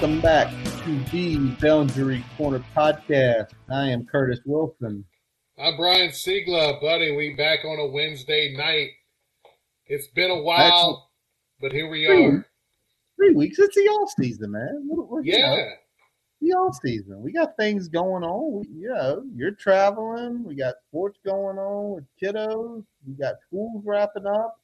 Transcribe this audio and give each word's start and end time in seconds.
Welcome 0.00 0.20
back 0.20 0.48
to 0.84 1.00
the 1.10 1.36
Boundary 1.60 2.24
Corner 2.36 2.62
podcast. 2.76 3.48
I 3.68 3.88
am 3.88 4.06
Curtis 4.06 4.38
Wilson. 4.44 5.04
I'm 5.58 5.76
Brian 5.76 6.10
Siegler, 6.10 6.80
buddy. 6.80 7.16
We 7.16 7.34
back 7.34 7.64
on 7.64 7.80
a 7.80 7.86
Wednesday 7.88 8.54
night. 8.56 8.90
It's 9.86 10.06
been 10.06 10.30
a 10.30 10.40
while, 10.40 11.10
but 11.60 11.72
here 11.72 11.88
we 11.90 12.06
are. 12.06 12.46
Three 13.16 13.34
weeks. 13.34 13.58
It's 13.58 13.74
the 13.74 13.80
off 13.88 14.12
season, 14.16 14.52
man. 14.52 14.84
What- 14.86 15.08
what- 15.10 15.24
you 15.24 15.32
know, 15.32 15.56
Yeah, 15.56 15.74
the 16.42 16.52
off 16.52 16.76
season. 16.80 17.20
We 17.20 17.32
got 17.32 17.56
things 17.56 17.88
going 17.88 18.22
on. 18.22 18.52
We, 18.60 18.68
you 18.68 18.90
know, 18.90 19.24
you're 19.34 19.50
traveling. 19.50 20.44
We 20.44 20.54
got 20.54 20.76
sports 20.86 21.18
going 21.24 21.58
on 21.58 21.96
with 21.96 22.04
kiddos. 22.22 22.84
We 23.04 23.14
got 23.14 23.40
schools 23.48 23.82
wrapping 23.84 24.26
up. 24.26 24.60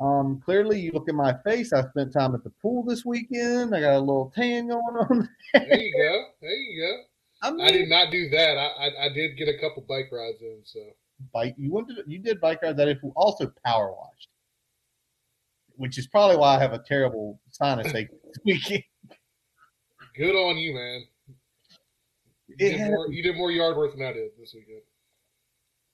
Um, 0.00 0.40
clearly, 0.42 0.80
you 0.80 0.92
look 0.92 1.08
at 1.08 1.14
my 1.14 1.34
face. 1.44 1.72
I 1.72 1.86
spent 1.88 2.12
time 2.12 2.34
at 2.34 2.42
the 2.42 2.50
pool 2.62 2.82
this 2.82 3.04
weekend. 3.04 3.74
I 3.74 3.80
got 3.80 3.96
a 3.96 4.00
little 4.00 4.32
tan 4.34 4.68
going 4.68 4.82
on. 4.82 5.28
there 5.52 5.78
you 5.78 5.92
go. 5.96 6.24
There 6.40 6.50
you 6.50 6.80
go. 6.82 7.02
I 7.42 7.50
mean, 7.50 7.66
I 7.66 7.70
did 7.70 7.88
not 7.88 8.10
do 8.10 8.28
that. 8.30 8.56
I, 8.56 8.86
I, 8.86 9.06
I 9.06 9.08
did 9.12 9.36
get 9.36 9.48
a 9.48 9.58
couple 9.58 9.84
bike 9.88 10.08
rides 10.10 10.40
in, 10.40 10.60
so 10.64 10.80
bike. 11.32 11.54
You 11.58 11.72
went 11.72 11.88
to, 11.88 12.02
you 12.06 12.18
did 12.18 12.40
bike 12.40 12.62
rides 12.62 12.76
that 12.78 12.88
if 12.88 12.98
also 13.14 13.52
power 13.64 13.92
washed, 13.92 14.28
which 15.76 15.98
is 15.98 16.06
probably 16.06 16.36
why 16.36 16.56
I 16.56 16.58
have 16.58 16.72
a 16.72 16.78
terrible 16.86 17.38
sinus 17.50 17.94
ache 17.94 18.08
this 18.24 18.36
weekend. 18.44 18.84
good 20.16 20.34
on 20.34 20.56
you, 20.58 20.74
man. 20.74 21.04
You 22.48 22.56
did, 22.56 22.78
had- 22.80 22.90
more, 22.90 23.08
you 23.10 23.22
did 23.22 23.36
more 23.36 23.50
yard 23.50 23.76
work 23.76 23.96
than 23.96 24.06
I 24.06 24.12
did 24.12 24.30
this 24.38 24.54
weekend. 24.54 24.82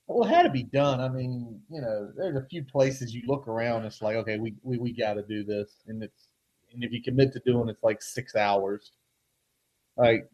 Well, 0.07 0.29
it 0.29 0.33
had 0.33 0.43
to 0.45 0.51
be 0.51 0.63
done. 0.63 1.01
I 1.01 1.09
mean, 1.09 1.61
you 1.69 1.81
know, 1.81 2.13
there's 2.17 2.37
a 2.37 2.47
few 2.47 2.63
places 2.63 3.15
you 3.15 3.23
look 3.27 3.49
around. 3.49 3.85
It's 3.85 4.03
like, 4.03 4.17
okay, 4.17 4.39
we 4.39 4.55
we, 4.63 4.79
we 4.79 4.93
got 4.93 5.15
to 5.15 5.23
do 5.23 5.43
this, 5.43 5.83
and 5.89 6.03
it's 6.03 6.29
and 6.73 6.85
if 6.85 6.93
you 6.93 7.03
commit 7.03 7.33
to 7.33 7.41
doing, 7.45 7.69
it's 7.69 7.83
like 7.83 8.03
six 8.03 8.37
hours. 8.37 8.93
Like, 9.97 10.29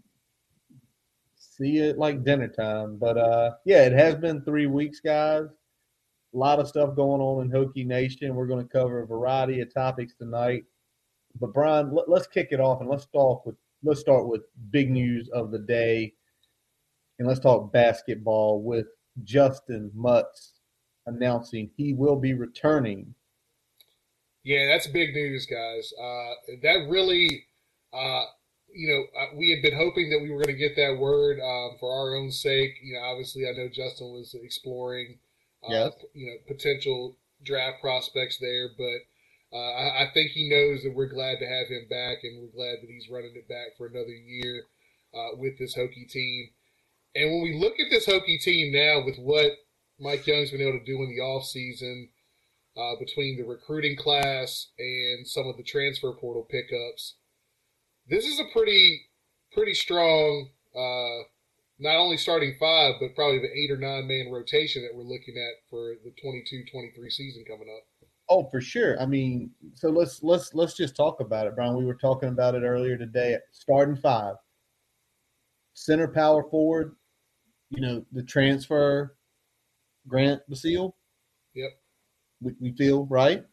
see 1.36 1.78
it 1.78 1.98
like 1.98 2.24
dinner 2.24 2.48
time. 2.48 2.98
But 2.98 3.16
uh, 3.16 3.52
yeah, 3.64 3.84
it 3.86 3.92
has 3.92 4.16
been 4.16 4.42
three 4.42 4.66
weeks, 4.66 5.00
guys. 5.00 5.44
A 6.34 6.36
lot 6.36 6.58
of 6.58 6.68
stuff 6.68 6.96
going 6.96 7.20
on 7.20 7.44
in 7.44 7.50
Hokie 7.50 7.86
Nation. 7.86 8.34
We're 8.34 8.46
going 8.46 8.66
to 8.66 8.72
cover 8.72 9.02
a 9.02 9.06
variety 9.06 9.60
of 9.60 9.72
topics 9.72 10.14
tonight. 10.14 10.64
But 11.40 11.52
Brian, 11.54 11.94
let, 11.94 12.08
let's 12.08 12.26
kick 12.26 12.48
it 12.50 12.60
off 12.60 12.80
and 12.80 12.90
let's 12.90 13.06
talk 13.06 13.46
with 13.46 13.56
let's 13.82 14.00
start 14.00 14.28
with 14.28 14.42
big 14.70 14.90
news 14.90 15.28
of 15.30 15.50
the 15.50 15.58
day, 15.58 16.12
and 17.18 17.26
let's 17.26 17.40
talk 17.40 17.72
basketball 17.72 18.62
with 18.62 18.86
Justin 19.22 19.90
Mutts 19.94 20.54
announcing 21.06 21.70
he 21.76 21.92
will 21.92 22.16
be 22.16 22.34
returning. 22.34 23.14
Yeah, 24.44 24.66
that's 24.66 24.86
big 24.86 25.14
news, 25.14 25.46
guys. 25.46 25.92
Uh, 26.00 26.56
that 26.62 26.86
really, 26.90 27.44
uh, 27.92 28.24
you 28.74 28.88
know, 28.88 29.20
uh, 29.20 29.36
we 29.36 29.50
had 29.50 29.62
been 29.62 29.76
hoping 29.78 30.10
that 30.10 30.20
we 30.20 30.30
were 30.30 30.42
going 30.42 30.56
to 30.56 30.68
get 30.68 30.74
that 30.76 30.98
word 30.98 31.38
um, 31.38 31.76
for 31.78 31.92
our 31.92 32.16
own 32.16 32.30
sake. 32.32 32.74
You 32.82 32.94
know, 32.94 33.00
obviously, 33.00 33.42
I 33.48 33.52
know 33.52 33.68
Justin 33.68 34.12
was 34.12 34.34
exploring, 34.42 35.18
uh, 35.62 35.68
Yes. 35.70 35.92
you 36.14 36.26
know, 36.26 36.36
potential 36.48 37.16
draft 37.44 37.80
prospects 37.80 38.38
there, 38.38 38.70
but 38.76 39.56
uh, 39.56 39.72
I, 39.74 40.04
I 40.04 40.10
think 40.14 40.30
he 40.30 40.48
knows 40.48 40.82
that 40.82 40.94
we're 40.94 41.06
glad 41.12 41.38
to 41.38 41.46
have 41.46 41.68
him 41.68 41.86
back, 41.88 42.18
and 42.24 42.40
we're 42.40 42.56
glad 42.56 42.78
that 42.80 42.88
he's 42.90 43.10
running 43.10 43.34
it 43.36 43.48
back 43.48 43.76
for 43.76 43.86
another 43.86 44.08
year 44.14 44.62
uh, 45.14 45.36
with 45.36 45.58
this 45.58 45.76
Hokie 45.76 46.08
team. 46.10 46.48
And 47.14 47.30
when 47.30 47.42
we 47.42 47.58
look 47.58 47.74
at 47.78 47.90
this 47.90 48.06
Hokie 48.06 48.40
team 48.40 48.72
now, 48.72 49.04
with 49.04 49.16
what 49.18 49.52
Mike 50.00 50.26
Young's 50.26 50.50
been 50.50 50.62
able 50.62 50.78
to 50.78 50.84
do 50.84 51.02
in 51.02 51.14
the 51.14 51.22
offseason, 51.22 52.08
uh, 52.76 52.96
between 52.98 53.36
the 53.36 53.44
recruiting 53.44 53.96
class 53.96 54.68
and 54.78 55.26
some 55.26 55.46
of 55.46 55.56
the 55.56 55.62
transfer 55.62 56.12
portal 56.12 56.46
pickups. 56.50 57.16
This 58.08 58.26
is 58.26 58.40
a 58.40 58.44
pretty 58.52 59.02
pretty 59.52 59.74
strong, 59.74 60.48
uh, 60.74 61.24
not 61.78 61.98
only 61.98 62.16
starting 62.16 62.56
five, 62.58 62.94
but 63.00 63.14
probably 63.14 63.38
the 63.40 63.52
eight 63.52 63.70
or 63.70 63.76
nine 63.76 64.08
man 64.08 64.32
rotation 64.32 64.82
that 64.82 64.94
we're 64.94 65.02
looking 65.02 65.36
at 65.36 65.68
for 65.68 65.94
the 66.02 66.12
22-23 66.24 67.10
season 67.10 67.44
coming 67.46 67.68
up. 67.76 68.08
Oh, 68.28 68.48
for 68.50 68.60
sure. 68.60 68.98
I 69.00 69.04
mean, 69.04 69.50
so 69.74 69.90
let's 69.90 70.22
let's 70.22 70.54
let's 70.54 70.74
just 70.74 70.96
talk 70.96 71.20
about 71.20 71.46
it, 71.46 71.54
Brian. 71.54 71.76
We 71.76 71.84
were 71.84 71.94
talking 71.94 72.30
about 72.30 72.54
it 72.54 72.62
earlier 72.62 72.96
today. 72.96 73.36
Starting 73.50 73.96
five, 73.96 74.36
center 75.74 76.08
power 76.08 76.44
forward. 76.48 76.96
You 77.72 77.80
know 77.80 78.04
the 78.12 78.22
transfer, 78.22 79.16
Grant 80.06 80.42
Basile. 80.46 80.94
Yep. 81.54 81.70
We, 82.42 82.52
we 82.60 82.72
feel 82.76 83.06
right. 83.06 83.44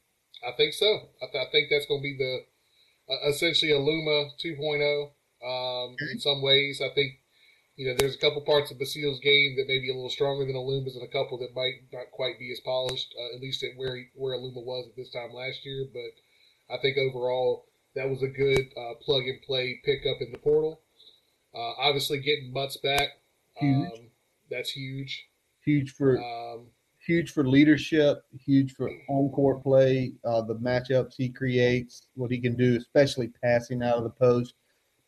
I 0.46 0.52
think 0.58 0.74
so. 0.74 0.86
I, 1.22 1.26
th- 1.32 1.48
I 1.48 1.52
think 1.52 1.68
that's 1.70 1.86
going 1.86 2.02
to 2.02 2.04
be 2.04 2.18
the 2.18 3.14
uh, 3.14 3.30
essentially 3.30 3.72
Aluma 3.72 4.30
2.0 4.44 5.12
um, 5.42 5.96
in 6.12 6.20
some 6.20 6.42
ways. 6.42 6.82
I 6.84 6.94
think 6.94 7.14
you 7.78 7.88
know 7.88 7.96
there's 7.98 8.16
a 8.16 8.20
couple 8.20 8.42
parts 8.42 8.72
of 8.72 8.78
Basile's 8.78 9.22
game 9.22 9.56
that 9.56 9.68
may 9.68 9.80
be 9.80 9.90
a 9.90 9.96
little 9.96 10.10
stronger 10.10 10.46
than 10.46 10.56
Aluma's, 10.56 10.98
and 10.98 11.08
a 11.08 11.12
couple 11.12 11.38
that 11.40 11.56
might 11.56 11.88
not 11.94 12.12
quite 12.12 12.38
be 12.40 12.52
as 12.52 12.60
polished, 12.60 13.16
uh, 13.18 13.36
at 13.36 13.42
least 13.42 13.64
at 13.64 13.78
where 13.78 13.96
he, 13.96 14.08
where 14.16 14.36
Aluma 14.36 14.66
was 14.66 14.86
at 14.90 14.98
this 14.98 15.12
time 15.12 15.32
last 15.32 15.66
year. 15.66 15.88
But 15.94 16.76
I 16.76 16.82
think 16.82 16.98
overall 16.98 17.68
that 17.96 18.10
was 18.10 18.22
a 18.22 18.28
good 18.28 18.68
uh, 18.76 18.96
plug 19.02 19.24
and 19.24 19.42
play 19.44 19.80
pickup 19.86 20.20
in 20.20 20.34
the 20.34 20.40
portal. 20.40 20.82
Uh, 21.56 21.74
obviously, 21.80 22.20
getting 22.20 22.52
Mutts 22.54 22.78
back, 22.78 23.08
um, 23.62 24.09
that's 24.50 24.72
huge. 24.72 25.28
Huge 25.64 25.92
for 25.92 26.18
Um, 26.22 26.68
huge 27.06 27.32
for 27.32 27.48
leadership. 27.48 28.24
Huge 28.46 28.74
for 28.74 28.90
on 29.10 29.30
court 29.32 29.64
play. 29.64 30.14
Uh, 30.24 30.42
the 30.42 30.56
matchups 30.56 31.16
he 31.18 31.30
creates, 31.30 32.08
what 32.16 32.32
he 32.32 32.40
can 32.40 32.56
do, 32.56 32.78
especially 32.78 33.30
passing 33.44 33.84
out 33.84 33.98
of 33.98 34.04
the 34.04 34.10
post. 34.10 34.56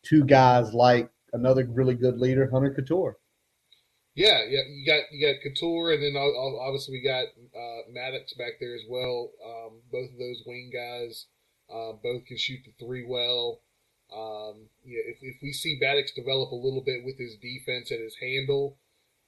Two 0.02 0.24
guys 0.24 0.74
like 0.74 1.10
another 1.32 1.64
really 1.66 1.94
good 1.94 2.18
leader, 2.18 2.48
Hunter 2.50 2.74
Cattoor. 2.74 3.14
Yeah, 4.14 4.44
yeah, 4.46 4.60
you 4.68 4.84
got 4.84 5.04
you 5.10 5.26
got 5.26 5.40
Cattoor, 5.42 5.94
and 5.94 6.02
then 6.02 6.16
obviously 6.16 6.92
we 6.92 7.02
got 7.02 7.24
uh, 7.56 7.80
Maddox 7.90 8.34
back 8.34 8.54
there 8.60 8.74
as 8.74 8.82
well. 8.88 9.30
Um, 9.44 9.80
both 9.90 10.10
of 10.12 10.18
those 10.18 10.42
wing 10.44 10.70
guys, 10.72 11.26
uh, 11.72 11.92
both 12.02 12.26
can 12.26 12.36
shoot 12.36 12.60
the 12.64 12.72
three 12.84 13.06
well. 13.08 13.60
Um, 14.14 14.68
yeah, 14.84 15.00
if 15.06 15.16
if 15.22 15.36
we 15.42 15.52
see 15.54 15.78
Maddox 15.80 16.12
develop 16.12 16.52
a 16.52 16.54
little 16.54 16.82
bit 16.84 17.04
with 17.04 17.16
his 17.16 17.36
defense 17.36 17.90
and 17.90 18.00
his 18.02 18.16
handle, 18.20 18.76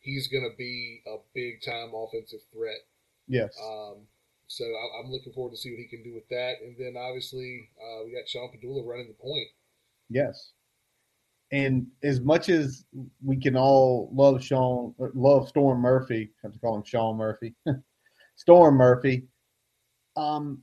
he's 0.05 0.29
going 0.29 0.49
to 0.49 0.57
be 0.57 1.03
a 1.07 1.17
big 1.35 1.63
time 1.63 1.93
offensive 1.95 2.41
threat. 2.53 2.77
Yes. 3.27 3.57
Um, 3.61 3.97
so 4.47 4.65
I, 4.65 5.01
I'm 5.01 5.11
looking 5.11 5.33
forward 5.33 5.53
to 5.53 5.57
see 5.57 5.71
what 5.71 5.81
he 5.81 5.87
can 5.87 6.03
do 6.03 6.15
with 6.15 6.29
that. 6.29 6.57
And 6.63 6.77
then 6.79 6.95
obviously 6.97 7.69
uh, 7.81 8.05
we 8.05 8.13
got 8.13 8.29
Sean 8.29 8.51
Pedulla 8.51 8.87
running 8.87 9.09
the 9.09 9.15
point. 9.15 9.49
Yes. 10.11 10.53
And 11.51 11.87
as 12.03 12.21
much 12.21 12.49
as 12.49 12.85
we 13.25 13.37
can 13.37 13.57
all 13.57 14.11
love 14.13 14.43
Sean, 14.43 14.95
love 15.15 15.49
Storm 15.49 15.81
Murphy, 15.81 16.31
I 16.43 16.47
have 16.47 16.53
to 16.53 16.59
call 16.59 16.77
him 16.77 16.85
Sean 16.85 17.17
Murphy, 17.17 17.55
Storm 18.37 18.77
Murphy, 18.77 19.25
um, 20.17 20.63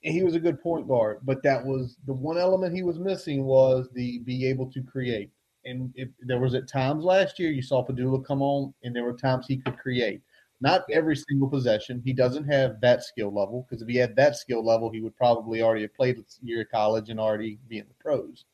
he 0.00 0.22
was 0.22 0.34
a 0.34 0.40
good 0.40 0.62
point 0.62 0.86
guard, 0.86 1.18
but 1.24 1.42
that 1.42 1.64
was 1.64 1.96
the 2.06 2.12
one 2.12 2.38
element 2.38 2.74
he 2.74 2.82
was 2.82 2.98
missing 2.98 3.44
was 3.44 3.88
the 3.92 4.20
be 4.20 4.46
able 4.46 4.70
to 4.70 4.82
create. 4.82 5.30
And 5.66 5.92
if, 5.96 6.08
there 6.20 6.38
was 6.40 6.54
at 6.54 6.68
times 6.68 7.04
last 7.04 7.38
year 7.38 7.50
you 7.50 7.62
saw 7.62 7.84
Pedulla 7.84 8.24
come 8.24 8.40
on, 8.40 8.72
and 8.84 8.94
there 8.94 9.04
were 9.04 9.12
times 9.12 9.46
he 9.46 9.56
could 9.58 9.76
create. 9.78 10.22
Not 10.60 10.84
every 10.90 11.16
single 11.16 11.48
possession. 11.48 12.00
He 12.02 12.14
doesn't 12.14 12.44
have 12.44 12.80
that 12.80 13.02
skill 13.02 13.34
level 13.34 13.66
because 13.68 13.82
if 13.82 13.88
he 13.88 13.96
had 13.96 14.16
that 14.16 14.36
skill 14.36 14.64
level, 14.64 14.88
he 14.88 15.02
would 15.02 15.16
probably 15.16 15.60
already 15.60 15.82
have 15.82 15.94
played 15.94 16.18
a 16.18 16.22
year 16.42 16.62
of 16.62 16.70
college 16.70 17.10
and 17.10 17.20
already 17.20 17.58
be 17.68 17.78
in 17.78 17.86
the 17.86 17.94
pros. 17.94 18.46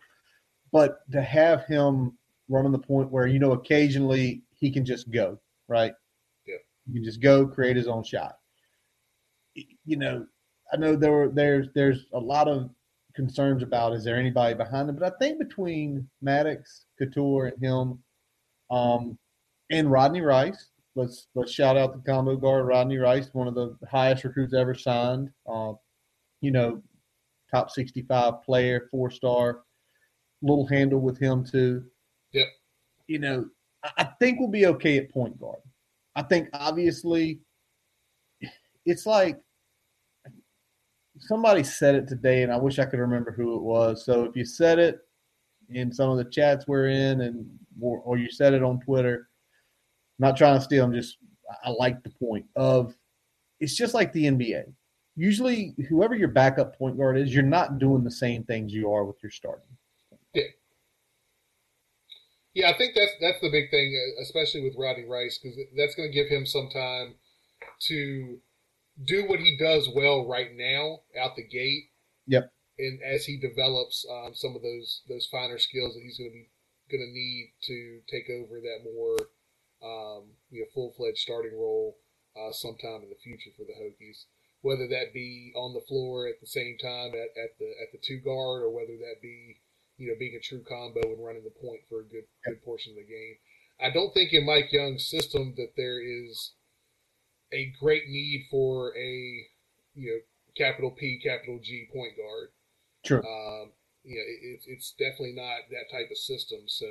But 0.72 1.08
to 1.12 1.22
have 1.22 1.64
him 1.66 2.18
running 2.48 2.72
the 2.72 2.78
point 2.78 3.10
where 3.10 3.26
you 3.28 3.38
know 3.38 3.52
occasionally 3.52 4.42
he 4.50 4.70
can 4.70 4.84
just 4.84 5.10
go 5.10 5.38
right, 5.68 5.92
Yeah. 6.46 6.56
he 6.86 6.94
can 6.94 7.04
just 7.04 7.20
go 7.20 7.46
create 7.46 7.76
his 7.76 7.86
own 7.86 8.02
shot. 8.02 8.38
You 9.54 9.96
know, 9.96 10.26
I 10.72 10.76
know 10.76 10.96
there 10.96 11.12
were 11.12 11.28
there's 11.28 11.68
there's 11.74 12.06
a 12.12 12.18
lot 12.18 12.48
of 12.48 12.70
concerns 13.14 13.62
about 13.62 13.92
is 13.92 14.04
there 14.04 14.16
anybody 14.16 14.54
behind 14.54 14.88
him, 14.88 14.96
but 14.96 15.12
I 15.12 15.16
think 15.18 15.38
between 15.38 16.08
Maddox, 16.20 16.86
Cattoor, 17.00 17.52
and 17.52 17.62
him, 17.62 17.98
um, 18.70 19.18
and 19.70 19.90
Rodney 19.90 20.20
Rice, 20.20 20.68
let's 20.94 21.28
let's 21.34 21.52
shout 21.52 21.76
out 21.76 21.92
the 21.92 22.10
combo 22.10 22.36
guard 22.36 22.66
Rodney 22.66 22.98
Rice, 22.98 23.30
one 23.32 23.48
of 23.48 23.54
the 23.54 23.76
highest 23.90 24.24
recruits 24.24 24.54
ever 24.54 24.74
signed. 24.74 25.30
Uh, 25.50 25.72
you 26.40 26.50
know, 26.50 26.82
top 27.50 27.70
sixty-five 27.70 28.42
player, 28.42 28.88
four 28.90 29.10
star. 29.10 29.62
Little 30.44 30.66
handle 30.66 31.00
with 31.00 31.18
him 31.18 31.44
too. 31.44 31.84
Yep. 32.32 32.48
You 33.06 33.18
know, 33.20 33.46
I, 33.84 33.90
I 33.98 34.04
think 34.18 34.40
we'll 34.40 34.48
be 34.48 34.66
okay 34.66 34.98
at 34.98 35.10
point 35.10 35.38
guard. 35.38 35.60
I 36.16 36.22
think 36.22 36.48
obviously, 36.52 37.40
it's 38.84 39.06
like 39.06 39.38
somebody 41.26 41.62
said 41.62 41.94
it 41.94 42.08
today, 42.08 42.42
and 42.42 42.52
I 42.52 42.56
wish 42.56 42.78
I 42.78 42.84
could 42.84 43.00
remember 43.00 43.32
who 43.32 43.56
it 43.56 43.62
was. 43.62 44.04
So 44.04 44.24
if 44.24 44.36
you 44.36 44.44
said 44.44 44.78
it 44.78 45.00
in 45.70 45.92
some 45.92 46.10
of 46.10 46.18
the 46.18 46.24
chats 46.24 46.66
we're 46.66 46.88
in, 46.88 47.22
and 47.22 47.46
or, 47.80 47.98
or 48.00 48.18
you 48.18 48.30
said 48.30 48.54
it 48.54 48.62
on 48.62 48.80
Twitter, 48.80 49.28
I'm 50.18 50.28
not 50.28 50.36
trying 50.36 50.58
to 50.58 50.64
steal. 50.64 50.84
I'm 50.84 50.92
just 50.92 51.18
I 51.64 51.70
like 51.70 52.02
the 52.02 52.10
point 52.10 52.46
of 52.56 52.94
it's 53.60 53.76
just 53.76 53.94
like 53.94 54.12
the 54.12 54.24
NBA. 54.24 54.64
Usually, 55.14 55.74
whoever 55.88 56.14
your 56.14 56.28
backup 56.28 56.76
point 56.76 56.96
guard 56.96 57.18
is, 57.18 57.34
you're 57.34 57.42
not 57.42 57.78
doing 57.78 58.02
the 58.02 58.10
same 58.10 58.44
things 58.44 58.72
you 58.72 58.90
are 58.90 59.04
with 59.04 59.22
your 59.22 59.30
starting. 59.30 59.66
Yeah. 60.34 60.44
Yeah, 62.54 62.70
I 62.70 62.76
think 62.76 62.94
that's 62.94 63.12
that's 63.20 63.40
the 63.40 63.50
big 63.50 63.70
thing, 63.70 63.94
uh, 63.96 64.22
especially 64.22 64.62
with 64.62 64.74
Rodney 64.76 65.04
Rice, 65.04 65.38
because 65.38 65.58
that's 65.76 65.94
going 65.94 66.10
to 66.10 66.14
give 66.14 66.28
him 66.28 66.44
some 66.44 66.68
time 66.70 67.14
to 67.88 68.38
do 69.02 69.26
what 69.26 69.40
he 69.40 69.56
does 69.56 69.88
well 69.94 70.26
right 70.26 70.50
now 70.54 71.00
out 71.18 71.36
the 71.36 71.46
gate. 71.46 71.90
Yep. 72.26 72.52
And 72.78 73.00
as 73.02 73.24
he 73.26 73.38
develops 73.38 74.06
um, 74.10 74.34
some 74.34 74.56
of 74.56 74.62
those 74.62 75.02
those 75.08 75.28
finer 75.30 75.58
skills 75.58 75.94
that 75.94 76.02
he's 76.02 76.18
going 76.18 76.30
to 76.30 76.34
be 76.34 76.48
going 76.90 77.04
to 77.04 77.12
need 77.12 77.52
to 77.68 78.00
take 78.10 78.28
over 78.30 78.60
that 78.60 78.84
more 78.84 79.16
um, 79.82 80.30
you 80.50 80.60
know 80.60 80.66
full 80.74 80.92
fledged 80.96 81.18
starting 81.18 81.56
role 81.56 81.96
uh, 82.36 82.52
sometime 82.52 83.02
in 83.02 83.10
the 83.10 83.22
future 83.22 83.50
for 83.56 83.64
the 83.64 83.76
Hokies. 83.76 84.24
Whether 84.62 84.86
that 84.88 85.12
be 85.12 85.52
on 85.56 85.74
the 85.74 85.84
floor 85.88 86.28
at 86.28 86.40
the 86.40 86.46
same 86.46 86.76
time 86.78 87.12
at, 87.12 87.34
at 87.34 87.58
the 87.58 87.68
at 87.82 87.90
the 87.92 87.98
two 88.02 88.20
guard, 88.20 88.62
or 88.62 88.70
whether 88.70 88.96
that 88.96 89.20
be 89.20 89.58
you 89.98 90.08
know 90.08 90.14
being 90.18 90.38
a 90.38 90.40
true 90.40 90.62
combo 90.66 91.02
and 91.02 91.24
running 91.24 91.44
the 91.44 91.60
point 91.60 91.80
for 91.88 92.00
a 92.00 92.08
good 92.08 92.24
good 92.44 92.62
portion 92.64 92.92
of 92.92 92.96
the 92.96 93.10
game. 93.10 93.36
I 93.80 93.90
don't 93.90 94.14
think 94.14 94.32
in 94.32 94.46
Mike 94.46 94.72
Young's 94.72 95.08
system 95.08 95.54
that 95.56 95.74
there 95.76 96.00
is 96.00 96.52
a 97.52 97.72
great 97.80 98.08
need 98.08 98.46
for 98.50 98.96
a 98.96 99.46
you 99.94 100.10
know 100.10 100.18
capital 100.56 100.90
P 100.90 101.20
capital 101.22 101.58
G 101.62 101.88
point 101.92 102.12
guard. 102.16 102.48
Sure. 103.04 103.18
Um, 103.18 103.72
you 104.04 104.16
know, 104.16 104.24
it, 104.26 104.60
it's 104.66 104.94
definitely 104.98 105.34
not 105.34 105.70
that 105.70 105.90
type 105.90 106.10
of 106.10 106.16
system. 106.16 106.60
So, 106.66 106.86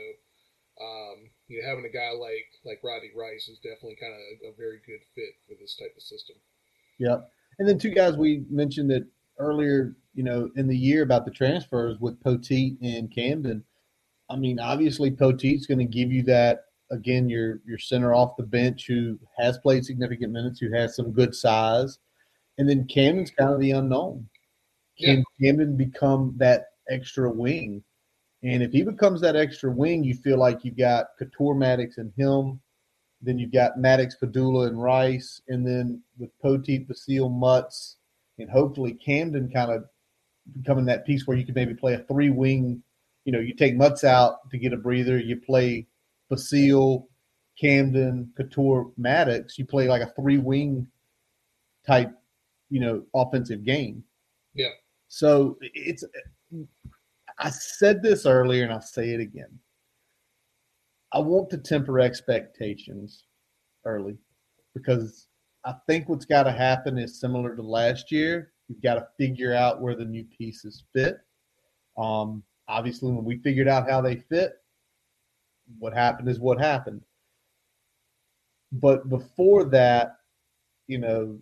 um, 0.81 1.29
you 1.47 1.61
know, 1.61 1.67
having 1.67 1.85
a 1.85 1.89
guy 1.93 2.11
like 2.11 2.47
like 2.65 2.81
Roddy 2.83 3.11
Rice 3.15 3.47
is 3.47 3.59
definitely 3.59 3.97
kind 3.99 4.13
of 4.13 4.19
a, 4.19 4.51
a 4.51 4.57
very 4.57 4.79
good 4.85 5.01
fit 5.15 5.33
for 5.47 5.55
this 5.59 5.75
type 5.75 5.93
of 5.95 6.03
system. 6.03 6.35
Yep. 6.99 7.29
And 7.59 7.67
then 7.67 7.77
two 7.77 7.91
guys 7.91 8.15
we 8.15 8.45
mentioned 8.49 8.89
that 8.91 9.07
earlier, 9.37 9.95
you 10.13 10.23
know, 10.23 10.49
in 10.55 10.67
the 10.67 10.77
year 10.77 11.03
about 11.03 11.25
the 11.25 11.31
transfers 11.31 11.97
with 11.99 12.21
Poteat 12.23 12.77
and 12.81 13.13
Camden. 13.13 13.63
I 14.29 14.35
mean, 14.37 14.59
obviously 14.59 15.11
Poteat's 15.11 15.65
going 15.65 15.79
to 15.79 15.85
give 15.85 16.11
you 16.11 16.23
that 16.23 16.65
again, 16.91 17.29
your 17.29 17.61
your 17.65 17.77
center 17.79 18.13
off 18.13 18.37
the 18.37 18.43
bench 18.43 18.85
who 18.87 19.17
has 19.37 19.57
played 19.57 19.85
significant 19.85 20.31
minutes, 20.31 20.59
who 20.59 20.71
has 20.73 20.95
some 20.95 21.11
good 21.11 21.33
size, 21.33 21.99
and 22.57 22.69
then 22.69 22.87
Camden's 22.87 23.31
kind 23.31 23.53
of 23.53 23.59
the 23.59 23.71
unknown. 23.71 24.27
Can 24.99 25.23
yeah. 25.39 25.51
Camden 25.51 25.77
become 25.77 26.35
that 26.37 26.65
extra 26.89 27.29
wing? 27.29 27.83
And 28.43 28.63
if 28.63 28.71
he 28.71 28.83
becomes 28.83 29.21
that 29.21 29.35
extra 29.35 29.71
wing, 29.71 30.03
you 30.03 30.15
feel 30.15 30.37
like 30.37 30.63
you've 30.63 30.77
got 30.77 31.07
Cattoor 31.19 31.57
Maddox 31.57 31.97
and 31.97 32.11
him. 32.17 32.59
Then 33.21 33.37
you've 33.37 33.51
got 33.51 33.77
Maddox, 33.77 34.17
Pedulla, 34.21 34.67
and 34.67 34.81
Rice. 34.81 35.41
And 35.47 35.65
then 35.65 36.01
with 36.17 36.31
Poteat, 36.43 36.87
Basile, 36.87 37.29
Mutts, 37.29 37.97
and 38.39 38.49
hopefully 38.49 38.93
Camden 38.93 39.49
kind 39.51 39.71
of 39.71 39.85
becoming 40.57 40.85
that 40.85 41.05
piece 41.05 41.27
where 41.27 41.37
you 41.37 41.45
could 41.45 41.55
maybe 41.55 41.75
play 41.75 41.93
a 41.93 41.99
three 41.99 42.31
wing. 42.31 42.81
You 43.25 43.31
know, 43.31 43.39
you 43.39 43.53
take 43.53 43.75
Mutts 43.75 44.03
out 44.03 44.49
to 44.49 44.57
get 44.57 44.73
a 44.73 44.77
breather. 44.77 45.19
You 45.19 45.37
play 45.37 45.85
Basile, 46.31 47.07
Camden, 47.59 48.31
Cattoor, 48.39 48.91
Maddox. 48.97 49.59
You 49.59 49.65
play 49.65 49.87
like 49.87 50.01
a 50.01 50.11
three 50.19 50.39
wing 50.39 50.87
type, 51.85 52.11
you 52.71 52.79
know, 52.79 53.03
offensive 53.13 53.63
game. 53.63 54.03
Yeah. 54.55 54.69
So 55.09 55.57
it's 55.61 56.03
I 57.37 57.49
said 57.49 58.01
this 58.01 58.25
earlier 58.25 58.63
and 58.63 58.71
I'll 58.71 58.81
say 58.81 59.09
it 59.09 59.19
again. 59.19 59.59
I 61.11 61.19
want 61.19 61.49
to 61.49 61.57
temper 61.57 61.99
expectations 61.99 63.25
early 63.85 64.17
because 64.73 65.27
I 65.65 65.73
think 65.87 66.07
what's 66.07 66.25
got 66.25 66.43
to 66.43 66.51
happen 66.51 66.97
is 66.97 67.19
similar 67.19 67.55
to 67.55 67.61
last 67.61 68.11
year. 68.11 68.53
You've 68.69 68.81
got 68.81 68.95
to 68.95 69.07
figure 69.17 69.53
out 69.53 69.81
where 69.81 69.95
the 69.95 70.05
new 70.05 70.23
pieces 70.23 70.85
fit. 70.93 71.17
Um, 71.97 72.41
obviously, 72.69 73.11
when 73.11 73.25
we 73.25 73.39
figured 73.39 73.67
out 73.67 73.89
how 73.89 73.99
they 73.99 74.15
fit, 74.15 74.60
what 75.79 75.93
happened 75.93 76.29
is 76.29 76.39
what 76.39 76.59
happened. 76.59 77.01
But 78.71 79.09
before 79.09 79.65
that, 79.65 80.17
you 80.87 80.97
know, 80.97 81.39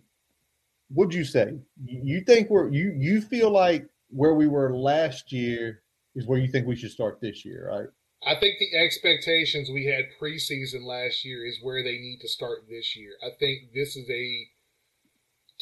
what'd 0.88 1.14
you 1.14 1.24
say? 1.24 1.58
You 1.84 2.20
think 2.22 2.50
we're 2.50 2.68
you 2.68 2.92
you 2.96 3.20
feel 3.20 3.50
like 3.50 3.86
where 4.10 4.34
we 4.34 4.48
were 4.48 4.74
last 4.74 5.32
year 5.32 5.82
is 6.14 6.26
where 6.26 6.38
you 6.38 6.48
think 6.48 6.66
we 6.66 6.76
should 6.76 6.90
start 6.90 7.20
this 7.20 7.44
year, 7.44 7.68
right? 7.70 7.88
I 8.26 8.38
think 8.38 8.58
the 8.58 8.76
expectations 8.76 9.70
we 9.70 9.86
had 9.86 10.04
preseason 10.20 10.84
last 10.84 11.24
year 11.24 11.46
is 11.46 11.58
where 11.62 11.82
they 11.82 11.98
need 11.98 12.18
to 12.20 12.28
start 12.28 12.68
this 12.68 12.94
year. 12.94 13.12
I 13.24 13.30
think 13.38 13.72
this 13.72 13.96
is 13.96 14.10
a 14.10 14.46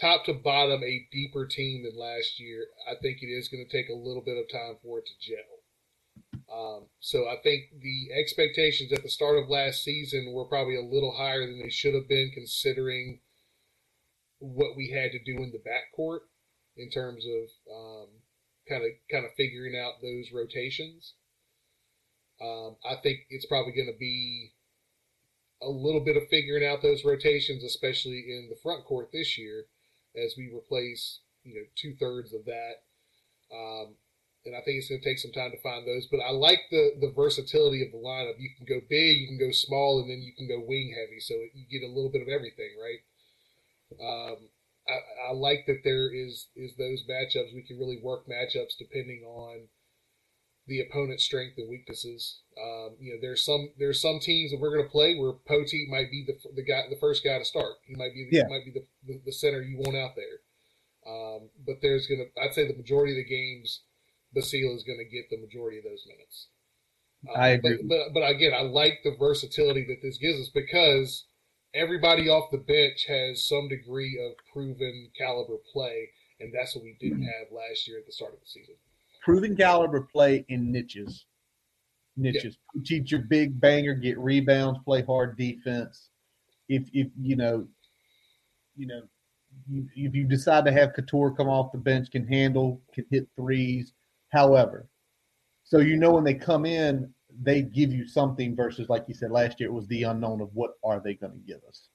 top 0.00 0.24
to 0.24 0.34
bottom 0.34 0.82
a 0.82 1.06
deeper 1.12 1.46
team 1.46 1.84
than 1.84 1.96
last 1.96 2.40
year. 2.40 2.66
I 2.90 2.94
think 3.00 3.22
it 3.22 3.26
is 3.26 3.48
going 3.48 3.64
to 3.64 3.70
take 3.70 3.90
a 3.90 3.94
little 3.94 4.22
bit 4.22 4.38
of 4.38 4.50
time 4.50 4.76
for 4.82 4.98
it 4.98 5.06
to 5.06 5.12
gel. 5.20 5.57
Um, 6.52 6.86
so 7.00 7.28
I 7.28 7.36
think 7.42 7.64
the 7.80 8.08
expectations 8.18 8.92
at 8.92 9.02
the 9.02 9.08
start 9.08 9.38
of 9.38 9.48
last 9.48 9.84
season 9.84 10.32
were 10.32 10.46
probably 10.46 10.76
a 10.76 10.82
little 10.82 11.14
higher 11.16 11.46
than 11.46 11.60
they 11.62 11.70
should 11.70 11.94
have 11.94 12.08
been, 12.08 12.30
considering 12.34 13.20
what 14.38 14.76
we 14.76 14.90
had 14.90 15.12
to 15.12 15.18
do 15.24 15.42
in 15.42 15.52
the 15.52 15.58
backcourt 15.58 16.20
in 16.76 16.90
terms 16.90 17.24
of 17.26 17.48
kind 18.68 18.84
of 18.84 18.90
kind 19.10 19.24
of 19.24 19.32
figuring 19.36 19.76
out 19.76 20.02
those 20.02 20.30
rotations. 20.32 21.14
Um, 22.40 22.76
I 22.88 22.94
think 23.02 23.20
it's 23.30 23.46
probably 23.46 23.72
going 23.72 23.92
to 23.92 23.98
be 23.98 24.52
a 25.62 25.68
little 25.68 26.04
bit 26.04 26.16
of 26.16 26.28
figuring 26.28 26.64
out 26.64 26.82
those 26.82 27.04
rotations, 27.04 27.64
especially 27.64 28.26
in 28.28 28.48
the 28.48 28.60
front 28.62 28.84
court 28.84 29.08
this 29.12 29.36
year, 29.36 29.64
as 30.14 30.34
we 30.36 30.52
replace 30.54 31.20
you 31.42 31.54
know 31.54 31.66
two 31.74 31.94
thirds 31.98 32.32
of 32.32 32.44
that. 32.44 32.84
Um, 33.52 33.96
and 34.46 34.54
I 34.54 34.60
think 34.64 34.78
it's 34.78 34.88
going 34.88 35.00
to 35.00 35.08
take 35.08 35.18
some 35.18 35.32
time 35.32 35.50
to 35.50 35.60
find 35.60 35.86
those. 35.86 36.06
But 36.06 36.20
I 36.20 36.30
like 36.30 36.60
the 36.70 36.92
the 37.00 37.12
versatility 37.14 37.82
of 37.82 37.92
the 37.92 37.98
lineup. 37.98 38.38
You 38.38 38.50
can 38.56 38.66
go 38.66 38.80
big, 38.88 39.18
you 39.18 39.28
can 39.28 39.38
go 39.38 39.52
small, 39.52 40.00
and 40.00 40.10
then 40.10 40.22
you 40.22 40.32
can 40.36 40.48
go 40.48 40.64
wing 40.64 40.94
heavy. 40.96 41.20
So 41.20 41.34
you 41.54 41.66
get 41.70 41.86
a 41.86 41.92
little 41.92 42.10
bit 42.10 42.22
of 42.22 42.28
everything, 42.28 42.72
right? 42.80 43.02
Um, 44.00 44.48
I, 44.86 45.30
I, 45.30 45.32
like 45.32 45.64
that 45.66 45.80
there 45.84 46.12
is 46.12 46.48
is 46.56 46.76
those 46.76 47.04
matchups. 47.08 47.54
We 47.54 47.64
can 47.66 47.78
really 47.78 48.00
work 48.02 48.26
matchups 48.28 48.76
depending 48.78 49.24
on 49.24 49.68
the 50.66 50.80
opponent's 50.80 51.24
strength 51.24 51.54
and 51.56 51.68
weaknesses. 51.68 52.40
Um, 52.62 52.96
you 53.00 53.12
know, 53.12 53.18
there's 53.20 53.44
some 53.44 53.70
there's 53.78 54.00
some 54.00 54.20
teams 54.20 54.50
that 54.50 54.60
we're 54.60 54.74
going 54.74 54.84
to 54.84 54.90
play 54.90 55.16
where 55.16 55.32
Poti 55.32 55.88
might 55.90 56.10
be 56.10 56.24
the 56.26 56.36
the 56.54 56.64
guy 56.64 56.82
the 56.88 57.00
first 57.00 57.24
guy 57.24 57.38
to 57.38 57.44
start. 57.44 57.76
He 57.86 57.94
might 57.96 58.14
be 58.14 58.28
the, 58.30 58.36
yeah. 58.36 58.48
might 58.48 58.64
be 58.64 58.72
the, 58.72 58.84
the, 59.06 59.20
the 59.26 59.32
center 59.32 59.62
you 59.62 59.78
want 59.78 59.96
out 59.96 60.16
there. 60.16 60.40
Um, 61.06 61.48
but 61.66 61.76
there's 61.80 62.06
going 62.06 62.20
to 62.20 62.40
I'd 62.40 62.54
say 62.54 62.66
the 62.68 62.76
majority 62.76 63.12
of 63.12 63.24
the 63.24 63.34
games 63.34 63.80
Basile 64.34 64.76
is 64.76 64.84
going 64.84 64.98
to 64.98 65.16
get 65.16 65.30
the 65.30 65.40
majority 65.40 65.78
of 65.78 65.84
those 65.84 66.04
minutes. 66.06 66.48
Um, 67.28 67.40
I 67.40 67.48
agree. 67.48 67.78
But, 67.82 67.88
but, 67.88 68.14
but 68.14 68.30
again, 68.30 68.52
I 68.56 68.62
like 68.62 69.00
the 69.02 69.16
versatility 69.18 69.84
that 69.88 70.02
this 70.02 70.18
gives 70.18 70.40
us 70.40 70.50
because 70.54 71.24
everybody 71.74 72.28
off 72.28 72.50
the 72.50 72.58
bench 72.58 73.06
has 73.08 73.46
some 73.46 73.68
degree 73.68 74.18
of 74.24 74.36
proven 74.52 75.10
caliber 75.18 75.56
play, 75.72 76.08
and 76.40 76.52
that's 76.54 76.74
what 76.74 76.84
we 76.84 76.96
didn't 77.00 77.22
have 77.22 77.52
last 77.52 77.88
year 77.88 77.98
at 77.98 78.06
the 78.06 78.12
start 78.12 78.34
of 78.34 78.40
the 78.40 78.46
season. 78.46 78.74
Proven 79.22 79.56
caliber 79.56 80.02
play 80.02 80.44
in 80.48 80.70
niches. 80.70 81.26
Niches. 82.16 82.56
Yeah. 82.74 82.82
Teach 82.84 83.12
your 83.12 83.22
big 83.22 83.60
banger, 83.60 83.94
get 83.94 84.18
rebounds, 84.18 84.78
play 84.84 85.02
hard 85.02 85.36
defense. 85.36 86.10
If 86.68 86.88
if 86.92 87.08
you 87.20 87.36
know, 87.36 87.66
you 88.76 88.86
know, 88.86 89.02
if 89.70 90.14
you 90.14 90.24
decide 90.24 90.64
to 90.64 90.72
have 90.72 90.92
Cattoor 90.92 91.36
come 91.36 91.48
off 91.48 91.72
the 91.72 91.78
bench, 91.78 92.10
can 92.10 92.26
handle, 92.26 92.80
can 92.92 93.04
hit 93.10 93.28
threes, 93.36 93.92
However, 94.30 94.88
so 95.64 95.78
you 95.78 95.96
know 95.96 96.12
when 96.12 96.24
they 96.24 96.34
come 96.34 96.64
in, 96.66 97.12
they 97.42 97.62
give 97.62 97.92
you 97.92 98.06
something 98.06 98.56
versus 98.56 98.88
like 98.88 99.04
you 99.06 99.14
said 99.14 99.30
last 99.30 99.60
year, 99.60 99.68
it 99.68 99.72
was 99.72 99.86
the 99.88 100.04
unknown 100.04 100.40
of 100.40 100.50
what 100.54 100.72
are 100.82 101.00
they 101.00 101.14
going 101.14 101.32
to 101.32 101.38
give 101.46 101.60
us. 101.68 101.88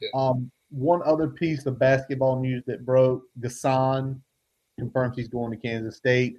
Yeah. 0.00 0.08
Um, 0.14 0.50
one 0.70 1.02
other 1.04 1.28
piece 1.28 1.66
of 1.66 1.78
basketball 1.78 2.40
news 2.40 2.62
that 2.66 2.84
broke: 2.84 3.22
N'Guessan 3.38 4.20
confirms 4.78 5.16
he's 5.16 5.28
going 5.28 5.50
to 5.50 5.56
Kansas 5.56 5.96
State. 5.96 6.38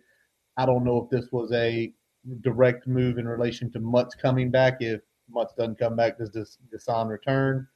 I 0.58 0.66
don't 0.66 0.84
know 0.84 1.04
if 1.04 1.10
this 1.10 1.32
was 1.32 1.52
a 1.52 1.94
direct 2.42 2.88
move 2.88 3.18
in 3.18 3.28
relation 3.28 3.72
to 3.72 3.80
Mutts 3.80 4.16
coming 4.16 4.50
back. 4.50 4.78
If 4.80 5.02
Mutts 5.30 5.54
doesn't 5.56 5.80
come 5.80 5.96
back, 5.96 6.18
does 6.18 6.32
this 6.32 6.58
N'Guessan 6.72 7.10
return? 7.10 7.68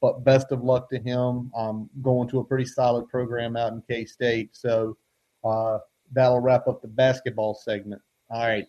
But 0.00 0.24
best 0.24 0.50
of 0.50 0.62
luck 0.62 0.88
to 0.90 0.98
him. 0.98 1.50
Um, 1.54 1.90
going 2.02 2.28
to 2.30 2.38
a 2.38 2.44
pretty 2.44 2.64
solid 2.64 3.08
program 3.08 3.56
out 3.56 3.72
in 3.72 3.82
K 3.82 4.04
State. 4.04 4.50
So 4.52 4.96
uh, 5.44 5.78
that'll 6.12 6.40
wrap 6.40 6.66
up 6.68 6.82
the 6.82 6.88
basketball 6.88 7.54
segment. 7.54 8.02
All 8.30 8.46
right. 8.46 8.66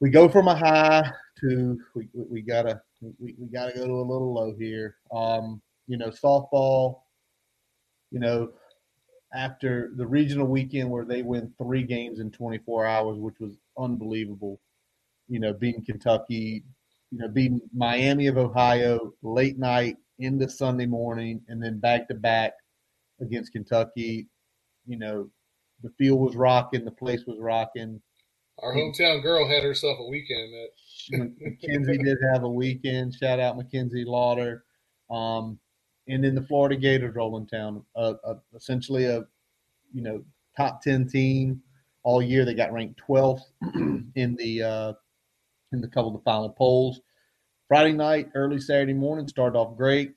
We 0.00 0.10
go 0.10 0.28
from 0.28 0.48
a 0.48 0.54
high 0.54 1.10
to 1.40 1.78
we, 1.94 2.08
we 2.14 2.42
gotta 2.42 2.80
we, 3.18 3.34
we 3.38 3.46
gotta 3.46 3.72
go 3.72 3.86
to 3.86 3.92
a 3.92 4.02
little 4.02 4.32
low 4.32 4.54
here. 4.58 4.96
Um, 5.12 5.62
you 5.86 5.96
know, 5.96 6.10
softball, 6.10 7.00
you 8.10 8.20
know, 8.20 8.50
after 9.34 9.92
the 9.96 10.06
regional 10.06 10.46
weekend 10.46 10.90
where 10.90 11.04
they 11.04 11.22
win 11.22 11.52
three 11.58 11.82
games 11.82 12.20
in 12.20 12.30
24 12.30 12.86
hours, 12.86 13.18
which 13.18 13.38
was 13.40 13.56
unbelievable. 13.78 14.60
You 15.28 15.40
know, 15.40 15.52
beating 15.52 15.84
Kentucky, 15.84 16.62
you 17.10 17.18
know, 17.18 17.28
beating 17.28 17.60
Miami 17.74 18.26
of 18.26 18.38
Ohio 18.38 19.12
late 19.22 19.58
night 19.58 19.96
into 20.18 20.48
Sunday 20.48 20.86
morning, 20.86 21.40
and 21.48 21.62
then 21.62 21.78
back 21.78 22.08
to 22.08 22.14
back 22.14 22.52
against 23.20 23.52
Kentucky. 23.52 24.28
You 24.86 24.98
know, 24.98 25.30
the 25.82 25.90
field 25.98 26.20
was 26.20 26.36
rocking, 26.36 26.84
the 26.84 26.90
place 26.90 27.24
was 27.26 27.38
rocking. 27.38 28.00
Our 28.60 28.74
hometown 28.74 29.22
girl 29.22 29.46
had 29.48 29.62
herself 29.62 29.98
a 30.00 30.06
weekend. 30.06 30.52
That 30.54 31.34
Mackenzie 31.40 31.98
did 31.98 32.18
have 32.32 32.44
a 32.44 32.48
weekend. 32.48 33.14
Shout 33.14 33.38
out 33.38 33.56
Mackenzie 33.56 34.04
Lauder. 34.04 34.64
Um, 35.10 35.58
and 36.08 36.24
then 36.24 36.34
the 36.34 36.42
Florida 36.42 36.76
Gators 36.76 37.14
roll 37.14 37.36
in 37.36 37.46
town. 37.46 37.84
Uh, 37.94 38.14
uh, 38.24 38.34
essentially 38.54 39.04
a 39.04 39.24
you 39.92 40.02
know 40.02 40.24
top 40.56 40.80
ten 40.82 41.06
team 41.06 41.60
all 42.02 42.22
year. 42.22 42.44
They 42.44 42.54
got 42.54 42.72
ranked 42.72 43.00
12th 43.06 43.42
in 44.14 44.36
the 44.36 44.62
uh, 44.62 44.92
in 45.72 45.80
the 45.80 45.88
couple 45.88 46.08
of 46.08 46.14
the 46.14 46.24
final 46.24 46.48
polls. 46.48 47.00
Friday 47.68 47.92
night, 47.92 48.30
early 48.34 48.60
Saturday 48.60 48.94
morning, 48.94 49.26
started 49.26 49.58
off 49.58 49.76
great. 49.76 50.14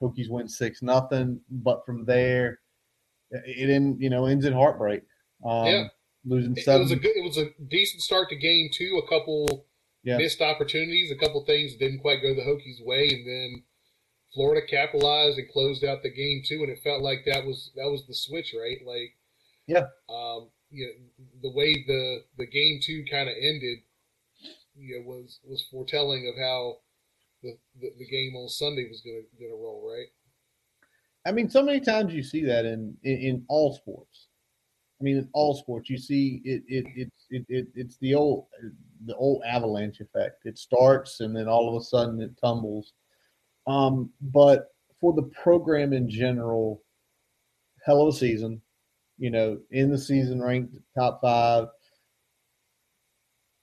Hokies 0.00 0.28
went 0.28 0.50
six 0.50 0.82
nothing, 0.82 1.40
but 1.50 1.86
from 1.86 2.04
there, 2.04 2.60
it 3.32 3.70
in 3.70 3.96
you 3.98 4.10
know 4.10 4.26
ends 4.26 4.44
in 4.44 4.52
heartbreak. 4.52 5.02
Um, 5.44 5.66
yeah, 5.66 5.84
losing 6.24 6.56
it, 6.56 6.64
seven. 6.64 6.82
It 6.82 6.84
was 6.84 6.92
a 6.92 6.96
good, 6.96 7.16
it 7.16 7.24
was 7.24 7.38
a 7.38 7.50
decent 7.68 8.02
start 8.02 8.28
to 8.30 8.36
game 8.36 8.70
two. 8.72 9.00
A 9.04 9.08
couple 9.08 9.66
yeah. 10.02 10.18
missed 10.18 10.40
opportunities, 10.40 11.10
a 11.10 11.16
couple 11.16 11.44
things 11.44 11.76
didn't 11.76 12.00
quite 12.00 12.22
go 12.22 12.34
the 12.34 12.42
Hokies' 12.42 12.84
way, 12.84 13.08
and 13.08 13.26
then 13.26 13.62
Florida 14.34 14.66
capitalized 14.66 15.38
and 15.38 15.50
closed 15.50 15.84
out 15.84 16.02
the 16.02 16.12
game 16.12 16.42
too. 16.46 16.62
And 16.62 16.70
it 16.70 16.82
felt 16.82 17.02
like 17.02 17.24
that 17.26 17.44
was 17.44 17.70
that 17.76 17.90
was 17.90 18.06
the 18.06 18.14
switch, 18.14 18.54
right? 18.58 18.78
Like, 18.86 19.14
yeah, 19.66 19.86
um, 20.08 20.50
you 20.70 20.86
know, 20.86 21.26
the 21.42 21.52
way 21.52 21.84
the 21.86 22.24
the 22.38 22.46
game 22.46 22.80
two 22.82 23.04
kind 23.10 23.28
of 23.28 23.36
ended, 23.40 23.78
you 24.76 24.98
know, 24.98 25.06
was 25.06 25.38
was 25.44 25.66
foretelling 25.70 26.28
of 26.28 26.40
how 26.40 26.76
the, 27.42 27.58
the, 27.80 27.90
the 27.98 28.06
game 28.06 28.34
on 28.36 28.48
Sunday 28.48 28.88
was 28.88 29.02
gonna 29.02 29.22
gonna 29.38 29.60
roll, 29.60 29.88
right? 29.90 30.08
I 31.24 31.32
mean, 31.32 31.48
so 31.48 31.62
many 31.62 31.80
times 31.80 32.14
you 32.14 32.22
see 32.22 32.44
that 32.44 32.64
in 32.64 32.96
in, 33.04 33.18
in 33.18 33.44
all 33.48 33.74
sports. 33.74 34.28
I 35.00 35.04
mean, 35.04 35.18
in 35.18 35.28
all 35.32 35.54
sports, 35.54 35.90
you 35.90 35.98
see 35.98 36.40
it. 36.44 36.62
It 36.68 36.86
it's 36.94 37.26
it, 37.30 37.44
it, 37.48 37.66
it's 37.74 37.96
the 37.98 38.14
old 38.14 38.46
the 39.06 39.16
old 39.16 39.42
avalanche 39.46 40.00
effect. 40.00 40.46
It 40.46 40.58
starts 40.58 41.20
and 41.20 41.34
then 41.34 41.48
all 41.48 41.68
of 41.68 41.80
a 41.80 41.84
sudden 41.84 42.20
it 42.20 42.38
tumbles. 42.40 42.92
Um, 43.66 44.10
but 44.20 44.68
for 45.00 45.12
the 45.12 45.22
program 45.22 45.92
in 45.92 46.08
general, 46.08 46.82
hell 47.84 48.02
of 48.02 48.14
a 48.14 48.16
season. 48.16 48.60
You 49.18 49.30
know, 49.30 49.58
in 49.70 49.90
the 49.90 49.98
season 49.98 50.42
ranked 50.42 50.76
top 50.96 51.20
five. 51.20 51.68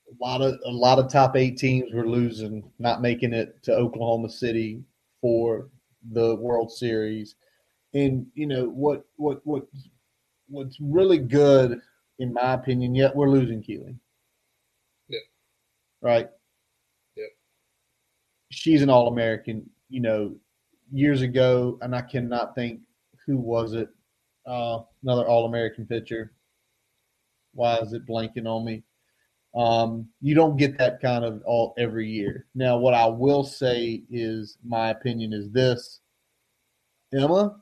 A 0.10 0.24
lot 0.24 0.42
of 0.42 0.56
a 0.66 0.72
lot 0.72 0.98
of 0.98 1.12
top 1.12 1.36
eight 1.36 1.58
teams 1.58 1.94
were 1.94 2.08
losing, 2.08 2.64
not 2.80 3.02
making 3.02 3.34
it 3.34 3.62
to 3.64 3.76
Oklahoma 3.76 4.30
City 4.30 4.84
for 5.22 5.70
the 6.12 6.36
World 6.36 6.72
Series. 6.72 7.36
And 7.94 8.28
you 8.36 8.46
know 8.46 8.66
what 8.70 9.06
what 9.16 9.40
what 9.46 9.66
what's 10.48 10.78
really 10.80 11.18
good 11.18 11.82
in 12.20 12.34
my 12.34 12.54
opinion, 12.54 12.94
yet 12.94 13.16
we're 13.16 13.30
losing 13.30 13.64
Keely. 13.64 13.96
Yeah. 15.08 15.20
Right? 16.02 16.30
Yeah. 17.16 17.26
She's 18.52 18.82
an 18.82 18.90
all 18.90 19.08
American, 19.08 19.70
you 19.90 20.02
know, 20.02 20.36
years 20.92 21.22
ago, 21.22 21.80
and 21.82 21.96
I 21.96 22.02
cannot 22.02 22.56
think 22.56 22.82
who 23.26 23.38
was 23.38 23.74
it. 23.74 23.90
Uh, 24.46 24.82
another 25.04 25.28
all 25.28 25.46
American 25.46 25.86
pitcher. 25.86 26.34
Why 27.54 27.78
is 27.78 27.94
it 27.94 28.08
blanking 28.08 28.46
on 28.48 28.66
me? 28.66 28.84
Um, 29.56 30.08
you 30.22 30.36
don't 30.36 30.58
get 30.58 30.78
that 30.78 31.02
kind 31.02 31.26
of 31.26 31.42
all 31.46 31.74
every 31.78 32.08
year. 32.08 32.46
Now, 32.54 32.78
what 32.78 32.94
I 32.94 33.06
will 33.08 33.44
say 33.44 34.04
is 34.10 34.58
my 34.64 34.90
opinion 34.90 35.34
is 35.34 35.52
this: 35.52 36.02
Emma, 37.14 37.58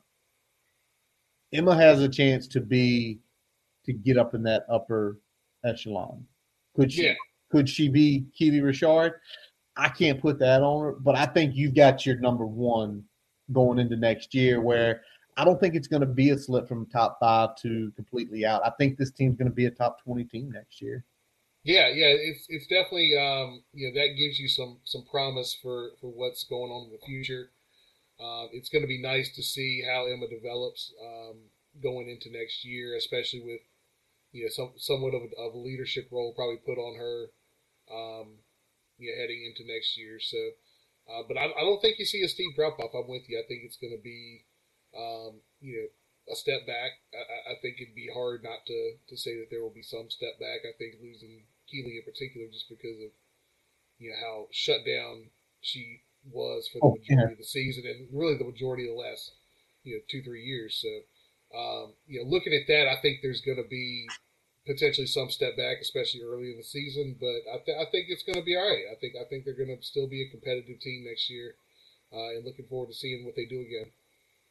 Emma 1.52 1.74
has 1.74 2.00
a 2.00 2.08
chance 2.08 2.46
to 2.48 2.60
be 2.60 3.20
to 3.84 3.92
get 3.92 4.18
up 4.18 4.34
in 4.34 4.42
that 4.42 4.66
upper 4.70 5.18
echelon. 5.64 6.24
Could 6.76 6.92
she? 6.92 7.04
Yeah. 7.04 7.14
Could 7.50 7.68
she 7.68 7.88
be 7.88 8.26
Keely 8.36 8.60
Rochard? 8.60 9.12
I 9.76 9.88
can't 9.88 10.20
put 10.20 10.38
that 10.40 10.62
on 10.62 10.82
her, 10.82 10.92
but 10.92 11.16
I 11.16 11.24
think 11.24 11.54
you've 11.54 11.74
got 11.74 12.04
your 12.04 12.18
number 12.18 12.44
one 12.44 13.04
going 13.52 13.78
into 13.78 13.96
next 13.96 14.34
year. 14.34 14.60
Where 14.60 15.02
I 15.36 15.44
don't 15.44 15.58
think 15.58 15.74
it's 15.74 15.88
going 15.88 16.00
to 16.00 16.06
be 16.06 16.30
a 16.30 16.38
slip 16.38 16.68
from 16.68 16.86
top 16.86 17.18
five 17.20 17.56
to 17.62 17.92
completely 17.96 18.44
out. 18.44 18.60
I 18.66 18.70
think 18.78 18.98
this 18.98 19.10
team's 19.10 19.36
going 19.36 19.48
to 19.48 19.54
be 19.54 19.66
a 19.66 19.70
top 19.70 20.02
twenty 20.02 20.24
team 20.24 20.50
next 20.50 20.82
year. 20.82 21.04
Yeah, 21.64 21.88
yeah, 21.88 22.06
it's 22.08 22.46
it's 22.48 22.66
definitely 22.66 23.16
um, 23.18 23.62
you 23.72 23.88
know 23.88 24.00
that 24.00 24.16
gives 24.16 24.38
you 24.38 24.48
some 24.48 24.78
some 24.84 25.04
promise 25.10 25.56
for 25.60 25.90
for 26.00 26.08
what's 26.08 26.44
going 26.44 26.70
on 26.70 26.86
in 26.86 26.92
the 26.92 27.06
future. 27.06 27.50
Uh, 28.20 28.46
it's 28.52 28.68
going 28.68 28.82
to 28.82 28.88
be 28.88 29.00
nice 29.00 29.34
to 29.36 29.42
see 29.42 29.82
how 29.86 30.06
Emma 30.06 30.26
develops 30.28 30.92
um, 31.00 31.38
going 31.82 32.08
into 32.08 32.36
next 32.36 32.64
year, 32.64 32.96
especially 32.96 33.40
with 33.40 33.60
you 34.32 34.44
know 34.44 34.50
some 34.50 34.72
somewhat 34.76 35.14
of 35.14 35.22
a, 35.22 35.30
of 35.40 35.54
a 35.54 35.58
leadership 35.58 36.08
role 36.10 36.34
probably 36.34 36.58
put 36.58 36.78
on 36.78 36.98
her, 36.98 37.30
um, 37.90 38.42
you 38.98 39.10
know, 39.10 39.20
heading 39.20 39.46
into 39.46 39.70
next 39.72 39.96
year. 39.96 40.18
So, 40.18 40.38
uh, 41.08 41.22
but 41.28 41.38
I, 41.38 41.46
I 41.46 41.62
don't 41.62 41.80
think 41.80 41.98
you 41.98 42.04
see 42.04 42.22
a 42.22 42.28
steep 42.28 42.56
drop 42.56 42.78
off. 42.80 42.90
I'm 42.94 43.08
with 43.08 43.28
you. 43.28 43.38
I 43.38 43.46
think 43.46 43.62
it's 43.64 43.78
going 43.78 43.96
to 43.96 44.02
be, 44.02 44.44
um, 44.98 45.40
you 45.60 45.78
know, 45.78 45.88
a 46.32 46.36
step 46.36 46.66
back. 46.66 46.98
I, 47.14 47.52
I 47.52 47.54
think 47.62 47.78
it'd 47.80 47.94
be 47.94 48.10
hard 48.12 48.42
not 48.42 48.66
to 48.66 48.98
to 49.08 49.16
say 49.16 49.38
that 49.38 49.46
there 49.50 49.62
will 49.62 49.74
be 49.74 49.86
some 49.86 50.10
step 50.10 50.38
back. 50.40 50.66
I 50.66 50.74
think 50.76 50.98
losing 51.00 51.46
Keely 51.70 52.02
in 52.02 52.04
particular, 52.04 52.48
just 52.50 52.68
because 52.68 52.98
of 52.98 53.14
you 53.98 54.10
know 54.10 54.18
how 54.18 54.48
shut 54.50 54.82
down 54.84 55.30
she 55.60 56.02
was 56.30 56.68
for 56.68 56.80
the 56.80 56.82
Oh, 56.82 56.92
majority 56.92 57.32
yeah. 57.32 57.32
of 57.32 57.38
the 57.38 57.44
season 57.44 57.84
and 57.86 58.08
really 58.12 58.36
the 58.36 58.44
majority 58.44 58.84
of 58.88 58.94
the 58.96 59.00
last 59.02 59.32
you 59.84 59.94
know 59.96 60.00
two 60.08 60.22
three 60.22 60.44
years. 60.44 60.74
So 60.82 60.88
um, 61.58 61.94
you 62.06 62.22
know 62.22 62.28
looking 62.28 62.52
at 62.54 62.66
that, 62.68 62.88
I 62.88 63.00
think 63.00 63.20
there's 63.22 63.40
going 63.40 63.62
to 63.62 63.68
be 63.68 64.06
potentially 64.66 65.06
some 65.06 65.30
step 65.30 65.56
back, 65.56 65.78
especially 65.80 66.22
early 66.22 66.50
in 66.50 66.56
the 66.58 66.64
season. 66.64 67.16
But 67.18 67.40
I, 67.52 67.58
th- 67.64 67.78
I 67.78 67.90
think 67.90 68.06
it's 68.08 68.22
going 68.24 68.38
to 68.38 68.44
be 68.44 68.56
all 68.56 68.68
right. 68.68 68.84
I 68.92 68.96
think 69.00 69.14
I 69.20 69.24
think 69.28 69.44
they're 69.44 69.54
going 69.56 69.74
to 69.76 69.82
still 69.82 70.08
be 70.08 70.22
a 70.22 70.30
competitive 70.30 70.80
team 70.80 71.04
next 71.06 71.30
year, 71.30 71.54
uh, 72.12 72.36
and 72.36 72.44
looking 72.44 72.66
forward 72.66 72.88
to 72.88 72.94
seeing 72.94 73.24
what 73.24 73.36
they 73.36 73.46
do 73.46 73.60
again. 73.60 73.90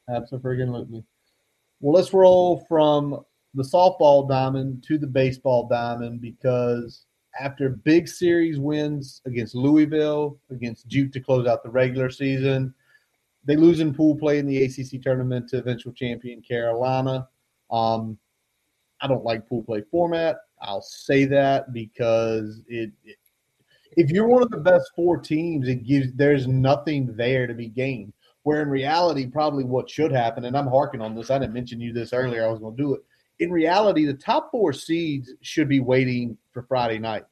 Absolutely. 0.08 1.04
Well, 1.80 1.94
let's 1.94 2.12
roll 2.12 2.64
from 2.68 3.24
the 3.54 3.62
softball 3.62 4.28
diamond 4.28 4.84
to 4.88 4.98
the 4.98 5.06
baseball 5.06 5.68
diamond 5.68 6.20
because 6.20 7.04
after 7.40 7.68
big 7.68 8.08
series 8.08 8.58
wins 8.58 9.22
against 9.26 9.54
Louisville, 9.54 10.38
against 10.50 10.88
Duke 10.88 11.12
to 11.12 11.20
close 11.20 11.46
out 11.46 11.62
the 11.62 11.70
regular 11.70 12.10
season, 12.10 12.74
they 13.44 13.56
lose 13.56 13.80
in 13.80 13.94
pool 13.94 14.16
play 14.16 14.38
in 14.38 14.46
the 14.46 14.64
ACC 14.64 15.02
tournament 15.02 15.48
to 15.50 15.58
eventual 15.58 15.92
champion 15.92 16.42
Carolina. 16.42 17.28
Um, 17.70 18.18
I 19.00 19.06
don't 19.06 19.24
like 19.24 19.48
pool 19.48 19.62
play 19.62 19.82
format. 19.90 20.36
I'll 20.60 20.82
say 20.82 21.24
that 21.26 21.72
because 21.72 22.62
it, 22.66 22.90
it 23.04 23.16
if 23.92 24.10
you're 24.10 24.28
one 24.28 24.42
of 24.42 24.50
the 24.50 24.58
best 24.58 24.90
four 24.94 25.16
teams, 25.18 25.68
it 25.68 25.86
gives 25.86 26.12
there's 26.14 26.46
nothing 26.46 27.14
there 27.16 27.46
to 27.46 27.54
be 27.54 27.68
gained. 27.68 28.12
Where 28.42 28.62
in 28.62 28.68
reality, 28.68 29.26
probably 29.26 29.64
what 29.64 29.90
should 29.90 30.12
happen, 30.12 30.44
and 30.44 30.56
I'm 30.56 30.68
harking 30.68 31.00
on 31.00 31.14
this. 31.14 31.30
I 31.30 31.38
didn't 31.38 31.54
mention 31.54 31.80
you 31.80 31.92
this 31.92 32.12
earlier. 32.12 32.46
I 32.46 32.50
was 32.50 32.60
going 32.60 32.76
to 32.76 32.82
do 32.82 32.94
it. 32.94 33.02
In 33.40 33.50
reality, 33.50 34.04
the 34.04 34.14
top 34.14 34.50
four 34.50 34.72
seeds 34.72 35.32
should 35.42 35.68
be 35.68 35.80
waiting 35.80 36.36
for 36.52 36.62
Friday 36.62 36.98
night, 36.98 37.24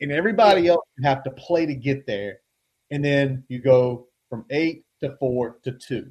and 0.00 0.10
everybody 0.10 0.68
else 0.68 0.84
you 0.98 1.06
have 1.06 1.22
to 1.24 1.30
play 1.30 1.66
to 1.66 1.74
get 1.74 2.06
there. 2.06 2.38
And 2.90 3.04
then 3.04 3.44
you 3.48 3.60
go 3.60 4.08
from 4.28 4.44
eight 4.50 4.84
to 5.00 5.16
four 5.18 5.58
to 5.62 5.72
two, 5.72 6.10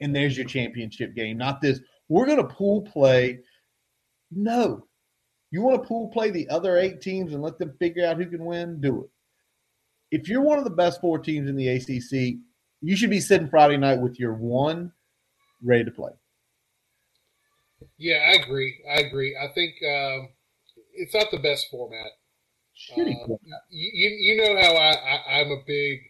and 0.00 0.14
there's 0.14 0.36
your 0.36 0.46
championship 0.46 1.14
game. 1.14 1.38
Not 1.38 1.60
this. 1.60 1.80
We're 2.08 2.26
going 2.26 2.38
to 2.38 2.54
pool 2.54 2.82
play. 2.82 3.40
No, 4.30 4.86
you 5.50 5.62
want 5.62 5.82
to 5.82 5.88
pool 5.88 6.08
play 6.08 6.30
the 6.30 6.48
other 6.48 6.76
eight 6.78 7.00
teams 7.00 7.32
and 7.32 7.42
let 7.42 7.58
them 7.58 7.74
figure 7.78 8.06
out 8.06 8.16
who 8.16 8.26
can 8.26 8.44
win? 8.44 8.80
Do 8.80 9.04
it. 9.04 9.10
If 10.16 10.28
you're 10.28 10.42
one 10.42 10.58
of 10.58 10.64
the 10.64 10.70
best 10.70 11.00
four 11.00 11.18
teams 11.18 11.48
in 11.48 11.56
the 11.56 11.68
ACC, 11.68 12.38
you 12.80 12.96
should 12.96 13.10
be 13.10 13.20
sitting 13.20 13.48
Friday 13.48 13.76
night 13.76 14.00
with 14.00 14.18
your 14.18 14.34
one 14.34 14.92
ready 15.62 15.84
to 15.84 15.90
play. 15.90 16.12
Yeah, 17.98 18.16
I 18.16 18.42
agree. 18.42 18.82
I 18.88 19.00
agree. 19.00 19.36
I 19.36 19.48
think 19.54 19.74
um, 19.84 20.28
it's 20.94 21.14
not 21.14 21.30
the 21.30 21.38
best 21.38 21.70
format. 21.70 22.10
Shitty 22.76 23.22
Um, 23.22 23.26
format. 23.28 23.62
you, 23.70 24.10
you 24.10 24.36
know 24.36 24.60
how 24.60 24.74
I, 24.74 24.92
I 24.94 25.40
I'm 25.40 25.50
a 25.50 25.62
big 25.66 26.00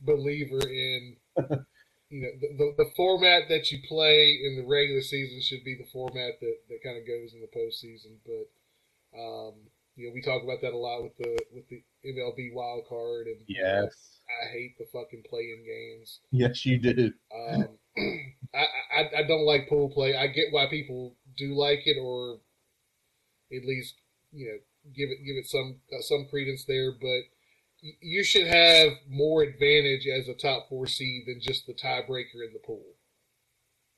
believer 0.00 0.60
in 0.68 1.16
you 2.10 2.20
know 2.22 2.28
the, 2.40 2.48
the 2.58 2.74
the 2.84 2.90
format 2.96 3.48
that 3.48 3.70
you 3.72 3.78
play 3.88 4.40
in 4.44 4.56
the 4.56 4.66
regular 4.66 5.00
season 5.02 5.40
should 5.42 5.64
be 5.64 5.74
the 5.76 5.88
format 5.92 6.38
that, 6.40 6.56
that 6.68 6.82
kind 6.84 6.98
of 6.98 7.06
goes 7.06 7.34
in 7.34 7.40
the 7.40 7.48
postseason. 7.58 8.16
But 8.24 9.18
um, 9.18 9.54
you 9.96 10.06
know 10.08 10.14
we 10.14 10.22
talk 10.22 10.42
about 10.42 10.60
that 10.62 10.72
a 10.72 10.78
lot 10.78 11.02
with 11.02 11.16
the 11.18 11.38
with 11.52 11.68
the 11.68 11.82
MLB 12.04 12.52
wild 12.54 12.84
card 12.88 13.26
and 13.26 13.40
Yes. 13.48 14.20
I 14.42 14.50
hate 14.52 14.78
the 14.78 14.86
fucking 14.92 15.22
play-in 15.28 15.64
games. 15.66 16.20
Yes, 16.30 16.64
you 16.64 16.78
do. 16.78 17.12
Um, 17.34 17.78
I, 18.54 19.00
I 19.00 19.10
I 19.18 19.22
don't 19.24 19.44
like 19.46 19.68
pool 19.68 19.90
play. 19.90 20.16
I 20.16 20.28
get 20.28 20.52
why 20.52 20.66
people 20.68 21.16
do 21.36 21.54
like 21.54 21.86
it, 21.86 21.98
or 22.00 22.38
at 23.52 23.64
least 23.64 23.94
you 24.32 24.46
know 24.46 24.58
give 24.94 25.10
it 25.10 25.18
give 25.26 25.36
it 25.36 25.46
some 25.48 25.76
uh, 25.92 26.02
some 26.02 26.26
credence 26.30 26.64
there. 26.64 26.92
But 26.92 27.22
you 28.00 28.24
should 28.24 28.46
have 28.46 28.92
more 29.08 29.42
advantage 29.42 30.06
as 30.06 30.28
a 30.28 30.34
top 30.34 30.68
four 30.68 30.86
seed 30.86 31.24
than 31.26 31.40
just 31.40 31.66
the 31.66 31.74
tiebreaker 31.74 32.44
in 32.46 32.52
the 32.52 32.60
pool. 32.64 32.84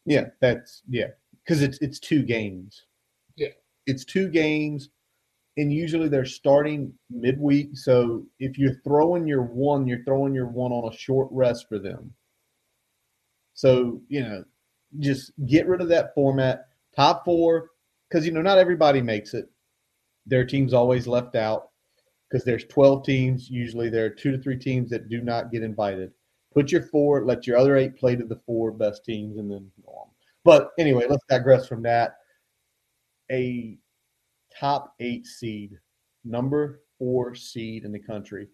Yeah, 0.04 0.26
that's 0.40 0.82
yeah. 0.88 1.08
Because 1.44 1.62
it's 1.62 1.78
it's 1.78 1.98
two 2.00 2.22
games. 2.22 2.84
Yeah. 3.36 3.48
It's 3.86 4.04
two 4.04 4.28
games. 4.30 4.90
and 5.56 5.72
usually 5.72 6.08
they're 6.08 6.24
starting 6.26 6.92
midweek. 7.10 7.76
So 7.76 8.26
if 8.38 8.58
you're 8.58 8.80
throwing 8.84 9.26
your 9.26 9.42
one, 9.42 9.86
you're 9.86 10.04
throwing 10.04 10.34
your 10.34 10.46
one 10.48 10.72
on 10.72 10.92
a 10.92 10.96
short 10.96 11.28
rest 11.30 11.66
for 11.68 11.78
them. 11.78 12.12
So 13.56 14.00
you 14.08 14.22
know, 14.22 14.44
just 15.00 15.32
get 15.46 15.66
rid 15.66 15.80
of 15.80 15.88
that 15.88 16.14
format. 16.14 16.68
Top 16.94 17.24
four, 17.24 17.70
because 18.08 18.24
you 18.24 18.32
know 18.32 18.42
not 18.42 18.58
everybody 18.58 19.02
makes 19.02 19.34
it. 19.34 19.50
Their 20.26 20.44
team's 20.44 20.72
always 20.72 21.06
left 21.06 21.34
out 21.34 21.70
because 22.28 22.44
there's 22.44 22.64
12 22.64 23.04
teams. 23.04 23.50
Usually 23.50 23.88
there 23.88 24.04
are 24.04 24.10
two 24.10 24.32
to 24.32 24.38
three 24.38 24.58
teams 24.58 24.90
that 24.90 25.08
do 25.08 25.20
not 25.20 25.50
get 25.50 25.62
invited. 25.62 26.12
Put 26.52 26.72
your 26.72 26.82
four, 26.82 27.24
let 27.24 27.46
your 27.46 27.56
other 27.58 27.76
eight 27.76 27.96
play 27.96 28.16
to 28.16 28.24
the 28.24 28.40
four 28.46 28.70
best 28.70 29.04
teams, 29.04 29.36
and 29.38 29.50
then 29.50 29.70
go 29.84 29.92
on. 29.92 30.08
But 30.44 30.70
anyway, 30.78 31.06
let's 31.08 31.24
digress 31.28 31.66
from 31.66 31.82
that. 31.82 32.16
A 33.30 33.78
top 34.58 34.94
eight 35.00 35.26
seed, 35.26 35.78
number 36.24 36.80
four 36.98 37.34
seed 37.34 37.84
in 37.84 37.92
the 37.92 37.98
country. 37.98 38.48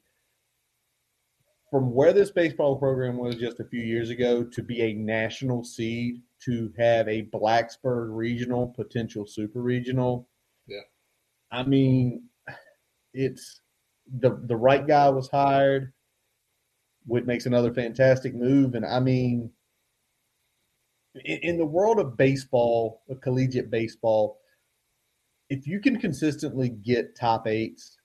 From 1.72 1.90
where 1.94 2.12
this 2.12 2.30
baseball 2.30 2.76
program 2.76 3.16
was 3.16 3.36
just 3.36 3.58
a 3.58 3.64
few 3.64 3.80
years 3.80 4.10
ago 4.10 4.44
to 4.44 4.62
be 4.62 4.82
a 4.82 4.92
national 4.92 5.64
seed, 5.64 6.20
to 6.44 6.70
have 6.76 7.08
a 7.08 7.22
Blacksburg 7.22 8.14
regional, 8.14 8.68
potential 8.68 9.24
super 9.26 9.62
regional. 9.62 10.28
Yeah. 10.66 10.82
I 11.50 11.62
mean, 11.62 12.24
it's 13.14 13.62
the 14.20 14.38
the 14.44 14.54
right 14.54 14.86
guy 14.86 15.08
was 15.08 15.30
hired. 15.30 15.94
Whit 17.06 17.26
makes 17.26 17.46
another 17.46 17.72
fantastic 17.72 18.34
move, 18.34 18.74
and 18.74 18.84
I 18.84 19.00
mean, 19.00 19.50
in, 21.24 21.38
in 21.38 21.58
the 21.58 21.64
world 21.64 21.98
of 21.98 22.18
baseball, 22.18 23.02
of 23.08 23.22
collegiate 23.22 23.70
baseball, 23.70 24.40
if 25.48 25.66
you 25.66 25.80
can 25.80 25.98
consistently 25.98 26.68
get 26.68 27.16
top 27.16 27.46
eights, 27.46 27.96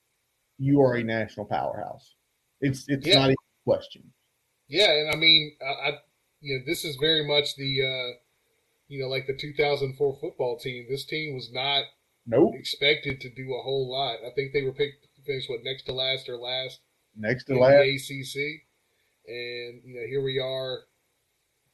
you 0.58 0.80
are 0.82 0.96
a 0.96 1.04
national 1.04 1.48
powerhouse. 1.48 2.16
It's 2.62 2.86
it's 2.88 3.06
Yeah. 3.06 3.16
not 3.16 3.26
even 3.26 3.36
question. 3.68 4.04
Yeah, 4.70 4.92
and 4.92 5.10
I 5.10 5.16
mean, 5.16 5.56
I, 5.62 5.90
I 5.90 5.92
you 6.42 6.58
know, 6.58 6.64
this 6.66 6.86
is 6.86 6.96
very 6.98 7.28
much 7.28 7.56
the, 7.56 7.72
uh, 7.84 8.10
you 8.88 9.02
know, 9.02 9.08
like 9.10 9.28
the 9.28 9.36
2004 9.36 10.18
football 10.22 10.58
team. 10.58 10.86
This 10.90 11.06
team 11.06 11.36
was 11.36 11.52
not 11.52 11.84
Nope. 12.26 12.54
expected 12.56 13.20
to 13.22 13.30
do 13.30 13.54
a 13.54 13.62
whole 13.64 13.90
lot. 13.92 14.18
I 14.26 14.32
think 14.36 14.54
they 14.54 14.64
were 14.64 14.74
picked 14.74 15.04
to 15.16 15.22
finish 15.26 15.48
what 15.50 15.64
next 15.64 15.84
to 15.84 15.94
last 15.94 16.30
or 16.30 16.38
last 16.38 16.80
Next 17.16 17.46
to 17.46 17.54
in 17.54 17.60
last. 17.60 17.74
the 17.84 17.96
ACC, 17.96 18.36
and 19.28 19.82
you 19.84 19.96
know, 19.96 20.08
here 20.08 20.24
we 20.24 20.39
are. 20.39 20.82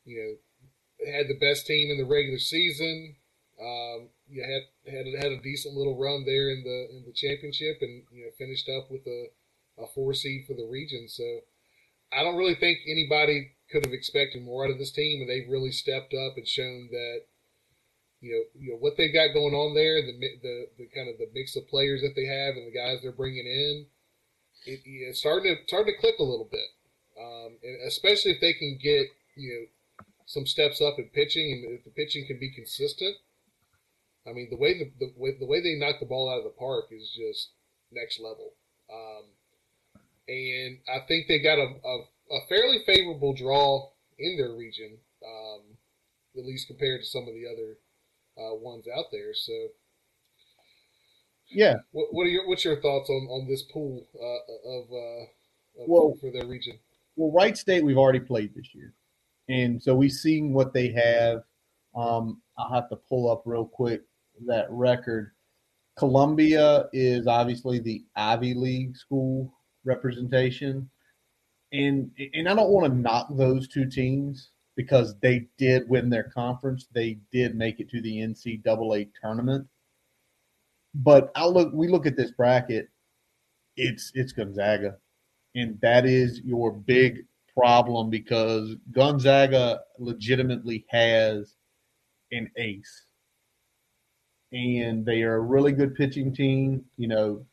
You 0.05 0.15
know, 0.19 1.11
had 1.11 1.27
the 1.27 1.39
best 1.39 1.65
team 1.67 1.91
in 1.91 1.97
the 1.97 2.05
regular 2.05 2.39
season. 2.39 3.15
Um, 3.59 4.09
you 4.27 4.41
had 4.43 4.63
had 4.93 5.05
had 5.21 5.31
a 5.31 5.41
decent 5.41 5.75
little 5.75 5.97
run 5.97 6.23
there 6.25 6.49
in 6.51 6.63
the 6.63 6.79
in 6.97 7.03
the 7.05 7.13
championship, 7.13 7.77
and 7.81 8.03
you 8.11 8.25
know, 8.25 8.31
finished 8.37 8.69
up 8.69 8.89
with 8.91 9.05
a 9.07 9.27
a 9.77 9.87
four 9.93 10.13
seed 10.13 10.45
for 10.47 10.53
the 10.53 10.67
region. 10.69 11.07
So 11.07 11.23
I 12.15 12.23
don't 12.23 12.37
really 12.37 12.55
think 12.55 12.79
anybody 12.87 13.51
could 13.71 13.85
have 13.85 13.93
expected 13.93 14.43
more 14.43 14.65
out 14.65 14.71
of 14.71 14.77
this 14.77 14.91
team, 14.91 15.21
and 15.21 15.29
they've 15.29 15.49
really 15.49 15.71
stepped 15.71 16.13
up 16.13 16.37
and 16.37 16.47
shown 16.47 16.89
that 16.91 17.21
you 18.21 18.31
know 18.31 18.61
you 18.61 18.71
know 18.71 18.77
what 18.77 18.93
they've 18.97 19.13
got 19.13 19.33
going 19.33 19.53
on 19.53 19.73
there, 19.73 20.01
the 20.01 20.13
the 20.41 20.67
the 20.77 20.87
kind 20.95 21.09
of 21.09 21.17
the 21.17 21.29
mix 21.33 21.55
of 21.55 21.67
players 21.67 22.01
that 22.01 22.13
they 22.15 22.25
have 22.25 22.55
and 22.55 22.67
the 22.67 22.77
guys 22.77 22.99
they're 23.01 23.11
bringing 23.11 23.47
in. 23.47 23.85
It, 24.65 24.81
it's 24.85 25.19
starting 25.19 25.55
to 25.55 25.61
starting 25.67 25.93
to 25.93 25.99
click 25.99 26.15
a 26.19 26.23
little 26.23 26.47
bit, 26.49 26.69
um, 27.19 27.57
and 27.63 27.87
especially 27.87 28.31
if 28.31 28.41
they 28.41 28.53
can 28.53 28.79
get 28.81 29.07
you 29.35 29.49
know 29.49 30.05
some 30.25 30.45
steps 30.45 30.81
up 30.81 30.95
in 30.97 31.09
pitching, 31.13 31.51
and 31.51 31.79
if 31.79 31.83
the 31.83 31.91
pitching 31.91 32.25
can 32.27 32.39
be 32.39 32.53
consistent. 32.53 33.15
I 34.25 34.31
mean, 34.31 34.47
the 34.49 34.57
way 34.57 34.77
the, 34.77 34.91
the 34.99 35.11
way 35.17 35.35
the 35.37 35.45
way 35.45 35.61
they 35.61 35.75
knock 35.75 35.99
the 35.99 36.05
ball 36.05 36.29
out 36.31 36.37
of 36.37 36.45
the 36.45 36.57
park 36.57 36.85
is 36.91 37.11
just 37.11 37.49
next 37.91 38.19
level. 38.19 38.53
Um, 38.91 39.25
and 40.27 40.77
I 40.87 40.99
think 41.07 41.27
they 41.27 41.39
got 41.39 41.57
a, 41.57 41.67
a, 41.85 41.97
a 42.35 42.39
fairly 42.47 42.79
favorable 42.85 43.33
draw 43.33 43.89
in 44.17 44.37
their 44.37 44.53
region, 44.53 44.97
um, 45.25 45.61
at 46.37 46.45
least 46.45 46.67
compared 46.67 47.01
to 47.01 47.07
some 47.07 47.23
of 47.23 47.33
the 47.33 47.45
other 47.45 47.77
uh, 48.37 48.55
ones 48.55 48.85
out 48.95 49.05
there. 49.11 49.33
So, 49.33 49.53
Yeah. 51.49 51.75
what, 51.91 52.07
what 52.13 52.23
are 52.25 52.29
your 52.29 52.47
what's 52.47 52.65
your 52.65 52.81
thoughts 52.81 53.09
on, 53.09 53.27
on 53.29 53.47
this 53.47 53.63
pool 53.63 54.07
uh, 54.15 54.69
of, 54.69 54.91
uh, 54.91 55.83
of 55.83 55.89
Well- 55.89 56.17
for 56.19 56.31
their 56.31 56.47
region? 56.47 56.79
Well, 57.15 57.31
Wright 57.31 57.55
State 57.55 57.83
we've 57.83 57.97
already 57.97 58.19
played 58.19 58.55
this 58.55 58.73
year, 58.73 58.91
and 59.47 59.81
so 59.81 59.93
we've 59.93 60.11
seen 60.11 60.51
what 60.51 60.73
they 60.73 60.91
have. 60.93 61.43
Um, 61.95 62.41
I'll 62.57 62.73
have 62.73 62.89
to 62.89 62.95
pull 62.95 63.29
up 63.31 63.43
real 63.45 63.65
quick 63.67 64.01
that 64.47 64.65
record. 64.71 65.31
Columbia 65.95 66.89
is 66.91 67.27
obviously 67.27 67.77
the 67.77 68.03
Ivy 68.15 68.55
League 68.55 68.97
school 68.97 69.53
representation, 69.85 70.89
and 71.71 72.11
and 72.33 72.47
I 72.47 72.55
don't 72.55 72.71
want 72.71 72.91
to 72.91 72.99
knock 72.99 73.27
those 73.31 73.67
two 73.67 73.89
teams 73.89 74.51
because 74.75 75.15
they 75.21 75.47
did 75.57 75.87
win 75.87 76.09
their 76.09 76.31
conference. 76.31 76.87
They 76.93 77.19
did 77.31 77.55
make 77.55 77.79
it 77.79 77.89
to 77.89 78.01
the 78.01 78.17
NCAA 78.17 79.09
tournament. 79.21 79.67
But 80.95 81.31
I 81.35 81.45
look, 81.45 81.71
we 81.73 81.87
look 81.87 82.05
at 82.05 82.17
this 82.17 82.31
bracket. 82.31 82.89
It's 83.75 84.11
it's 84.15 84.31
Gonzaga 84.31 84.97
and 85.55 85.79
that 85.81 86.05
is 86.05 86.41
your 86.41 86.71
big 86.71 87.25
problem 87.55 88.09
because 88.09 88.75
Gonzaga 88.91 89.81
legitimately 89.99 90.85
has 90.89 91.55
an 92.31 92.49
ace. 92.57 93.05
And 94.51 95.05
they 95.05 95.23
are 95.23 95.35
a 95.35 95.41
really 95.41 95.71
good 95.71 95.95
pitching 95.95 96.33
team, 96.33 96.83
you 96.97 97.07
know, 97.07 97.45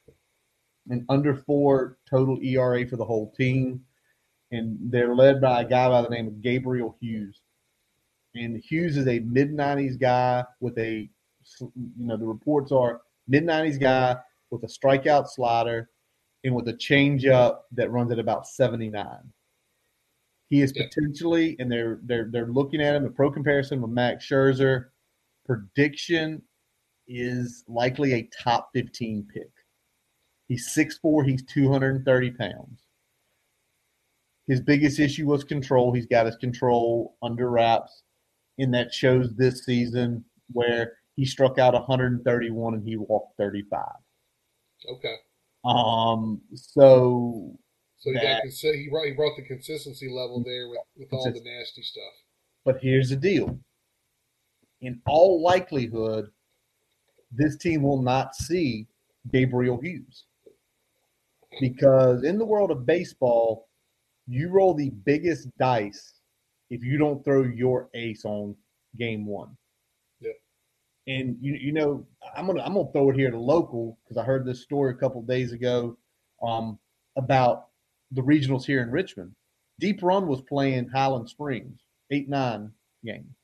an 0.91 1.05
under 1.09 1.35
four 1.35 1.99
total 2.09 2.39
ERA 2.43 2.87
for 2.87 2.97
the 2.97 3.05
whole 3.05 3.33
team. 3.37 3.83
And 4.53 4.77
they're 4.81 5.15
led 5.15 5.41
by 5.41 5.63
a 5.63 5.69
guy 5.69 5.89
by 5.89 6.03
the 6.03 6.09
name 6.09 6.27
of 6.27 6.43
Gabriel 6.43 6.97
Hughes. 7.01 7.41
And 8.35 8.57
Hughes 8.57 8.97
is 8.97 9.07
a 9.07 9.21
mid 9.21 9.51
90s 9.51 9.99
guy 9.99 10.45
with 10.61 10.77
a, 10.79 11.09
you 11.61 11.73
know, 11.97 12.17
the 12.17 12.27
reports 12.27 12.73
are 12.73 13.01
mid 13.29 13.45
90s 13.45 13.79
guy 13.79 14.17
with 14.51 14.65
a 14.65 14.67
strikeout 14.67 15.29
slider 15.29 15.89
and 16.45 16.55
with 16.55 16.69
a 16.69 16.75
changeup 16.75 17.61
that 17.73 17.91
runs 17.91 18.11
at 18.13 18.19
about 18.19 18.47
79. 18.47 19.07
He 20.49 20.63
is 20.63 20.73
potentially, 20.73 21.55
and 21.61 21.71
they're 21.71 22.01
they're 22.03 22.29
they're 22.33 22.47
looking 22.47 22.83
at 22.83 22.97
him 22.97 23.05
a 23.05 23.11
pro 23.11 23.31
comparison 23.31 23.81
with 23.81 23.93
Max 23.93 24.27
Scherzer. 24.27 24.87
Prediction 25.47 26.43
is 27.07 27.65
likely 27.69 28.15
a 28.15 28.29
top 28.43 28.71
15 28.75 29.29
pick. 29.33 29.51
He's 30.51 30.69
6'4", 30.77 31.29
he's 31.29 31.45
230 31.45 32.31
pounds. 32.33 32.83
His 34.49 34.61
biggest 34.61 34.99
issue 34.99 35.27
was 35.27 35.45
control. 35.45 35.93
He's 35.93 36.07
got 36.07 36.27
his 36.27 36.35
control 36.35 37.17
under 37.23 37.49
wraps, 37.49 38.03
and 38.59 38.75
that 38.75 38.93
shows 38.93 39.33
this 39.37 39.65
season 39.65 40.25
where 40.53 40.95
he 41.15 41.25
struck 41.25 41.61
out 41.61 41.75
131 41.75 42.75
and 42.75 42.83
he 42.85 42.97
walked 42.97 43.37
35. 43.37 43.85
Okay, 44.89 45.15
Um, 45.65 46.41
so 46.55 47.57
so 47.99 48.11
he 48.11 48.15
got 48.15 48.23
That- 48.23 48.45
consi- 48.47 48.75
he 48.75 48.89
brought 48.89 49.07
he 49.07 49.13
brought 49.13 49.37
the 49.37 49.45
consistency 49.45 50.09
level 50.09 50.43
there 50.43 50.69
with, 50.69 50.81
with 50.97 51.13
all 51.13 51.31
the 51.31 51.41
nasty 51.45 51.83
stuff. 51.83 52.13
But 52.65 52.81
here's 52.83 53.11
the 53.11 53.17
deal. 53.17 53.57
In 54.81 55.01
all 55.07 55.41
likelihood, 55.43 56.33
this 57.31 57.57
team 57.57 57.83
will 57.85 58.03
not 58.03 58.35
see 58.35 58.89
Gabriel 59.31 59.79
Hughes. 59.81 60.25
Because 61.59 62.23
in 62.23 62.39
the 62.39 62.45
world 62.45 62.71
of 62.71 62.87
baseball, 62.87 63.69
you 64.29 64.49
roll 64.49 64.75
the 64.75 64.91
biggest 65.05 65.49
dice 65.59 66.21
if 66.71 66.85
you 66.85 66.97
don't 66.97 67.25
throw 67.25 67.43
your 67.43 67.89
ace 67.95 68.25
on 68.25 68.55
game 68.97 69.27
one. 69.27 69.57
Yep. 70.21 70.35
And 71.09 71.37
you 71.41 71.55
you 71.55 71.73
know, 71.73 72.07
I'm 72.37 72.47
gonna 72.47 72.63
I'm 72.63 72.75
gonna 72.75 72.93
throw 72.93 73.11
it 73.11 73.17
here 73.17 73.31
to 73.31 73.39
local 73.39 73.99
because 74.05 74.17
I 74.17 74.25
heard 74.25 74.47
this 74.47 74.63
story 74.63 74.93
a 74.93 74.97
couple 74.97 75.23
days 75.23 75.53
ago 75.53 75.97
um, 76.43 76.79
about 77.17 77.69
the 78.13 78.23
regionals 78.23 78.65
here 78.65 78.83
in 78.83 78.91
Richmond. 78.91 79.33
Deep 79.81 80.03
Run 80.03 80.27
was 80.27 80.43
playing 80.43 80.89
Highland 80.89 81.29
Springs, 81.29 81.81
eight 82.11 82.29
nine 82.29 82.71
game. 83.05 83.35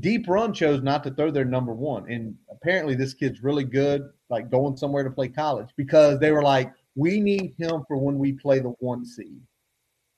Deep 0.00 0.26
Run 0.26 0.52
chose 0.52 0.82
not 0.82 1.04
to 1.04 1.10
throw 1.10 1.30
their 1.30 1.44
number 1.44 1.72
one, 1.72 2.10
and 2.10 2.34
apparently 2.50 2.94
this 2.94 3.14
kid's 3.14 3.42
really 3.42 3.64
good, 3.64 4.08
like 4.30 4.50
going 4.50 4.76
somewhere 4.76 5.04
to 5.04 5.10
play 5.10 5.28
college 5.28 5.68
because 5.76 6.18
they 6.18 6.32
were 6.32 6.42
like, 6.42 6.72
we 6.94 7.20
need 7.20 7.54
him 7.58 7.84
for 7.86 7.96
when 7.96 8.18
we 8.18 8.32
play 8.32 8.58
the 8.58 8.70
one 8.78 9.04
seed. 9.04 9.40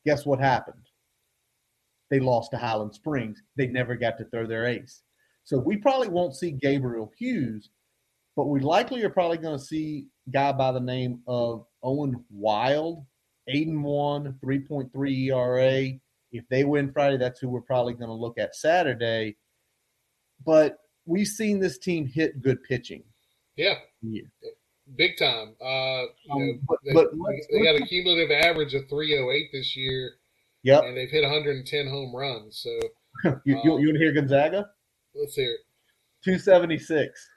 Guess 0.04 0.26
what 0.26 0.38
happened? 0.38 0.86
They 2.10 2.20
lost 2.20 2.52
to 2.52 2.58
Highland 2.58 2.94
Springs. 2.94 3.42
They 3.56 3.66
never 3.66 3.96
got 3.96 4.18
to 4.18 4.24
throw 4.26 4.46
their 4.46 4.66
ace. 4.66 5.02
So 5.44 5.58
we 5.58 5.76
probably 5.76 6.08
won't 6.08 6.36
see 6.36 6.50
Gabriel 6.50 7.12
Hughes, 7.16 7.70
but 8.36 8.46
we 8.46 8.60
likely 8.60 9.02
are 9.04 9.10
probably 9.10 9.38
going 9.38 9.58
to 9.58 9.64
see 9.64 10.06
a 10.26 10.30
guy 10.30 10.52
by 10.52 10.72
the 10.72 10.80
name 10.80 11.20
of 11.26 11.66
Owen 11.82 12.24
Wild, 12.30 13.04
Aiden 13.48 13.82
one, 13.82 14.38
3.3 14.44 15.30
ERA. 15.30 15.98
If 16.32 16.48
they 16.48 16.64
win 16.64 16.92
Friday, 16.92 17.16
that's 17.16 17.40
who 17.40 17.48
we're 17.48 17.60
probably 17.60 17.94
going 17.94 18.08
to 18.08 18.14
look 18.14 18.38
at 18.38 18.56
Saturday. 18.56 19.36
But 20.44 20.78
we've 21.06 21.28
seen 21.28 21.60
this 21.60 21.78
team 21.78 22.06
hit 22.06 22.42
good 22.42 22.62
pitching. 22.64 23.04
Yeah, 23.56 23.78
Yeah. 24.02 24.22
big 24.96 25.16
time. 25.16 25.56
Uh, 25.60 26.04
you 26.24 26.30
Um, 26.32 26.46
know, 26.46 26.58
but- 26.68 26.78
they, 26.84 26.92
but 26.92 27.10
they- 27.50 27.62
got 27.64 27.76
a 27.76 27.86
cumulative 27.86 28.30
average 28.30 28.74
of 28.74 28.88
308 28.88 29.50
this 29.52 29.74
year, 29.76 30.18
Yep. 30.62 30.84
and 30.84 30.96
they've 30.96 31.10
hit 31.10 31.24
110 31.24 31.86
home 31.88 32.14
runs. 32.14 32.58
So 32.58 32.70
you, 33.44 33.56
you, 33.56 33.62
you 33.64 33.70
want 33.70 33.94
to 33.94 33.98
hear 33.98 34.12
Gonzaga? 34.12 34.70
let's 35.14 35.34
hear 35.34 35.50
it. 35.52 35.60
276. 36.22 37.30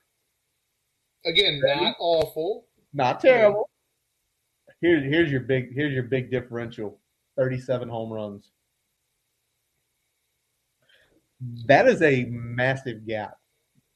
Again, 1.25 1.61
Ready? 1.63 1.81
not 1.81 1.95
awful. 1.99 2.67
Not 2.93 3.19
terrible. 3.19 3.69
Here's 4.81 5.03
here's 5.03 5.29
your 5.31 5.41
big 5.41 5.73
here's 5.73 5.93
your 5.93 6.03
big 6.03 6.31
differential. 6.31 6.99
37 7.37 7.87
home 7.89 8.11
runs. 8.11 8.51
That 11.67 11.87
is 11.87 12.01
a 12.01 12.25
massive 12.25 13.05
gap 13.05 13.37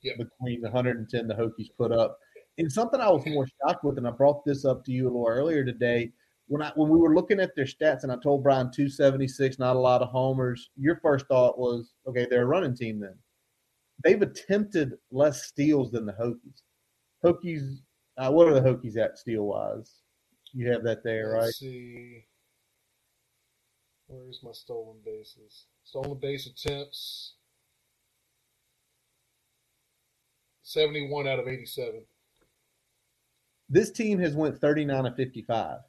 Yep. 0.03 0.17
between 0.17 0.61
the 0.61 0.69
110 0.69 1.27
the 1.27 1.33
Hokies 1.33 1.69
put 1.77 1.91
up. 1.91 2.17
And 2.57 2.71
something 2.71 2.99
I 2.99 3.09
was 3.09 3.25
more 3.25 3.47
shocked 3.47 3.83
with, 3.83 3.97
and 3.97 4.07
I 4.07 4.11
brought 4.11 4.45
this 4.45 4.65
up 4.65 4.85
to 4.85 4.91
you 4.91 5.05
a 5.05 5.09
little 5.09 5.27
earlier 5.27 5.65
today. 5.65 6.11
When 6.47 6.61
I 6.61 6.71
when 6.75 6.89
we 6.89 6.99
were 6.99 7.15
looking 7.15 7.39
at 7.39 7.55
their 7.55 7.65
stats, 7.65 8.03
and 8.03 8.11
I 8.11 8.17
told 8.17 8.43
Brian 8.43 8.69
276, 8.71 9.57
not 9.59 9.75
a 9.75 9.79
lot 9.79 10.01
of 10.01 10.09
homers. 10.09 10.69
Your 10.75 10.99
first 11.01 11.25
thought 11.27 11.57
was, 11.57 11.93
okay, 12.05 12.27
they're 12.29 12.43
a 12.43 12.45
running 12.45 12.75
team 12.75 12.99
then. 12.99 13.15
They've 14.03 14.21
attempted 14.21 14.93
less 15.11 15.45
steals 15.45 15.91
than 15.91 16.05
the 16.05 16.13
Hokies. 16.13 16.61
Hokies, 17.23 17.77
uh, 18.17 18.31
what 18.31 18.47
are 18.47 18.53
the 18.53 18.61
Hokies 18.61 18.97
at 18.97 19.17
steal 19.17 19.43
wise? 19.43 20.01
You 20.53 20.69
have 20.71 20.83
that 20.83 21.03
there, 21.03 21.31
right? 21.31 21.43
Let's 21.43 21.59
see. 21.59 22.25
Where's 24.07 24.41
my 24.43 24.51
stolen 24.51 24.97
bases? 25.03 25.65
Stolen 25.85 26.19
base 26.19 26.45
attempts. 26.45 27.33
71 30.63 31.27
out 31.27 31.39
of 31.39 31.47
87. 31.47 32.01
This 33.69 33.91
team 33.91 34.19
has 34.19 34.33
went 34.33 34.59
39 34.59 35.05
of 35.05 35.15
55. 35.15 35.79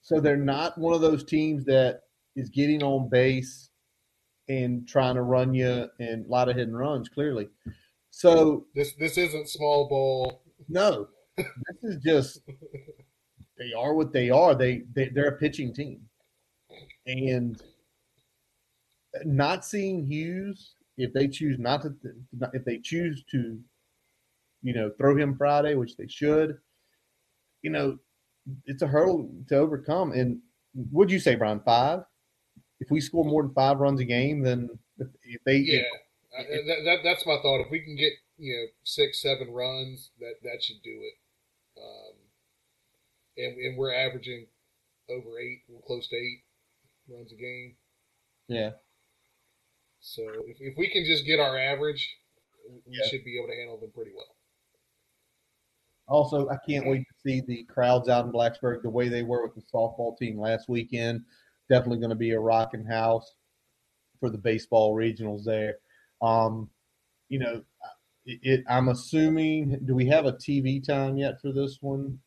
So 0.00 0.20
they're 0.20 0.36
not 0.36 0.78
one 0.78 0.94
of 0.94 1.00
those 1.00 1.24
teams 1.24 1.64
that 1.66 2.02
is 2.34 2.48
getting 2.48 2.82
on 2.82 3.08
base 3.08 3.70
and 4.48 4.86
trying 4.88 5.14
to 5.14 5.22
run 5.22 5.54
you 5.54 5.88
and 6.00 6.26
a 6.26 6.28
lot 6.28 6.48
of 6.48 6.56
hidden 6.56 6.74
runs, 6.74 7.08
clearly. 7.08 7.48
So 8.10 8.66
This 8.74 8.94
this 8.94 9.16
isn't 9.16 9.48
small 9.48 9.88
ball. 9.88 10.42
no, 10.68 11.08
this 11.36 11.46
is 11.82 11.96
just 12.02 12.40
they 13.58 13.72
are 13.76 13.94
what 13.94 14.12
they 14.12 14.30
are. 14.30 14.54
They, 14.54 14.82
they 14.94 15.08
they're 15.08 15.28
a 15.28 15.38
pitching 15.38 15.72
team, 15.72 16.02
and 17.06 17.62
not 19.24 19.64
seeing 19.64 20.04
Hughes 20.04 20.74
if 20.96 21.12
they 21.12 21.28
choose 21.28 21.58
not 21.58 21.82
to 21.82 21.94
if 22.52 22.64
they 22.64 22.78
choose 22.78 23.24
to, 23.30 23.58
you 24.62 24.74
know, 24.74 24.90
throw 24.98 25.16
him 25.16 25.36
Friday, 25.36 25.74
which 25.74 25.96
they 25.96 26.06
should, 26.08 26.58
you 27.62 27.70
know, 27.70 27.98
it's 28.66 28.82
a 28.82 28.86
hurdle 28.86 29.30
to 29.48 29.56
overcome. 29.56 30.12
And 30.12 30.40
would 30.90 31.10
you 31.10 31.18
say, 31.18 31.34
Brian, 31.34 31.60
five? 31.64 32.00
If 32.80 32.90
we 32.90 33.00
score 33.00 33.24
more 33.24 33.42
than 33.42 33.54
five 33.54 33.78
runs 33.78 34.00
a 34.00 34.04
game, 34.04 34.42
then 34.42 34.68
if, 34.98 35.08
if 35.22 35.44
they 35.44 35.58
Yeah, 35.58 35.82
Uh, 36.38 36.42
that, 36.66 36.84
that 36.84 36.98
that's 37.04 37.26
my 37.26 37.36
thought. 37.42 37.60
If 37.60 37.70
we 37.70 37.80
can 37.80 37.96
get 37.96 38.12
you 38.38 38.52
know 38.54 38.66
six 38.82 39.22
seven 39.22 39.52
runs, 39.52 40.10
that 40.18 40.34
that 40.42 40.62
should 40.62 40.82
do 40.82 40.90
it. 40.90 41.14
Um, 41.78 42.14
and 43.36 43.56
and 43.58 43.78
we're 43.78 43.94
averaging 43.94 44.46
over 45.08 45.38
eight, 45.38 45.62
we're 45.68 45.80
close 45.82 46.08
to 46.08 46.16
eight 46.16 46.42
runs 47.08 47.32
a 47.32 47.36
game. 47.36 47.76
yeah. 48.48 48.70
So 50.02 50.22
if 50.46 50.56
if 50.60 50.76
we 50.76 50.90
can 50.90 51.04
just 51.04 51.24
get 51.24 51.40
our 51.40 51.56
average, 51.56 52.18
we 52.86 52.96
Yeah. 52.98 53.06
should 53.08 53.24
be 53.24 53.38
able 53.38 53.48
to 53.48 53.54
handle 53.54 53.78
them 53.78 53.92
pretty 53.92 54.12
well. 54.14 54.36
Also, 56.08 56.48
I 56.48 56.58
can't 56.66 56.86
wait 56.86 57.06
to 57.06 57.14
see 57.24 57.40
the 57.40 57.62
crowds 57.64 58.08
out 58.08 58.26
in 58.26 58.32
Blacksburg 58.32 58.82
the 58.82 58.90
way 58.90 59.08
they 59.08 59.22
were 59.22 59.46
with 59.46 59.54
the 59.54 59.62
softball 59.62 60.18
team 60.18 60.38
last 60.38 60.68
weekend. 60.68 61.24
Definitely 61.68 62.00
going 62.00 62.10
to 62.10 62.16
be 62.16 62.32
a 62.32 62.40
rocking 62.40 62.84
house 62.84 63.36
for 64.18 64.28
the 64.28 64.36
baseball 64.36 64.94
regionals 64.94 65.44
there. 65.44 65.78
Um, 66.20 66.68
you 67.28 67.38
know, 67.38 67.64
it, 68.26 68.40
it, 68.42 68.64
I'm 68.68 68.88
assuming. 68.88 69.78
Do 69.84 69.94
we 69.94 70.06
have 70.08 70.26
a 70.26 70.32
TV 70.32 70.84
time 70.84 71.16
yet 71.16 71.40
for 71.40 71.52
this 71.52 71.78
one? 71.80 72.20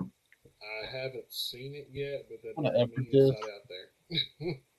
I 0.00 0.86
haven't 0.90 1.32
seen 1.32 1.76
it 1.76 1.88
yet, 1.92 2.26
but 2.28 2.42
that 2.42 2.56
doesn't 2.56 2.90
mean 2.90 3.06
it's 3.12 3.30
not 3.30 3.48
out 3.48 3.68
there. 3.68 4.60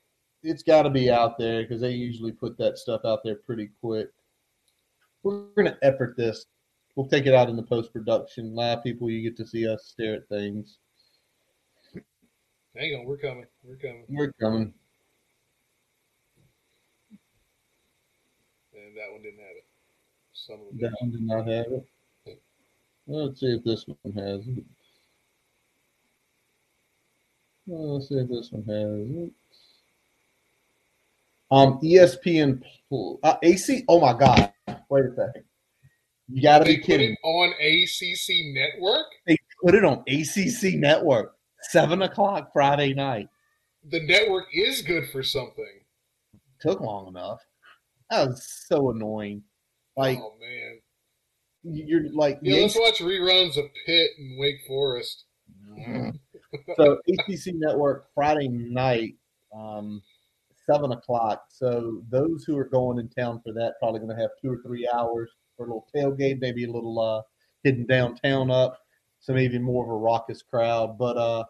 It's 0.44 0.64
got 0.64 0.84
to 0.84 0.90
be 0.90 1.12
out 1.12 1.38
there 1.38 1.62
because 1.62 1.82
they 1.82 1.92
usually 1.92 2.32
put 2.32 2.58
that 2.58 2.78
stuff 2.78 3.02
out 3.06 3.24
there 3.24 3.36
pretty 3.36 3.70
quick. 3.80 4.10
We're 5.24 5.44
going 5.56 5.68
to 5.68 5.78
effort 5.84 6.18
this. 6.18 6.48
We'll 6.96 7.08
take 7.08 7.26
it 7.28 7.34
out 7.34 7.50
in 7.50 7.56
the 7.56 7.64
post 7.64 7.94
production. 7.94 8.56
Live 8.56 8.84
people, 8.84 9.10
you 9.10 9.22
get 9.22 9.38
to 9.38 9.46
see 9.46 9.68
us 9.68 9.86
stare 9.86 10.16
at 10.16 10.28
things. 10.28 10.78
Hang 12.76 12.96
on, 12.96 13.06
we're 13.06 13.18
coming. 13.18 13.46
We're 13.64 13.76
coming. 13.76 14.06
We're 14.10 14.32
coming. 14.40 14.74
And 18.74 18.98
that 18.98 19.12
one 19.12 19.22
didn't 19.22 19.40
have 19.40 19.58
it. 19.58 19.66
Some 20.34 20.56
of 20.56 20.80
That 20.80 20.94
one 21.00 21.12
did 21.12 21.22
not 21.22 21.48
have 21.48 21.66
it. 21.72 22.42
Well, 23.06 23.28
let's 23.28 23.40
see 23.40 23.48
if 23.48 23.64
this 23.64 23.86
one 23.88 24.14
has 24.14 24.48
it. 24.48 24.64
Well, 27.68 27.96
let's 27.96 28.10
see 28.10 28.16
if 28.16 28.30
this 28.30 28.52
one 28.52 28.64
has 28.64 29.28
it. 29.28 29.32
Um, 31.52 31.80
ESPN 31.82 32.62
uh, 33.24 33.36
AC. 33.44 33.84
Oh 33.88 34.00
my 34.00 34.18
God! 34.18 34.52
Wait 34.90 35.06
a 35.06 35.10
second. 35.16 35.44
You 36.30 36.42
got 36.42 36.60
to 36.60 36.64
They 36.64 36.76
be 36.76 36.82
put 36.82 36.86
kidding. 36.88 37.12
it 37.12 37.20
on 37.26 37.54
ACC 37.60 38.54
Network. 38.54 39.06
They 39.28 39.38
put 39.64 39.76
it 39.76 39.84
on 39.84 40.04
ACC 40.08 40.76
Network, 40.80 41.36
seven 41.64 42.04
o'clock 42.04 42.52
Friday 42.54 42.94
night. 42.94 43.28
The 43.90 44.02
network 44.06 44.46
is 44.54 44.82
good 44.82 45.10
for 45.10 45.24
something. 45.24 45.82
Took 46.62 46.80
long 46.80 47.08
enough. 47.08 47.42
That 48.10 48.28
was 48.28 48.48
so 48.68 48.92
annoying. 48.92 49.44
Like 49.98 50.20
oh 50.22 50.36
man. 50.40 50.80
you're 51.64 52.12
like 52.14 52.40
Yeah, 52.42 52.62
let's 52.62 52.78
watch 52.78 53.00
reruns 53.00 53.58
of 53.58 53.66
Pitt 53.86 54.12
and 54.18 54.40
Wake 54.40 54.60
Forest. 54.68 55.26
so 56.78 57.00
ACC 57.08 57.56
Network 57.56 58.08
Friday 58.14 58.48
night, 58.48 59.16
um, 59.54 60.02
seven 60.72 60.92
o'clock. 60.92 61.46
So 61.50 62.02
those 62.10 62.44
who 62.46 62.58
are 62.58 62.66
going 62.66 63.00
in 63.00 63.10
town 63.10 63.42
for 63.44 63.54
that 63.54 63.74
probably 63.80 64.00
going 64.00 64.16
to 64.16 64.22
have 64.22 64.32
two 64.42 64.52
or 64.52 64.62
three 64.66 64.90
hours 64.94 65.32
for 65.58 65.66
a 65.66 65.68
little 65.68 65.88
tailgate, 65.96 66.40
maybe 66.40 66.66
a 66.66 66.72
little 66.72 67.00
uh, 67.00 67.22
hidden 67.64 67.86
downtown 67.86 68.50
up, 68.50 68.80
so 69.20 69.34
maybe 69.34 69.60
more 69.60 69.84
of 69.84 69.92
a 69.92 69.94
raucous 69.94 70.42
crowd. 70.42 70.98
But 70.98 71.18
uh, 71.18 71.44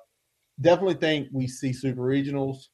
definitely 0.59 0.95
think 0.95 1.29
we 1.31 1.47
see 1.47 1.73
super 1.73 2.01
regionals. 2.01 2.67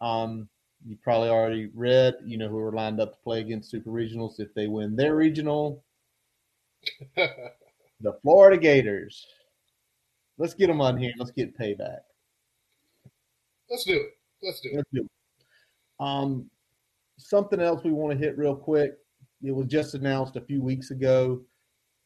Um, 0.00 0.48
you 0.86 0.96
probably 1.02 1.28
already 1.28 1.70
read, 1.74 2.14
you 2.24 2.38
know, 2.38 2.48
who 2.48 2.58
are 2.58 2.72
lined 2.72 3.00
up 3.00 3.12
to 3.12 3.18
play 3.22 3.40
against 3.40 3.70
super 3.70 3.90
regionals 3.90 4.38
if 4.38 4.54
they 4.54 4.68
win 4.68 4.96
their 4.96 5.16
regional. 5.16 5.84
The 8.00 8.12
Florida 8.22 8.56
Gators. 8.56 9.26
Let's 10.38 10.54
get 10.54 10.68
them 10.68 10.80
on 10.80 10.96
here. 10.96 11.10
Let's 11.18 11.32
get 11.32 11.58
payback. 11.58 11.98
let's 13.68 13.82
do 13.82 13.94
it. 13.96 14.10
Let's 14.40 14.60
do 14.60 14.68
it. 14.68 14.76
Let's 14.76 14.88
do 14.92 15.00
it. 15.00 15.10
Um, 16.00 16.50
something 17.18 17.60
else 17.60 17.82
we 17.84 17.92
want 17.92 18.12
to 18.12 18.24
hit 18.24 18.38
real 18.38 18.54
quick. 18.54 18.94
It 19.42 19.52
was 19.52 19.66
just 19.66 19.94
announced 19.94 20.36
a 20.36 20.40
few 20.40 20.62
weeks 20.62 20.90
ago. 20.90 21.42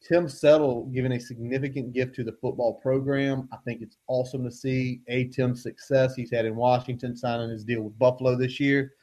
Tim 0.07 0.27
Settle 0.27 0.85
giving 0.87 1.13
a 1.13 1.19
significant 1.19 1.93
gift 1.93 2.15
to 2.15 2.23
the 2.23 2.37
football 2.41 2.73
program. 2.81 3.47
I 3.53 3.57
think 3.63 3.81
it's 3.81 3.97
awesome 4.07 4.43
to 4.43 4.51
see 4.51 5.01
a 5.07 5.25
Tim's 5.25 5.63
success 5.63 6.13
he's 6.13 6.31
had 6.31 6.45
in 6.45 6.55
Washington, 6.55 7.15
signing 7.15 7.49
his 7.49 7.63
deal 7.63 7.81
with 7.83 7.97
Buffalo 7.97 8.35
this 8.35 8.59
year, 8.59 8.93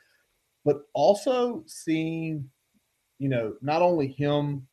but 0.64 0.82
also 0.92 1.64
seeing, 1.66 2.48
you 3.18 3.30
know, 3.30 3.54
not 3.62 3.80
only 3.80 4.08
him, 4.08 4.66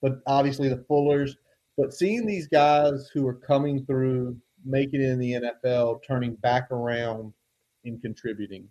but 0.00 0.20
obviously 0.26 0.68
the 0.68 0.84
Fullers, 0.88 1.36
but 1.76 1.92
seeing 1.92 2.24
these 2.24 2.46
guys 2.46 3.10
who 3.12 3.26
are 3.26 3.34
coming 3.34 3.84
through, 3.84 4.36
making 4.64 5.02
it 5.02 5.08
in 5.08 5.18
the 5.18 5.32
NFL, 5.32 6.02
turning 6.06 6.36
back 6.36 6.70
around 6.70 7.32
and 7.84 8.00
contributing. 8.00 8.68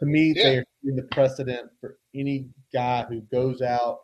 To 0.00 0.06
me, 0.06 0.32
Yeah. 0.36 0.42
they're 0.42 0.64
setting 0.82 0.96
the 0.96 1.08
precedent 1.10 1.70
for 1.80 1.98
any 2.14 2.50
guy 2.72 3.04
who 3.04 3.20
goes 3.22 3.62
out, 3.62 4.00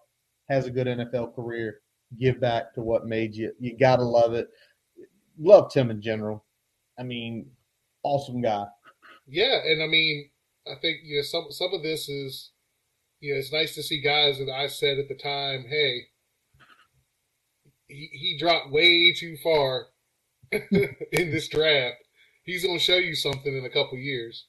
has 0.48 0.66
a 0.66 0.70
good 0.70 0.86
NFL 0.86 1.34
career, 1.34 1.80
give 2.18 2.40
back 2.40 2.74
to 2.74 2.80
what 2.82 3.06
made 3.06 3.34
you. 3.34 3.52
You 3.58 3.76
gotta 3.76 4.02
love 4.04 4.32
it. 4.34 4.48
Love 5.38 5.72
Tim 5.72 5.90
in 5.90 6.00
general. 6.00 6.44
I 6.98 7.02
mean, 7.02 7.50
awesome 8.02 8.40
guy. 8.40 8.66
Yeah, 9.26 9.60
and 9.64 9.82
I 9.82 9.86
mean, 9.86 10.30
I 10.66 10.74
think 10.80 10.98
you 11.04 11.16
know 11.18 11.22
some 11.22 11.46
some 11.50 11.72
of 11.74 11.82
this 11.82 12.08
is, 12.08 12.52
you 13.20 13.32
know, 13.32 13.38
it's 13.38 13.52
nice 13.52 13.74
to 13.74 13.82
see 13.82 14.00
guys 14.00 14.38
that 14.38 14.50
I 14.50 14.66
said 14.66 14.98
at 14.98 15.08
the 15.08 15.14
time, 15.14 15.64
hey, 15.68 16.08
he 17.88 18.08
he 18.12 18.36
dropped 18.38 18.70
way 18.70 19.12
too 19.14 19.36
far 19.42 19.86
in 20.52 20.96
this 21.12 21.48
draft. 21.48 21.96
He's 22.44 22.64
going 22.64 22.78
to 22.78 22.84
show 22.84 22.96
you 22.96 23.14
something 23.14 23.56
in 23.56 23.64
a 23.64 23.70
couple 23.70 23.96
years. 23.98 24.46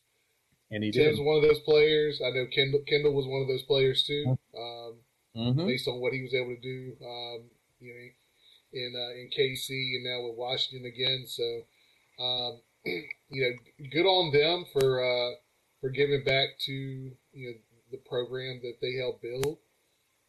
And 0.74 0.84
he 0.84 0.90
did. 0.90 1.20
One 1.20 1.38
of 1.38 1.44
those 1.44 1.60
players. 1.60 2.20
I 2.20 2.32
know 2.32 2.48
Kendall 2.48 2.82
Kendall 2.88 3.14
was 3.14 3.28
one 3.28 3.42
of 3.44 3.48
those 3.48 3.62
players 3.64 4.04
too. 4.04 4.38
Um, 4.58 5.00
Mhm. 5.36 5.68
based 5.68 5.88
on 5.88 6.00
what 6.00 6.14
he 6.14 6.22
was 6.22 6.34
able 6.34 6.56
to 6.56 6.62
do. 6.62 6.98
Um, 7.06 7.50
you 7.80 7.94
know, 7.94 8.10
in 8.74 8.96
uh, 8.96 9.14
in 9.20 9.30
KC 9.30 9.96
and 9.96 10.04
now 10.04 10.28
with 10.28 10.36
Washington 10.38 10.86
again. 10.88 11.26
So, 11.28 11.66
um, 12.20 12.62
you 12.86 13.08
know, 13.30 13.88
good 13.92 14.06
on 14.08 14.32
them 14.32 14.66
for 14.74 15.04
uh, 15.04 15.36
for 15.80 15.90
giving 15.90 16.24
back 16.24 16.58
to 16.66 16.74
you 16.74 17.16
know 17.34 17.54
the 17.92 17.98
program 18.10 18.60
that 18.64 18.78
they 18.82 18.94
helped 18.94 19.22
build, 19.22 19.60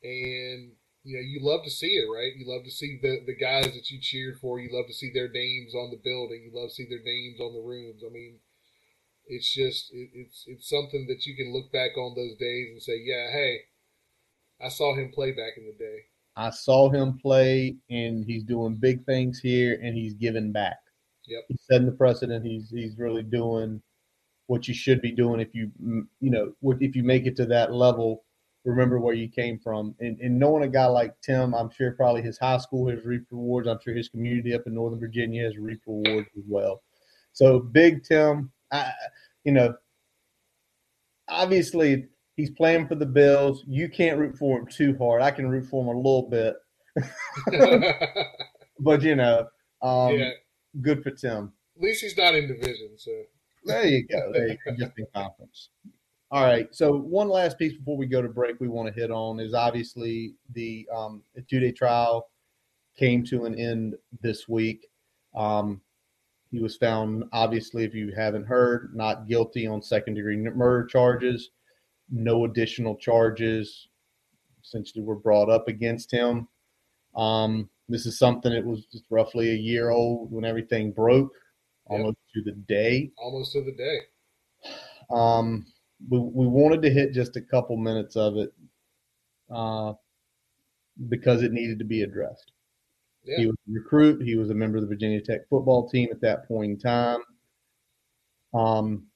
and 0.02 0.72
you 1.04 1.16
know 1.16 1.22
you 1.22 1.40
love 1.40 1.64
to 1.64 1.70
see 1.70 1.96
it, 1.96 2.06
right? 2.10 2.36
You 2.36 2.46
love 2.46 2.64
to 2.64 2.70
see 2.70 2.98
the 3.00 3.20
the 3.24 3.34
guys 3.36 3.72
that 3.72 3.90
you 3.90 3.98
cheered 3.98 4.38
for. 4.40 4.60
You 4.60 4.68
love 4.72 4.88
to 4.88 4.94
see 4.94 5.10
their 5.10 5.28
names 5.30 5.74
on 5.74 5.90
the 5.90 5.96
building. 5.96 6.42
You 6.42 6.50
love 6.52 6.68
to 6.68 6.74
see 6.74 6.86
their 6.86 7.02
names 7.02 7.40
on 7.40 7.54
the 7.54 7.60
rooms. 7.62 8.02
I 8.04 8.10
mean. 8.12 8.40
It's 9.26 9.52
just 9.52 9.92
it, 9.92 10.10
it's 10.12 10.44
it's 10.46 10.68
something 10.68 11.06
that 11.08 11.26
you 11.26 11.34
can 11.36 11.52
look 11.52 11.72
back 11.72 11.96
on 11.96 12.14
those 12.14 12.36
days 12.36 12.68
and 12.72 12.82
say, 12.82 13.00
yeah, 13.02 13.30
hey, 13.32 13.60
I 14.60 14.68
saw 14.68 14.94
him 14.94 15.12
play 15.12 15.32
back 15.32 15.56
in 15.56 15.66
the 15.66 15.76
day. 15.78 16.00
I 16.36 16.50
saw 16.50 16.90
him 16.90 17.18
play, 17.18 17.76
and 17.90 18.24
he's 18.24 18.42
doing 18.42 18.74
big 18.74 19.04
things 19.06 19.38
here, 19.38 19.78
and 19.82 19.96
he's 19.96 20.14
giving 20.14 20.52
back. 20.52 20.78
Yep. 21.26 21.44
He's 21.48 21.62
setting 21.62 21.86
the 21.86 21.92
precedent. 21.92 22.44
He's 22.44 22.70
he's 22.70 22.98
really 22.98 23.22
doing 23.22 23.80
what 24.46 24.68
you 24.68 24.74
should 24.74 25.00
be 25.00 25.12
doing 25.12 25.40
if 25.40 25.54
you 25.54 25.70
you 26.20 26.30
know 26.30 26.52
if 26.80 26.96
you 26.96 27.02
make 27.02 27.26
it 27.26 27.36
to 27.36 27.46
that 27.46 27.72
level. 27.72 28.24
Remember 28.64 28.98
where 28.98 29.14
you 29.14 29.28
came 29.28 29.58
from, 29.58 29.94
and, 30.00 30.18
and 30.20 30.38
knowing 30.38 30.64
a 30.64 30.68
guy 30.68 30.86
like 30.86 31.14
Tim, 31.20 31.54
I'm 31.54 31.70
sure 31.70 31.92
probably 31.92 32.22
his 32.22 32.38
high 32.38 32.56
school 32.56 32.88
has 32.88 33.04
reaped 33.04 33.30
rewards. 33.30 33.68
I'm 33.68 33.78
sure 33.84 33.92
his 33.92 34.08
community 34.08 34.54
up 34.54 34.62
in 34.66 34.74
Northern 34.74 34.98
Virginia 34.98 35.44
has 35.44 35.58
reaped 35.58 35.86
rewards 35.86 36.28
as 36.34 36.44
well. 36.48 36.82
So 37.34 37.58
big 37.58 38.04
Tim, 38.04 38.50
I, 38.72 38.92
you 39.44 39.52
know, 39.52 39.74
obviously 41.28 42.06
he's 42.36 42.50
playing 42.50 42.88
for 42.88 42.94
the 42.94 43.06
Bills. 43.06 43.64
You 43.66 43.88
can't 43.88 44.18
root 44.18 44.36
for 44.36 44.58
him 44.58 44.66
too 44.66 44.96
hard. 44.98 45.22
I 45.22 45.30
can 45.30 45.48
root 45.48 45.66
for 45.66 45.82
him 45.82 45.88
a 45.88 45.96
little 45.96 46.28
bit, 46.28 46.54
but 48.80 49.02
you 49.02 49.16
know, 49.16 49.46
um, 49.82 50.18
yeah. 50.18 50.30
good 50.80 51.02
for 51.02 51.10
Tim. 51.10 51.52
At 51.76 51.82
least 51.82 52.02
he's 52.02 52.16
not 52.16 52.34
in 52.34 52.48
division. 52.48 52.90
So 52.96 53.10
there 53.64 53.86
you 53.86 54.06
go. 54.06 54.32
There 54.32 54.48
you 54.48 54.58
go. 54.64 54.74
Just 54.76 54.98
in 54.98 55.06
conference. 55.14 55.70
All 56.30 56.42
right. 56.42 56.68
So 56.74 56.96
one 56.96 57.28
last 57.28 57.58
piece 57.58 57.74
before 57.74 57.96
we 57.96 58.06
go 58.06 58.22
to 58.22 58.28
break, 58.28 58.60
we 58.60 58.68
want 58.68 58.92
to 58.92 59.00
hit 59.00 59.10
on 59.10 59.40
is 59.40 59.54
obviously 59.54 60.34
the 60.52 60.88
um, 60.94 61.22
two-day 61.48 61.72
trial 61.72 62.28
came 62.96 63.24
to 63.26 63.44
an 63.44 63.54
end 63.58 63.94
this 64.20 64.48
week. 64.48 64.86
Um, 65.34 65.80
he 66.54 66.62
was 66.62 66.76
found, 66.76 67.24
obviously, 67.32 67.84
if 67.84 67.94
you 67.94 68.12
haven't 68.16 68.46
heard, 68.46 68.92
not 68.94 69.28
guilty 69.28 69.66
on 69.66 69.82
second-degree 69.82 70.36
murder 70.36 70.86
charges 70.86 71.50
no 72.10 72.44
additional 72.44 72.96
charges 72.96 73.88
essentially 74.62 75.02
were 75.04 75.16
brought 75.16 75.50
up 75.50 75.68
against 75.68 76.10
him. 76.10 76.48
Um, 77.14 77.68
this 77.88 78.06
is 78.06 78.18
something 78.18 78.52
that 78.52 78.64
was 78.64 78.86
just 78.86 79.04
roughly 79.10 79.50
a 79.50 79.54
year 79.54 79.90
old 79.90 80.32
when 80.32 80.44
everything 80.44 80.92
broke, 80.92 81.32
almost 81.86 82.16
yep. 82.34 82.44
to 82.44 82.50
the 82.50 82.56
day. 82.66 83.10
Almost 83.18 83.52
to 83.52 83.62
the 83.62 83.72
day. 83.72 83.98
Um, 85.10 85.66
we, 86.08 86.18
we 86.18 86.46
wanted 86.46 86.82
to 86.82 86.90
hit 86.90 87.12
just 87.12 87.36
a 87.36 87.42
couple 87.42 87.76
minutes 87.76 88.16
of 88.16 88.36
it 88.36 88.52
uh, 89.54 89.92
because 91.08 91.42
it 91.42 91.52
needed 91.52 91.78
to 91.78 91.84
be 91.84 92.02
addressed. 92.02 92.52
Yeah. 93.24 93.36
He 93.38 93.46
was 93.46 93.56
a 93.68 93.72
recruit. 93.72 94.22
He 94.22 94.36
was 94.36 94.50
a 94.50 94.54
member 94.54 94.76
of 94.76 94.82
the 94.82 94.88
Virginia 94.88 95.20
Tech 95.20 95.48
football 95.48 95.88
team 95.88 96.08
at 96.10 96.20
that 96.20 96.46
point 96.46 96.72
in 96.72 96.78
time. 96.78 97.20
Um, 98.52 99.06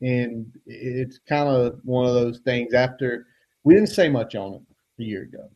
and 0.00 0.46
it's 0.66 1.18
kind 1.28 1.48
of 1.48 1.80
one 1.84 2.06
of 2.06 2.14
those 2.14 2.40
things 2.40 2.74
after 2.74 3.26
we 3.62 3.74
didn't 3.74 3.90
say 3.90 4.08
much 4.08 4.34
on 4.34 4.54
it 4.54 4.62
a 5.00 5.04
year 5.04 5.22
ago 5.22 5.48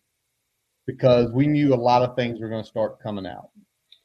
because 0.87 1.31
we 1.33 1.47
knew 1.47 1.75
a 1.75 1.77
lot 1.77 2.03
of 2.03 2.17
things 2.17 2.41
were 2.41 2.49
going 2.49 2.63
to 2.63 2.69
start 2.69 3.03
coming 3.03 3.27
out. 3.27 3.51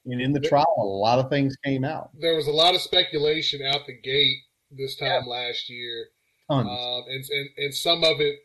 And 0.06 0.20
in 0.20 0.32
the 0.32 0.40
trial, 0.40 0.74
a 0.78 0.82
lot 0.82 1.18
of 1.18 1.30
things 1.30 1.56
came 1.64 1.82
out. 1.84 2.10
There 2.20 2.36
was 2.36 2.46
a 2.46 2.52
lot 2.52 2.74
of 2.74 2.82
speculation 2.82 3.62
out 3.66 3.86
the 3.86 3.98
gate 3.98 4.36
this 4.70 4.96
time 4.96 5.22
yeah. 5.26 5.30
last 5.30 5.70
year. 5.70 6.08
Um, 6.50 6.66
and, 6.68 7.24
and, 7.30 7.48
and 7.56 7.74
some 7.74 8.04
of 8.04 8.20
it, 8.20 8.36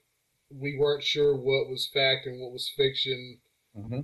we 0.49 0.77
weren't 0.79 1.03
sure 1.03 1.35
what 1.35 1.69
was 1.69 1.89
fact 1.93 2.27
and 2.27 2.39
what 2.39 2.53
was 2.53 2.71
fiction. 2.77 3.39
Mm-hmm. 3.77 3.99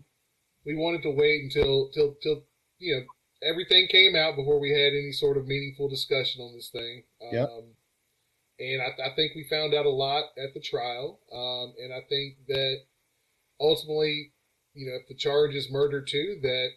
We 0.65 0.75
wanted 0.75 1.03
to 1.03 1.11
wait 1.11 1.43
until, 1.43 1.89
till, 1.93 2.15
till, 2.21 2.43
you 2.79 2.95
know, 2.95 3.03
everything 3.47 3.87
came 3.87 4.15
out 4.15 4.35
before 4.35 4.59
we 4.59 4.71
had 4.71 4.93
any 4.93 5.11
sort 5.11 5.37
of 5.37 5.47
meaningful 5.47 5.89
discussion 5.89 6.41
on 6.41 6.53
this 6.55 6.69
thing. 6.69 7.03
Yep. 7.31 7.49
Um, 7.49 7.63
and 8.59 8.81
I, 8.81 9.11
I, 9.11 9.15
think 9.15 9.33
we 9.35 9.45
found 9.49 9.73
out 9.73 9.85
a 9.85 9.89
lot 9.89 10.25
at 10.37 10.53
the 10.53 10.61
trial. 10.61 11.19
Um, 11.31 11.73
and 11.83 11.93
I 11.93 11.99
think 12.07 12.37
that 12.47 12.77
ultimately, 13.59 14.31
you 14.73 14.87
know, 14.87 14.95
if 14.95 15.07
the 15.07 15.15
charge 15.15 15.55
is 15.55 15.71
murder 15.71 16.01
too, 16.01 16.39
that 16.41 16.69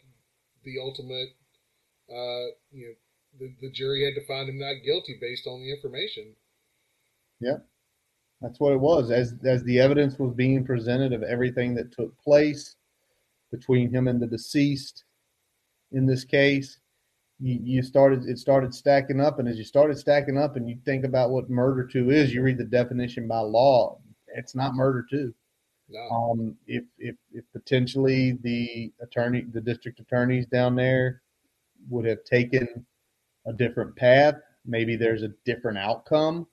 the 0.65 0.81
ultimate, 0.81 1.29
uh, 2.11 2.53
you 2.73 2.89
know, 2.89 2.95
the, 3.39 3.55
the 3.61 3.71
jury 3.71 4.05
had 4.05 4.21
to 4.21 4.27
find 4.27 4.49
him 4.49 4.59
not 4.59 4.85
guilty 4.85 5.17
based 5.21 5.47
on 5.47 5.61
the 5.61 5.73
information. 5.73 6.35
Yeah, 7.41 7.59
that's 8.41 8.59
what 8.59 8.73
it 8.73 8.81
was. 8.81 9.11
As 9.11 9.35
as 9.45 9.63
the 9.63 9.79
evidence 9.79 10.19
was 10.19 10.35
being 10.35 10.65
presented 10.65 11.13
of 11.13 11.23
everything 11.23 11.75
that 11.75 11.93
took 11.93 12.19
place 12.19 12.75
between 13.51 13.93
him 13.93 14.09
and 14.09 14.21
the 14.21 14.27
deceased 14.27 15.05
in 15.93 16.07
this 16.07 16.25
case, 16.25 16.79
you, 17.41 17.59
you 17.63 17.83
started 17.83 18.25
it 18.25 18.39
started 18.39 18.75
stacking 18.75 19.21
up, 19.21 19.39
and 19.39 19.49
as 19.49 19.57
you 19.57 19.65
started 19.65 19.99
stacking 19.99 20.37
up, 20.37 20.57
and 20.57 20.69
you 20.69 20.77
think 20.85 21.05
about 21.05 21.31
what 21.31 21.49
murder 21.49 21.87
two 21.87 22.11
is, 22.11 22.35
you 22.35 22.43
read 22.43 22.59
the 22.59 22.65
definition 22.65 23.29
by 23.29 23.41
law. 23.41 23.99
It's 24.35 24.55
not 24.55 24.75
murder 24.75 25.07
two. 25.09 25.35
No. 25.89 26.01
Um, 26.11 26.57
if 26.67 26.85
if 26.99 27.17
if 27.33 27.45
potentially 27.53 28.39
the 28.43 28.93
attorney, 29.01 29.47
the 29.53 29.61
district 29.61 30.01
attorneys 30.01 30.47
down 30.47 30.75
there, 30.75 31.23
would 31.89 32.05
have 32.05 32.25
taken 32.25 32.87
a 33.47 33.53
different 33.53 33.97
path, 33.97 34.35
maybe 34.67 34.97
there's 34.97 35.23
a 35.23 35.33
different 35.45 35.79
outcome, 35.79 36.47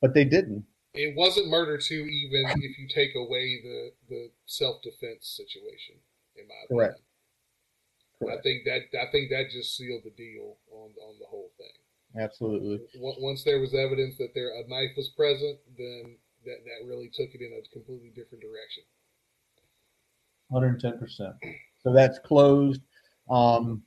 but 0.00 0.14
they 0.14 0.24
didn't. 0.24 0.64
It 0.92 1.16
wasn't 1.16 1.48
murder 1.48 1.78
two, 1.78 2.06
even 2.06 2.62
if 2.62 2.78
you 2.78 2.88
take 2.88 3.14
away 3.14 3.60
the 3.62 3.90
the 4.08 4.30
self 4.46 4.82
defense 4.82 5.36
situation. 5.36 5.96
In 6.36 6.48
my 6.48 6.54
opinion. 6.64 6.94
Correct. 6.94 7.00
Correct. 8.18 8.38
I 8.38 8.42
think 8.42 8.64
that 8.64 9.00
I 9.00 9.10
think 9.12 9.30
that 9.30 9.50
just 9.50 9.76
sealed 9.76 10.02
the 10.04 10.10
deal 10.10 10.56
on 10.72 10.90
on 11.06 11.14
the 11.18 11.26
whole 11.26 11.50
thing. 11.56 12.22
Absolutely. 12.22 12.80
Once 12.98 13.44
there 13.44 13.60
was 13.60 13.72
evidence 13.72 14.18
that 14.18 14.34
there 14.34 14.50
a 14.50 14.68
knife 14.68 14.96
was 14.96 15.10
present, 15.10 15.58
then 15.78 16.16
that 16.44 16.58
that 16.64 16.88
really 16.88 17.08
took 17.08 17.34
it 17.34 17.40
in 17.40 17.52
a 17.52 17.62
completely 17.72 18.10
different 18.14 18.42
direction. 18.42 18.82
110%. 20.50 21.32
So 21.82 21.92
that's 21.92 22.18
closed. 22.18 22.80
Um, 23.30 23.82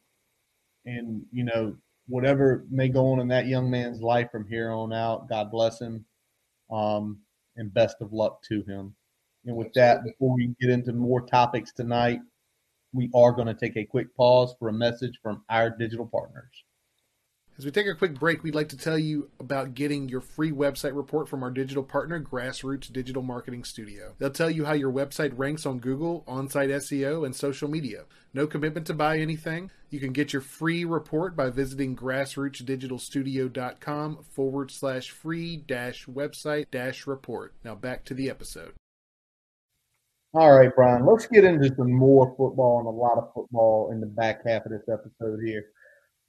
and, 0.86 1.24
you 1.32 1.44
know, 1.44 1.76
whatever 2.08 2.66
may 2.70 2.90
go 2.90 3.12
on 3.12 3.20
in 3.20 3.28
that 3.30 3.48
young 3.48 3.70
man's 3.70 4.02
life 4.02 4.30
from 4.32 4.48
here 4.48 4.72
on 4.72 4.94
out, 4.94 5.30
God 5.30 5.52
bless 5.52 5.80
him. 5.80 6.06
Um, 6.74 7.20
and 7.56 7.74
best 7.74 7.98
of 8.02 8.12
luck 8.14 8.42
to 8.50 8.64
him. 8.64 8.96
And 9.46 9.56
with 9.56 9.74
that, 9.74 10.04
before 10.04 10.34
we 10.36 10.56
get 10.60 10.70
into 10.70 10.94
more 10.94 11.22
topics 11.22 11.72
tonight, 11.72 12.20
we 12.94 13.10
are 13.14 13.32
going 13.32 13.48
to 13.48 13.54
take 13.54 13.78
a 13.78 13.86
quick 13.86 14.16
pause 14.16 14.56
for 14.58 14.70
a 14.70 14.74
message 14.74 15.20
from 15.22 15.44
our 15.50 15.70
digital 15.70 16.06
partners. 16.06 16.64
As 17.56 17.66
we 17.66 17.72
take 17.72 17.86
a 17.86 17.94
quick 17.94 18.20
break, 18.20 18.42
we'd 18.42 18.56
like 18.56 18.70
to 18.70 18.78
tell 18.78 18.98
you 18.98 19.30
about 19.40 19.76
getting 19.76 20.10
your 20.10 20.22
free 20.22 20.52
website 20.52 20.96
report 20.96 21.30
from 21.30 21.44
our 21.44 21.52
digital 21.52 21.84
partner, 21.84 22.20
Grassroots 22.20 22.92
Digital 22.92 23.22
Marketing 23.22 23.64
Studio. 23.64 24.16
They'll 24.18 24.32
tell 24.32 24.50
you 24.50 24.66
how 24.66 24.74
your 24.74 24.92
website 24.92 25.38
ranks 25.38 25.68
on 25.68 25.78
Google, 25.78 26.24
on 26.28 26.50
site 26.50 26.72
SEO, 26.72 27.24
and 27.24 27.36
social 27.36 27.70
media. 27.70 28.06
No 28.34 28.48
commitment 28.48 28.88
to 28.88 28.96
buy 28.96 29.20
anything. 29.20 29.70
You 29.92 30.00
can 30.00 30.14
get 30.14 30.34
your 30.34 30.42
free 30.42 30.84
report 30.84 31.36
by 31.36 31.52
visiting 31.52 31.96
grassrootsdigitalstudio.com 31.96 34.26
forward 34.32 34.72
slash 34.72 35.12
free 35.12 35.58
dash 35.58 36.08
website 36.08 36.72
dash 36.72 37.06
report. 37.06 37.54
Now 37.64 37.76
back 37.76 38.04
to 38.06 38.16
the 38.16 38.32
episode. 38.32 38.74
All 40.34 40.58
right, 40.58 40.76
Brian, 40.76 41.06
let's 41.06 41.28
get 41.28 41.44
into 41.44 41.72
some 41.76 41.94
more 41.94 42.34
football 42.36 42.80
and 42.80 42.88
a 42.88 42.90
lot 42.90 43.20
of 43.20 43.32
football 43.36 43.92
in 43.92 44.00
the 44.00 44.08
back 44.08 44.40
half 44.48 44.66
of 44.66 44.72
this 44.72 44.90
episode 44.92 45.40
here. 45.46 45.66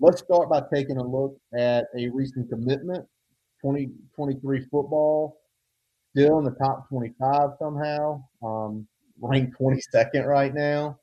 Let's 0.01 0.23
start 0.23 0.51
by 0.51 0.63
taking 0.73 0.97
a 0.97 1.07
look 1.07 1.37
at 1.57 1.87
a 1.97 2.09
recent 2.09 2.49
commitment 2.49 3.07
2023 3.63 4.67
football, 4.71 5.39
still 6.11 6.39
in 6.39 6.45
the 6.45 6.51
top 6.51 6.89
25 6.89 7.51
somehow, 7.61 8.23
um, 8.43 8.87
ranked 9.21 9.57
22nd 9.59 10.27
right 10.27 10.53
now. 10.53 10.99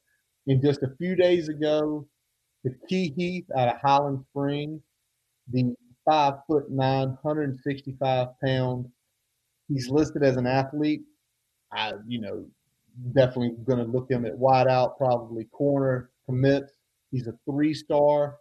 And 0.47 0.62
just 0.62 0.84
a 0.84 0.93
few 0.97 1.15
days 1.15 1.47
ago, 1.47 2.06
the 2.65 2.75
Key 2.89 3.13
Heath 3.15 3.45
out 3.58 3.69
of 3.69 3.77
Highland 3.82 4.25
Springs, 4.30 4.82
the 5.51 5.73
five 6.06 6.36
foot 6.45 6.69
nine, 6.69 7.17
165 7.21 8.27
pound, 8.43 8.86
he's 9.69 9.89
listed 9.89 10.21
as 10.21 10.36
an 10.36 10.47
athlete. 10.47 11.04
I, 11.71 11.93
you 12.06 12.19
know, 12.19 12.45
definitely 13.13 13.56
going 13.65 13.80
to 13.80 13.89
look 13.89 14.12
him 14.12 14.25
at 14.25 14.34
wideout, 14.34 14.97
probably 14.97 15.45
corner 15.45 16.10
commits. 16.25 16.73
He's 17.12 17.27
a 17.27 17.34
three 17.49 17.73
star, 17.73 18.36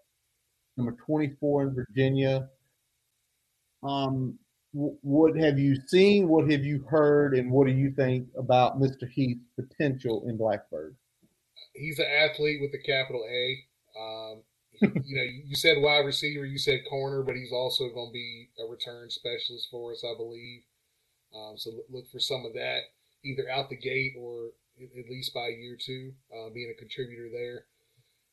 number 0.84 0.96
24 1.04 1.62
in 1.62 1.74
Virginia. 1.74 2.48
Um, 3.82 4.38
what 4.72 5.36
have 5.36 5.58
you 5.58 5.76
seen? 5.86 6.28
What 6.28 6.50
have 6.50 6.64
you 6.64 6.84
heard? 6.88 7.34
And 7.34 7.50
what 7.50 7.66
do 7.66 7.72
you 7.72 7.90
think 7.90 8.28
about 8.36 8.80
Mr. 8.80 9.08
Heath's 9.10 9.40
potential 9.56 10.24
in 10.28 10.38
Blacksburg? 10.38 10.94
he's 11.74 11.98
an 11.98 12.06
athlete 12.06 12.60
with 12.60 12.74
a 12.74 12.82
capital 12.82 13.24
A. 13.28 13.64
Um, 13.98 14.42
you 15.04 15.16
know, 15.16 15.22
you 15.46 15.54
said 15.54 15.76
wide 15.80 16.06
receiver, 16.06 16.44
you 16.44 16.58
said 16.58 16.80
corner, 16.88 17.22
but 17.22 17.36
he's 17.36 17.52
also 17.52 17.88
going 17.90 18.08
to 18.08 18.12
be 18.12 18.48
a 18.58 18.70
return 18.70 19.10
specialist 19.10 19.68
for 19.70 19.92
us, 19.92 20.04
I 20.04 20.16
believe. 20.16 20.62
Um, 21.34 21.56
so 21.56 21.70
look 21.90 22.08
for 22.10 22.18
some 22.18 22.44
of 22.44 22.54
that 22.54 22.80
either 23.24 23.48
out 23.50 23.68
the 23.68 23.76
gate 23.76 24.14
or 24.18 24.50
at 24.80 25.10
least 25.10 25.34
by 25.34 25.48
year 25.48 25.76
two, 25.78 26.12
uh, 26.34 26.48
being 26.54 26.72
a 26.74 26.78
contributor 26.78 27.28
there. 27.30 27.64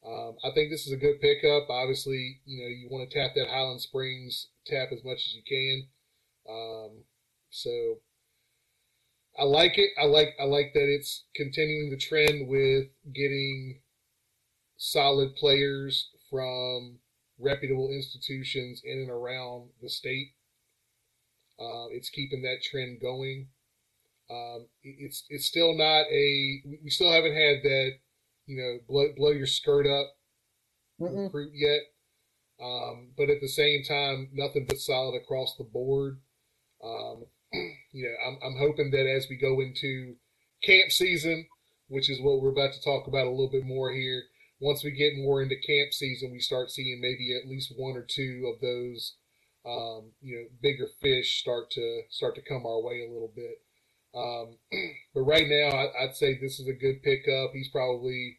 Um, 0.05 0.37
I 0.43 0.51
think 0.53 0.69
this 0.69 0.87
is 0.87 0.93
a 0.93 0.97
good 0.97 1.19
pickup. 1.19 1.69
Obviously, 1.69 2.39
you 2.45 2.61
know, 2.61 2.67
you 2.67 2.87
want 2.89 3.09
to 3.09 3.17
tap 3.19 3.31
that 3.35 3.49
Highland 3.49 3.81
Springs 3.81 4.47
tap 4.65 4.89
as 4.91 5.03
much 5.03 5.17
as 5.17 5.35
you 5.35 5.43
can. 5.47 5.87
Um, 6.49 7.03
so 7.49 7.99
I 9.37 9.43
like 9.43 9.77
it. 9.77 9.91
I 10.01 10.05
like 10.05 10.35
I 10.39 10.45
like 10.45 10.71
that 10.73 10.87
it's 10.87 11.25
continuing 11.35 11.89
the 11.89 11.97
trend 11.97 12.47
with 12.47 12.87
getting 13.13 13.81
solid 14.77 15.35
players 15.35 16.09
from 16.29 16.99
reputable 17.39 17.89
institutions 17.91 18.81
in 18.83 18.99
and 18.99 19.09
around 19.09 19.69
the 19.81 19.89
state. 19.89 20.33
Uh, 21.59 21.87
it's 21.91 22.09
keeping 22.09 22.41
that 22.43 22.63
trend 22.63 22.99
going. 22.99 23.47
Um, 24.29 24.67
it's 24.83 25.25
it's 25.29 25.45
still 25.45 25.75
not 25.77 26.05
a 26.11 26.61
we 26.83 26.89
still 26.89 27.11
haven't 27.11 27.35
had 27.35 27.63
that 27.63 27.91
you 28.47 28.57
know 28.57 28.79
blow 28.87 29.13
blow 29.15 29.31
your 29.31 29.47
skirt 29.47 29.85
up 29.85 30.07
Mm-mm. 30.99 31.25
recruit 31.25 31.51
yet. 31.53 31.81
Um, 32.59 33.11
but 33.15 33.29
at 33.29 33.39
the 33.39 33.47
same 33.47 33.83
time, 33.83 34.29
nothing 34.33 34.65
but 34.67 34.79
solid 34.79 35.15
across 35.15 35.55
the 35.57 35.63
board. 35.63 36.19
Um, 36.83 37.25
you 37.53 38.03
know, 38.03 38.15
I'm, 38.27 38.39
I'm 38.43 38.57
hoping 38.57 38.89
that 38.91 39.07
as 39.07 39.27
we 39.29 39.37
go 39.37 39.61
into 39.61 40.15
camp 40.63 40.91
season, 40.91 41.45
which 41.87 42.09
is 42.09 42.19
what 42.19 42.41
we're 42.41 42.51
about 42.51 42.73
to 42.73 42.81
talk 42.81 43.07
about 43.07 43.27
a 43.27 43.29
little 43.29 43.51
bit 43.51 43.63
more 43.63 43.91
here, 43.91 44.23
once 44.59 44.83
we 44.83 44.91
get 44.91 45.15
more 45.15 45.41
into 45.41 45.55
camp 45.55 45.93
season, 45.93 46.31
we 46.31 46.39
start 46.39 46.71
seeing 46.71 46.99
maybe 46.99 47.37
at 47.37 47.47
least 47.47 47.73
one 47.77 47.95
or 47.95 48.05
two 48.09 48.51
of 48.53 48.59
those, 48.59 49.17
um, 49.65 50.11
you 50.21 50.35
know, 50.35 50.47
bigger 50.61 50.87
fish 50.99 51.39
start 51.39 51.69
to 51.71 52.01
start 52.09 52.33
to 52.35 52.41
come 52.41 52.65
our 52.65 52.81
way 52.81 53.05
a 53.07 53.11
little 53.13 53.31
bit. 53.35 53.61
Um, 54.17 54.57
but 55.13 55.21
right 55.21 55.47
now, 55.47 55.77
I, 55.77 56.05
would 56.05 56.15
say 56.15 56.37
this 56.37 56.59
is 56.59 56.67
a 56.67 56.73
good 56.73 57.03
pickup. 57.03 57.51
He's 57.53 57.69
probably, 57.69 58.37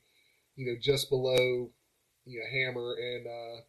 you 0.56 0.66
know, 0.66 0.76
just 0.80 1.08
below, 1.08 1.70
you 2.24 2.40
know, 2.40 2.46
Hammer 2.50 2.94
and 2.94 3.26
uh, 3.26 3.60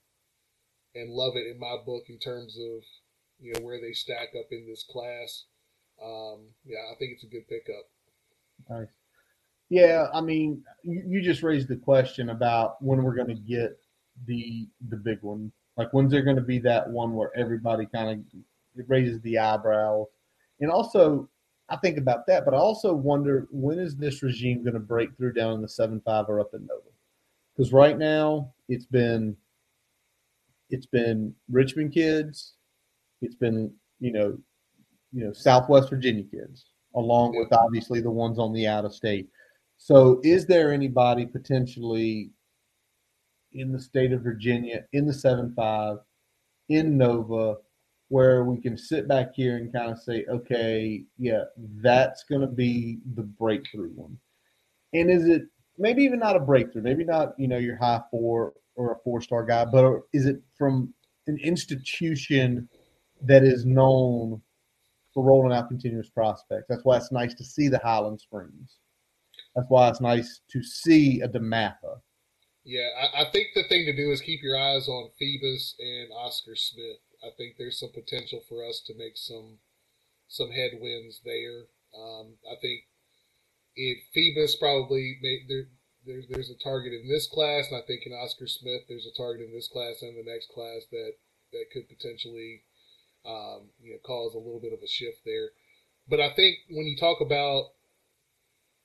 and 0.95 1.11
Lovett 1.11 1.47
in 1.47 1.59
my 1.59 1.75
book 1.85 2.03
in 2.09 2.17
terms 2.17 2.57
of, 2.57 2.83
you 3.39 3.53
know, 3.53 3.61
where 3.61 3.79
they 3.79 3.93
stack 3.93 4.29
up 4.37 4.47
in 4.51 4.65
this 4.67 4.83
class. 4.89 5.45
Um, 6.03 6.47
yeah, 6.65 6.79
I 6.91 6.97
think 6.97 7.11
it's 7.13 7.23
a 7.23 7.27
good 7.27 7.47
pickup. 7.47 7.85
Nice. 8.69 8.87
Yeah, 9.69 10.07
I 10.13 10.21
mean, 10.21 10.63
you, 10.83 11.03
you 11.07 11.21
just 11.21 11.43
raised 11.43 11.67
the 11.67 11.75
question 11.75 12.29
about 12.29 12.81
when 12.81 13.03
we're 13.03 13.15
going 13.15 13.27
to 13.27 13.35
get 13.35 13.77
the 14.25 14.67
the 14.89 14.97
big 14.97 15.19
one. 15.21 15.51
Like, 15.77 15.93
when's 15.93 16.11
there 16.11 16.23
going 16.23 16.35
to 16.35 16.41
be 16.41 16.59
that 16.59 16.89
one 16.89 17.13
where 17.13 17.31
everybody 17.37 17.85
kind 17.85 18.25
of 18.75 18.89
raises 18.89 19.21
the 19.21 19.37
eyebrows? 19.37 20.07
And 20.59 20.71
also, 20.71 21.29
I 21.69 21.77
think 21.77 21.97
about 21.97 22.25
that, 22.27 22.45
but 22.45 22.53
I 22.53 22.57
also 22.57 22.93
wonder 22.93 23.47
when 23.51 23.79
is 23.79 23.95
this 23.95 24.23
regime 24.23 24.63
going 24.63 24.73
to 24.73 24.79
break 24.79 25.15
through 25.15 25.33
down 25.33 25.53
in 25.53 25.61
the 25.61 25.69
seven 25.69 26.01
five 26.03 26.25
or 26.27 26.39
up 26.39 26.53
in 26.53 26.65
Nova? 26.65 26.81
Because 27.55 27.71
right 27.71 27.97
now 27.97 28.53
it's 28.67 28.85
been 28.85 29.35
it's 30.69 30.87
been 30.87 31.33
Richmond 31.49 31.93
kids, 31.93 32.53
it's 33.21 33.35
been 33.35 33.71
you 33.99 34.11
know 34.11 34.37
you 35.13 35.25
know 35.25 35.33
Southwest 35.33 35.89
Virginia 35.89 36.23
kids, 36.23 36.65
along 36.95 37.37
with 37.37 37.53
obviously 37.53 38.01
the 38.01 38.09
ones 38.09 38.39
on 38.39 38.53
the 38.53 38.67
out 38.67 38.85
of 38.85 38.93
state. 38.93 39.27
So, 39.77 40.19
is 40.23 40.45
there 40.45 40.73
anybody 40.73 41.25
potentially 41.25 42.31
in 43.53 43.71
the 43.71 43.79
state 43.79 44.11
of 44.11 44.21
Virginia 44.21 44.85
in 44.93 45.05
the 45.05 45.13
seven 45.13 45.53
five 45.55 45.97
in 46.69 46.97
Nova? 46.97 47.57
Where 48.09 48.43
we 48.43 48.59
can 48.59 48.77
sit 48.77 49.07
back 49.07 49.33
here 49.35 49.57
and 49.57 49.71
kind 49.71 49.91
of 49.91 49.99
say, 49.99 50.25
okay, 50.29 51.03
yeah, 51.17 51.43
that's 51.81 52.23
going 52.23 52.41
to 52.41 52.47
be 52.47 52.99
the 53.15 53.23
breakthrough 53.23 53.91
one. 53.91 54.17
And 54.93 55.09
is 55.11 55.27
it 55.27 55.43
maybe 55.77 56.03
even 56.03 56.19
not 56.19 56.35
a 56.35 56.39
breakthrough, 56.39 56.81
maybe 56.81 57.05
not, 57.05 57.33
you 57.37 57.47
know, 57.47 57.57
your 57.57 57.77
high 57.77 58.01
four 58.09 58.53
or 58.75 58.93
a 58.93 58.99
four 59.03 59.21
star 59.21 59.45
guy, 59.45 59.63
but 59.63 60.01
is 60.11 60.25
it 60.25 60.41
from 60.57 60.93
an 61.27 61.37
institution 61.37 62.67
that 63.21 63.43
is 63.43 63.63
known 63.65 64.41
for 65.13 65.23
rolling 65.23 65.55
out 65.55 65.67
continuous 65.67 66.09
prospects? 66.09 66.65
That's 66.67 66.83
why 66.83 66.97
it's 66.97 67.11
nice 67.11 67.35
to 67.35 67.43
see 67.43 67.67
the 67.67 67.79
Highland 67.79 68.19
Springs. 68.19 68.77
That's 69.55 69.69
why 69.69 69.89
it's 69.89 70.01
nice 70.01 70.41
to 70.49 70.63
see 70.63 71.21
a 71.21 71.27
DeMatha. 71.27 71.99
Yeah, 72.63 72.87
I, 72.99 73.21
I 73.21 73.31
think 73.31 73.47
the 73.53 73.67
thing 73.67 73.85
to 73.85 73.95
do 73.95 74.11
is 74.11 74.21
keep 74.21 74.41
your 74.41 74.57
eyes 74.57 74.87
on 74.87 75.09
Phoebus 75.19 75.75
and 75.79 76.09
Oscar 76.13 76.55
Smith 76.55 76.97
I 77.23 77.29
think 77.37 77.55
there's 77.57 77.79
some 77.79 77.91
potential 77.91 78.41
for 78.47 78.65
us 78.65 78.81
to 78.87 78.93
make 78.95 79.17
some 79.17 79.59
some 80.27 80.51
headwinds 80.51 81.21
there. 81.25 81.65
Um, 81.97 82.37
I 82.45 82.55
think 82.61 82.85
if 83.75 83.97
Phoebus 84.13 84.55
probably 84.57 85.17
made 85.21 85.45
there, 85.47 85.67
there's 86.05 86.27
there's 86.29 86.49
a 86.49 86.63
target 86.63 86.93
in 86.93 87.09
this 87.09 87.27
class, 87.27 87.67
and 87.69 87.77
I 87.77 87.85
think 87.85 88.03
in 88.05 88.13
Oscar 88.13 88.47
Smith 88.47 88.83
there's 88.87 89.07
a 89.07 89.17
target 89.17 89.47
in 89.47 89.53
this 89.53 89.67
class 89.67 90.01
and 90.01 90.17
the 90.17 90.29
next 90.29 90.49
class 90.49 90.85
that 90.91 91.13
that 91.51 91.65
could 91.73 91.89
potentially 91.89 92.63
um, 93.25 93.69
you 93.81 93.91
know 93.93 93.99
cause 94.05 94.33
a 94.33 94.39
little 94.39 94.61
bit 94.61 94.73
of 94.73 94.83
a 94.83 94.87
shift 94.87 95.25
there. 95.25 95.49
But 96.07 96.19
I 96.19 96.33
think 96.33 96.57
when 96.69 96.85
you 96.85 96.97
talk 96.97 97.21
about 97.21 97.71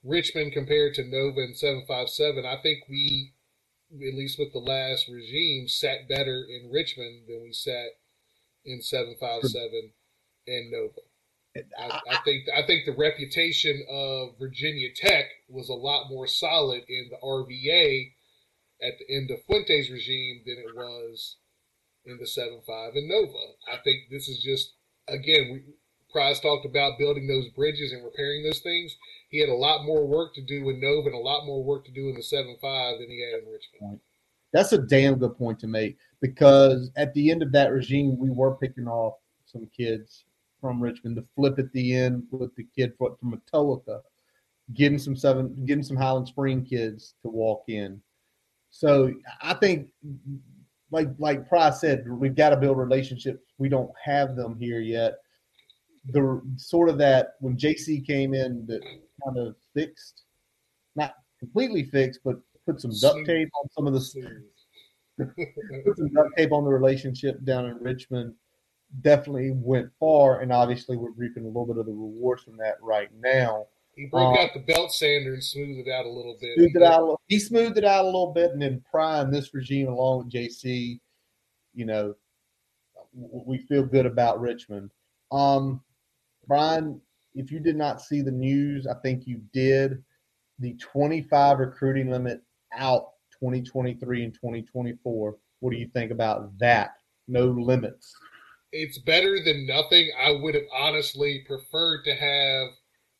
Richmond 0.02 0.52
compared 0.52 0.94
to 0.94 1.04
Nova 1.04 1.40
and 1.40 1.56
seven 1.56 1.84
five 1.86 2.08
seven, 2.08 2.44
I 2.44 2.56
think 2.62 2.84
we 2.88 3.32
at 3.92 4.14
least 4.14 4.38
with 4.38 4.52
the 4.52 4.58
last 4.58 5.08
regime 5.08 5.68
sat 5.68 6.08
better 6.08 6.44
in 6.48 6.70
Richmond 6.72 7.28
than 7.28 7.42
we 7.42 7.52
sat 7.52 8.00
in 8.64 8.82
seven 8.82 9.14
five 9.20 9.42
seven 9.42 9.92
and 10.46 10.70
Nova. 10.70 11.00
I, 11.78 12.00
I, 12.10 12.16
think 12.24 12.44
I 12.56 12.66
think 12.66 12.84
the 12.84 12.96
reputation 12.96 13.84
of 13.88 14.38
Virginia 14.38 14.88
Tech 14.94 15.26
was 15.48 15.68
a 15.68 15.74
lot 15.74 16.08
more 16.08 16.26
solid 16.26 16.82
in 16.88 17.08
the 17.10 17.16
RVA 17.24 18.10
at 18.82 18.94
the 18.98 19.14
end 19.14 19.30
of 19.30 19.38
Fuente's 19.44 19.90
regime 19.90 20.42
than 20.44 20.58
it 20.58 20.74
was 20.74 21.36
in 22.04 22.18
the 22.18 22.26
seven 22.26 22.60
five 22.66 22.94
and 22.94 23.08
Nova. 23.08 23.32
I 23.72 23.76
think 23.84 24.10
this 24.10 24.28
is 24.28 24.42
just 24.42 24.74
again 25.08 25.50
we, 25.52 25.62
Pry's 26.10 26.40
talked 26.40 26.66
about 26.66 26.98
building 26.98 27.26
those 27.26 27.48
bridges 27.48 27.92
and 27.92 28.04
repairing 28.04 28.44
those 28.44 28.60
things. 28.60 28.96
He 29.30 29.40
had 29.40 29.48
a 29.48 29.54
lot 29.54 29.84
more 29.84 30.06
work 30.06 30.34
to 30.34 30.42
do 30.42 30.68
in 30.70 30.80
Nova 30.80 31.06
and 31.06 31.14
a 31.14 31.18
lot 31.18 31.46
more 31.46 31.62
work 31.62 31.84
to 31.86 31.92
do 31.92 32.08
in 32.08 32.14
the 32.14 32.22
seven 32.22 32.56
five 32.60 32.98
than 32.98 33.08
he 33.08 33.20
had 33.20 33.42
in 33.42 33.52
Richmond. 33.52 34.00
That's 34.52 34.72
a 34.72 34.78
damn 34.78 35.18
good 35.18 35.36
point 35.36 35.58
to 35.60 35.66
make 35.66 35.98
because 36.24 36.90
at 36.96 37.12
the 37.12 37.30
end 37.30 37.42
of 37.42 37.52
that 37.52 37.70
regime, 37.70 38.16
we 38.18 38.30
were 38.30 38.54
picking 38.54 38.88
off 38.88 39.18
some 39.44 39.68
kids 39.76 40.24
from 40.58 40.82
Richmond 40.82 41.16
to 41.16 41.24
flip 41.36 41.58
at 41.58 41.70
the 41.72 41.94
end 41.94 42.22
with 42.30 42.56
the 42.56 42.66
kid 42.74 42.94
from 42.96 43.38
Atoka, 43.52 44.00
getting 44.72 44.96
some 44.96 45.14
seven, 45.14 45.66
getting 45.66 45.84
some 45.84 45.98
Highland 45.98 46.26
Spring 46.26 46.64
kids 46.64 47.12
to 47.20 47.28
walk 47.28 47.64
in. 47.68 48.00
So 48.70 49.12
I 49.42 49.52
think, 49.52 49.88
like 50.90 51.08
like 51.18 51.46
Pry's 51.46 51.78
said, 51.78 52.08
we've 52.08 52.34
got 52.34 52.50
to 52.50 52.56
build 52.56 52.78
relationships. 52.78 53.52
We 53.58 53.68
don't 53.68 53.90
have 54.02 54.34
them 54.34 54.56
here 54.58 54.80
yet. 54.80 55.16
The 56.08 56.40
sort 56.56 56.88
of 56.88 56.96
that 56.98 57.34
when 57.40 57.58
JC 57.58 58.02
came 58.06 58.32
in, 58.32 58.64
that 58.64 58.80
kind 59.26 59.36
of 59.36 59.56
fixed, 59.74 60.22
not 60.96 61.16
completely 61.38 61.84
fixed, 61.84 62.20
but 62.24 62.40
put 62.64 62.80
some 62.80 62.92
duct 62.98 63.26
tape 63.26 63.50
on 63.62 63.68
some 63.72 63.86
of 63.86 63.92
the 63.92 64.00
put 65.18 65.96
some 65.96 66.08
duct 66.12 66.36
tape 66.36 66.52
on 66.52 66.64
the 66.64 66.70
relationship 66.70 67.42
down 67.44 67.66
in 67.66 67.76
Richmond. 67.78 68.34
Definitely 69.00 69.50
went 69.52 69.90
far, 69.98 70.40
and 70.40 70.52
obviously 70.52 70.96
we're 70.96 71.10
reaping 71.10 71.44
a 71.44 71.48
little 71.48 71.66
bit 71.66 71.78
of 71.78 71.86
the 71.86 71.92
rewards 71.92 72.42
from 72.42 72.56
that 72.58 72.76
right 72.80 73.10
now. 73.20 73.66
He 73.96 74.06
broke 74.06 74.36
um, 74.36 74.44
out 74.44 74.50
the 74.54 74.60
belt 74.60 74.92
sander 74.92 75.34
and 75.34 75.42
smoothed 75.42 75.86
it 75.86 75.90
out 75.90 76.04
a 76.04 76.08
little 76.08 76.36
bit. 76.40 76.56
Smoothed 76.56 76.76
it 76.76 76.82
out 76.82 77.00
a 77.00 77.02
little, 77.02 77.20
he 77.26 77.38
smoothed 77.38 77.78
it 77.78 77.84
out 77.84 78.04
a 78.04 78.06
little 78.06 78.32
bit, 78.32 78.52
and 78.52 78.62
then 78.62 78.82
Prime 78.90 79.30
this 79.30 79.54
regime 79.54 79.88
along 79.88 80.24
with 80.24 80.32
JC, 80.32 81.00
you 81.74 81.84
know, 81.84 82.14
we 83.12 83.58
feel 83.58 83.84
good 83.84 84.06
about 84.06 84.40
Richmond. 84.40 84.90
Um, 85.30 85.80
Brian, 86.46 87.00
if 87.34 87.50
you 87.50 87.60
did 87.60 87.76
not 87.76 88.00
see 88.00 88.20
the 88.20 88.30
news, 88.30 88.86
I 88.86 88.94
think 88.94 89.26
you 89.26 89.40
did. 89.52 90.02
The 90.60 90.74
25 90.74 91.58
recruiting 91.58 92.10
limit 92.10 92.42
out 92.76 93.13
2023 93.40 94.24
and 94.24 94.34
2024. 94.34 95.36
What 95.60 95.70
do 95.70 95.76
you 95.76 95.88
think 95.88 96.10
about 96.10 96.58
that? 96.58 96.94
No 97.28 97.46
limits. 97.46 98.14
It's 98.72 98.98
better 98.98 99.38
than 99.42 99.66
nothing. 99.66 100.10
I 100.18 100.32
would 100.32 100.54
have 100.54 100.68
honestly 100.72 101.44
preferred 101.46 102.04
to 102.04 102.14
have 102.14 102.68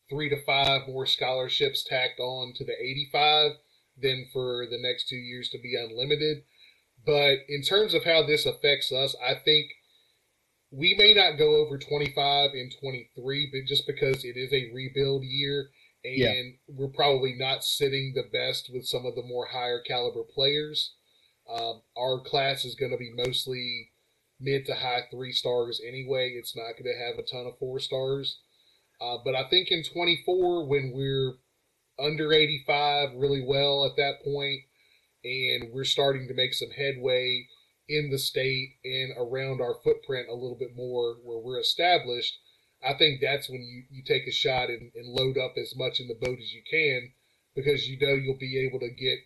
three 0.09 0.29
to 0.29 0.43
five 0.45 0.87
more 0.87 1.05
scholarships 1.05 1.83
tacked 1.83 2.19
on 2.19 2.53
to 2.55 2.65
the 2.65 2.73
85 2.73 3.51
than 4.01 4.27
for 4.33 4.65
the 4.69 4.77
next 4.81 5.07
two 5.07 5.15
years 5.15 5.49
to 5.49 5.57
be 5.57 5.75
unlimited. 5.75 6.43
But 7.05 7.39
in 7.47 7.61
terms 7.61 7.93
of 7.93 8.03
how 8.03 8.25
this 8.25 8.45
affects 8.45 8.91
us, 8.91 9.15
I 9.23 9.35
think 9.35 9.67
we 10.71 10.95
may 10.97 11.13
not 11.13 11.37
go 11.37 11.55
over 11.55 11.77
25 11.77 12.51
in 12.53 12.69
23, 12.79 13.49
but 13.51 13.67
just 13.67 13.87
because 13.87 14.25
it 14.25 14.37
is 14.37 14.51
a 14.51 14.73
rebuild 14.73 15.23
year 15.23 15.69
and 16.05 16.17
Yeah. 16.17 16.51
we're 16.67 16.89
probably 16.89 17.33
not 17.33 17.63
sitting 17.63 18.13
the 18.13 18.23
best 18.31 18.69
with 18.71 18.85
some 18.85 19.05
of 19.05 19.15
the 19.15 19.23
more 19.23 19.47
higher 19.47 19.81
caliber 19.81 20.23
players. 20.23 20.93
Um, 21.49 21.81
our 21.97 22.19
class 22.21 22.63
is 22.65 22.75
going 22.75 22.91
to 22.91 22.97
be 22.97 23.11
mostly 23.11 23.91
mid 24.39 24.65
to 24.65 24.75
high 24.75 25.03
three 25.09 25.31
stars 25.31 25.81
anyway. 25.85 26.29
It's 26.31 26.55
not 26.55 26.73
going 26.73 26.85
to 26.85 26.97
have 27.05 27.17
a 27.17 27.23
ton 27.23 27.45
of 27.47 27.57
four 27.57 27.79
stars. 27.79 28.39
Uh, 29.01 29.17
but 29.23 29.35
I 29.35 29.43
think 29.49 29.71
in 29.71 29.83
24, 29.83 30.67
when 30.67 30.91
we're 30.93 31.35
under 31.99 32.31
85 32.33 33.09
really 33.15 33.41
well 33.41 33.85
at 33.85 33.95
that 33.97 34.23
point, 34.23 34.61
and 35.23 35.71
we're 35.73 35.83
starting 35.85 36.27
to 36.27 36.33
make 36.33 36.53
some 36.53 36.69
headway 36.71 37.47
in 37.87 38.09
the 38.11 38.17
state 38.19 38.75
and 38.83 39.13
around 39.17 39.61
our 39.61 39.75
footprint 39.83 40.27
a 40.29 40.33
little 40.33 40.57
bit 40.57 40.75
more 40.75 41.15
where 41.23 41.39
we're 41.39 41.59
established, 41.59 42.37
I 42.85 42.93
think 42.93 43.19
that's 43.21 43.49
when 43.49 43.61
you, 43.61 43.83
you 43.89 44.03
take 44.03 44.27
a 44.27 44.31
shot 44.31 44.69
and, 44.69 44.91
and 44.95 45.07
load 45.07 45.37
up 45.37 45.53
as 45.57 45.75
much 45.75 45.99
in 45.99 46.07
the 46.07 46.19
boat 46.19 46.37
as 46.39 46.53
you 46.53 46.61
can 46.69 47.11
because 47.55 47.87
you 47.87 47.97
know 47.99 48.13
you'll 48.13 48.37
be 48.37 48.59
able 48.59 48.79
to 48.79 48.89
get 48.89 49.19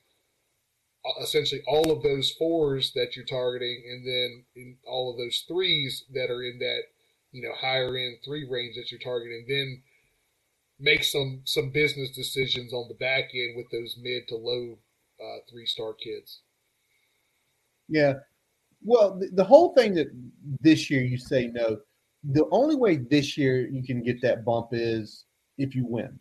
uh, 1.05 1.23
essentially 1.23 1.61
all 1.67 1.91
of 1.91 2.03
those 2.03 2.31
fours 2.31 2.91
that 2.93 3.15
you're 3.15 3.25
targeting 3.25 3.83
and 3.89 4.05
then 4.05 4.77
all 4.87 5.11
of 5.11 5.17
those 5.17 5.43
threes 5.47 6.05
that 6.13 6.29
are 6.29 6.43
in 6.43 6.59
that 6.59 6.81
you 7.31 7.41
know 7.41 7.53
higher 7.55 7.97
end 7.97 8.17
three 8.25 8.47
range 8.49 8.75
that 8.75 8.91
you're 8.91 8.99
targeting 8.99 9.45
then 9.47 9.81
make 10.79 11.03
some 11.03 11.41
some 11.45 11.69
business 11.71 12.11
decisions 12.11 12.73
on 12.73 12.87
the 12.87 12.95
back 12.95 13.29
end 13.33 13.55
with 13.57 13.69
those 13.71 13.97
mid 14.01 14.27
to 14.27 14.35
low 14.35 14.77
uh, 15.21 15.39
three 15.49 15.65
star 15.65 15.93
kids 15.93 16.41
Yeah. 17.89 18.13
Well, 18.81 19.17
the, 19.19 19.27
the 19.33 19.43
whole 19.43 19.73
thing 19.73 19.95
that 19.95 20.07
this 20.61 20.89
year 20.89 21.03
you 21.03 21.17
say 21.17 21.47
no, 21.47 21.79
the 22.23 22.45
only 22.51 22.75
way 22.75 22.97
this 22.97 23.37
year 23.37 23.67
you 23.67 23.83
can 23.83 24.01
get 24.03 24.21
that 24.21 24.43
bump 24.43 24.69
is 24.71 25.25
if 25.57 25.75
you 25.75 25.85
win. 25.85 26.19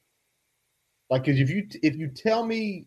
Like, 1.10 1.24
'cause 1.24 1.38
if 1.38 1.50
you 1.50 1.66
if 1.82 1.96
you 1.96 2.08
tell 2.08 2.44
me, 2.44 2.86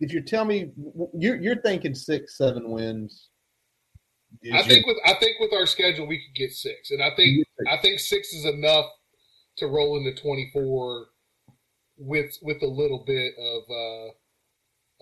if 0.00 0.12
you 0.12 0.22
tell 0.22 0.44
me 0.44 0.72
you're 1.14 1.36
you're 1.36 1.60
thinking 1.62 1.94
six 1.94 2.36
seven 2.38 2.70
wins. 2.70 3.28
I 4.44 4.46
your- 4.58 4.62
think 4.64 4.86
with 4.86 4.96
I 5.04 5.14
think 5.20 5.38
with 5.40 5.52
our 5.52 5.66
schedule 5.66 6.06
we 6.06 6.18
could 6.18 6.34
get 6.34 6.52
six, 6.52 6.90
and 6.90 7.02
I 7.02 7.14
think 7.16 7.46
I 7.68 7.76
think 7.82 8.00
six 8.00 8.32
is 8.32 8.44
enough 8.44 8.86
to 9.58 9.66
roll 9.66 9.96
into 9.98 10.20
twenty 10.20 10.50
four 10.52 11.08
with 11.98 12.36
with 12.42 12.62
a 12.62 12.66
little 12.66 13.04
bit 13.04 13.34
of 13.38 13.62
uh, 13.70 14.08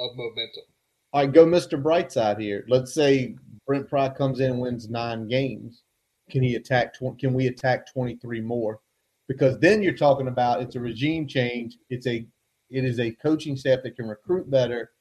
of 0.04 0.16
momentum. 0.16 0.64
All 1.12 1.22
right, 1.22 1.32
go 1.32 1.46
Mr. 1.46 1.80
Brightside 1.82 2.40
here. 2.40 2.64
Let's 2.68 2.92
say 2.92 3.34
Brent 3.66 3.88
Pry 3.88 4.08
comes 4.10 4.40
in 4.40 4.50
and 4.52 4.60
wins 4.60 4.88
nine 4.90 5.26
games. 5.28 5.84
Can 6.30 6.42
he 6.42 6.54
attack? 6.54 6.94
Can 7.18 7.34
we 7.34 7.46
attack 7.46 7.90
twenty 7.92 8.16
three 8.16 8.40
more? 8.40 8.80
Because 9.28 9.58
then 9.60 9.82
you're 9.82 9.92
talking 9.92 10.28
about 10.28 10.62
it's 10.62 10.76
a 10.76 10.80
regime 10.80 11.26
change. 11.26 11.78
It's 11.90 12.06
a 12.06 12.26
it 12.70 12.84
is 12.84 13.00
a 13.00 13.12
coaching 13.12 13.56
staff 13.56 13.80
that 13.82 13.96
can 13.96 14.08
recruit 14.08 14.50
better, 14.50 14.92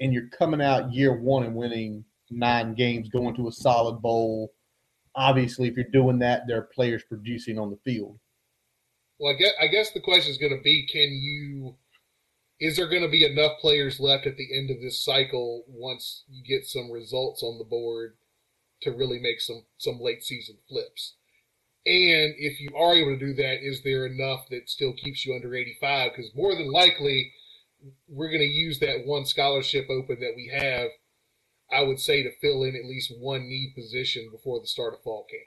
and 0.00 0.12
you're 0.12 0.28
coming 0.28 0.62
out 0.62 0.92
year 0.92 1.14
one 1.14 1.44
and 1.44 1.54
winning 1.54 2.04
nine 2.30 2.74
games, 2.74 3.08
going 3.08 3.34
to 3.36 3.48
a 3.48 3.52
solid 3.52 4.00
bowl. 4.00 4.52
Obviously, 5.14 5.68
if 5.68 5.76
you're 5.76 5.84
doing 5.92 6.18
that, 6.20 6.46
there 6.46 6.58
are 6.58 6.68
players 6.74 7.02
producing 7.06 7.58
on 7.58 7.70
the 7.70 7.78
field. 7.84 8.18
Well, 9.18 9.34
I 9.34 9.36
guess, 9.36 9.52
I 9.60 9.66
guess 9.66 9.90
the 9.92 10.00
question 10.00 10.30
is 10.30 10.38
going 10.38 10.56
to 10.56 10.62
be: 10.62 10.86
Can 10.90 11.12
you? 11.12 11.76
Is 12.60 12.76
there 12.76 12.88
going 12.88 13.02
to 13.02 13.08
be 13.08 13.24
enough 13.24 13.58
players 13.60 13.98
left 13.98 14.26
at 14.26 14.36
the 14.36 14.56
end 14.56 14.70
of 14.70 14.80
this 14.80 15.04
cycle 15.04 15.64
once 15.66 16.22
you 16.30 16.44
get 16.44 16.64
some 16.64 16.92
results 16.92 17.42
on 17.42 17.58
the 17.58 17.64
board 17.64 18.14
to 18.82 18.90
really 18.92 19.18
make 19.18 19.40
some 19.40 19.64
some 19.78 20.00
late 20.00 20.22
season 20.22 20.56
flips? 20.68 21.14
And 21.84 22.34
if 22.38 22.60
you 22.60 22.70
are 22.76 22.94
able 22.94 23.18
to 23.18 23.26
do 23.26 23.34
that, 23.34 23.58
is 23.60 23.82
there 23.82 24.06
enough 24.06 24.48
that 24.50 24.70
still 24.70 24.92
keeps 24.92 25.26
you 25.26 25.34
under 25.34 25.54
85? 25.54 26.12
Because 26.14 26.30
more 26.34 26.54
than 26.54 26.70
likely, 26.70 27.32
we're 28.08 28.28
going 28.28 28.38
to 28.38 28.44
use 28.44 28.78
that 28.78 29.04
one 29.04 29.26
scholarship 29.26 29.86
open 29.90 30.20
that 30.20 30.34
we 30.36 30.48
have, 30.54 30.88
I 31.72 31.82
would 31.82 31.98
say, 31.98 32.22
to 32.22 32.30
fill 32.40 32.62
in 32.62 32.76
at 32.76 32.84
least 32.88 33.12
one 33.18 33.48
need 33.48 33.74
position 33.74 34.28
before 34.30 34.60
the 34.60 34.68
start 34.68 34.94
of 34.94 35.02
fall 35.02 35.26
camp. 35.28 35.42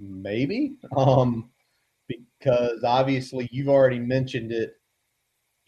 Maybe, 0.00 0.76
um, 0.96 1.50
because 2.08 2.82
obviously 2.82 3.48
you've 3.52 3.68
already 3.68 3.98
mentioned 3.98 4.50
it. 4.50 4.77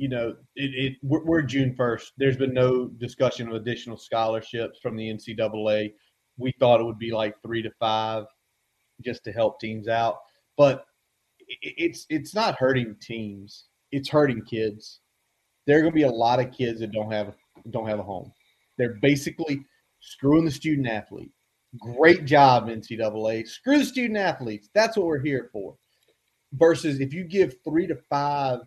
You 0.01 0.09
know, 0.09 0.28
it, 0.57 0.70
it 0.74 0.96
we're, 1.03 1.22
we're 1.26 1.42
June 1.42 1.74
first. 1.76 2.14
There's 2.16 2.38
been 2.38 2.55
no 2.55 2.86
discussion 2.88 3.46
of 3.48 3.55
additional 3.55 3.98
scholarships 3.98 4.78
from 4.80 4.96
the 4.96 5.11
NCAA. 5.12 5.92
We 6.38 6.55
thought 6.59 6.80
it 6.80 6.84
would 6.84 6.98
be 6.98 7.12
like 7.12 7.34
three 7.42 7.61
to 7.61 7.70
five, 7.78 8.24
just 9.05 9.24
to 9.24 9.32
help 9.32 9.61
teams 9.61 9.88
out. 9.88 10.16
But 10.57 10.86
i- 11.42 11.53
i- 11.66 11.74
it's 11.76 12.07
it's 12.09 12.34
not 12.34 12.55
hurting 12.59 12.96
teams. 13.03 13.66
It's 13.92 14.09
hurting 14.09 14.42
kids. 14.46 15.01
There 15.66 15.76
are 15.76 15.82
going 15.82 15.92
to 15.92 15.96
be 15.96 16.05
a 16.05 16.11
lot 16.11 16.40
of 16.40 16.51
kids 16.51 16.80
that 16.80 16.92
don't 16.92 17.12
have 17.12 17.36
don't 17.68 17.86
have 17.86 17.98
a 17.98 18.03
home. 18.03 18.32
They're 18.78 18.96
basically 19.03 19.66
screwing 20.01 20.46
the 20.46 20.51
student 20.51 20.88
athlete. 20.88 21.32
Great 21.78 22.24
job, 22.24 22.68
NCAA. 22.68 23.46
Screw 23.46 23.76
the 23.76 23.84
student 23.84 24.18
athletes. 24.18 24.70
That's 24.74 24.96
what 24.96 25.05
we're 25.05 25.22
here 25.22 25.51
for. 25.53 25.76
Versus 26.55 27.01
if 27.01 27.12
you 27.12 27.24
give 27.24 27.57
three 27.64 27.86
to 27.86 27.96
five 28.09 28.61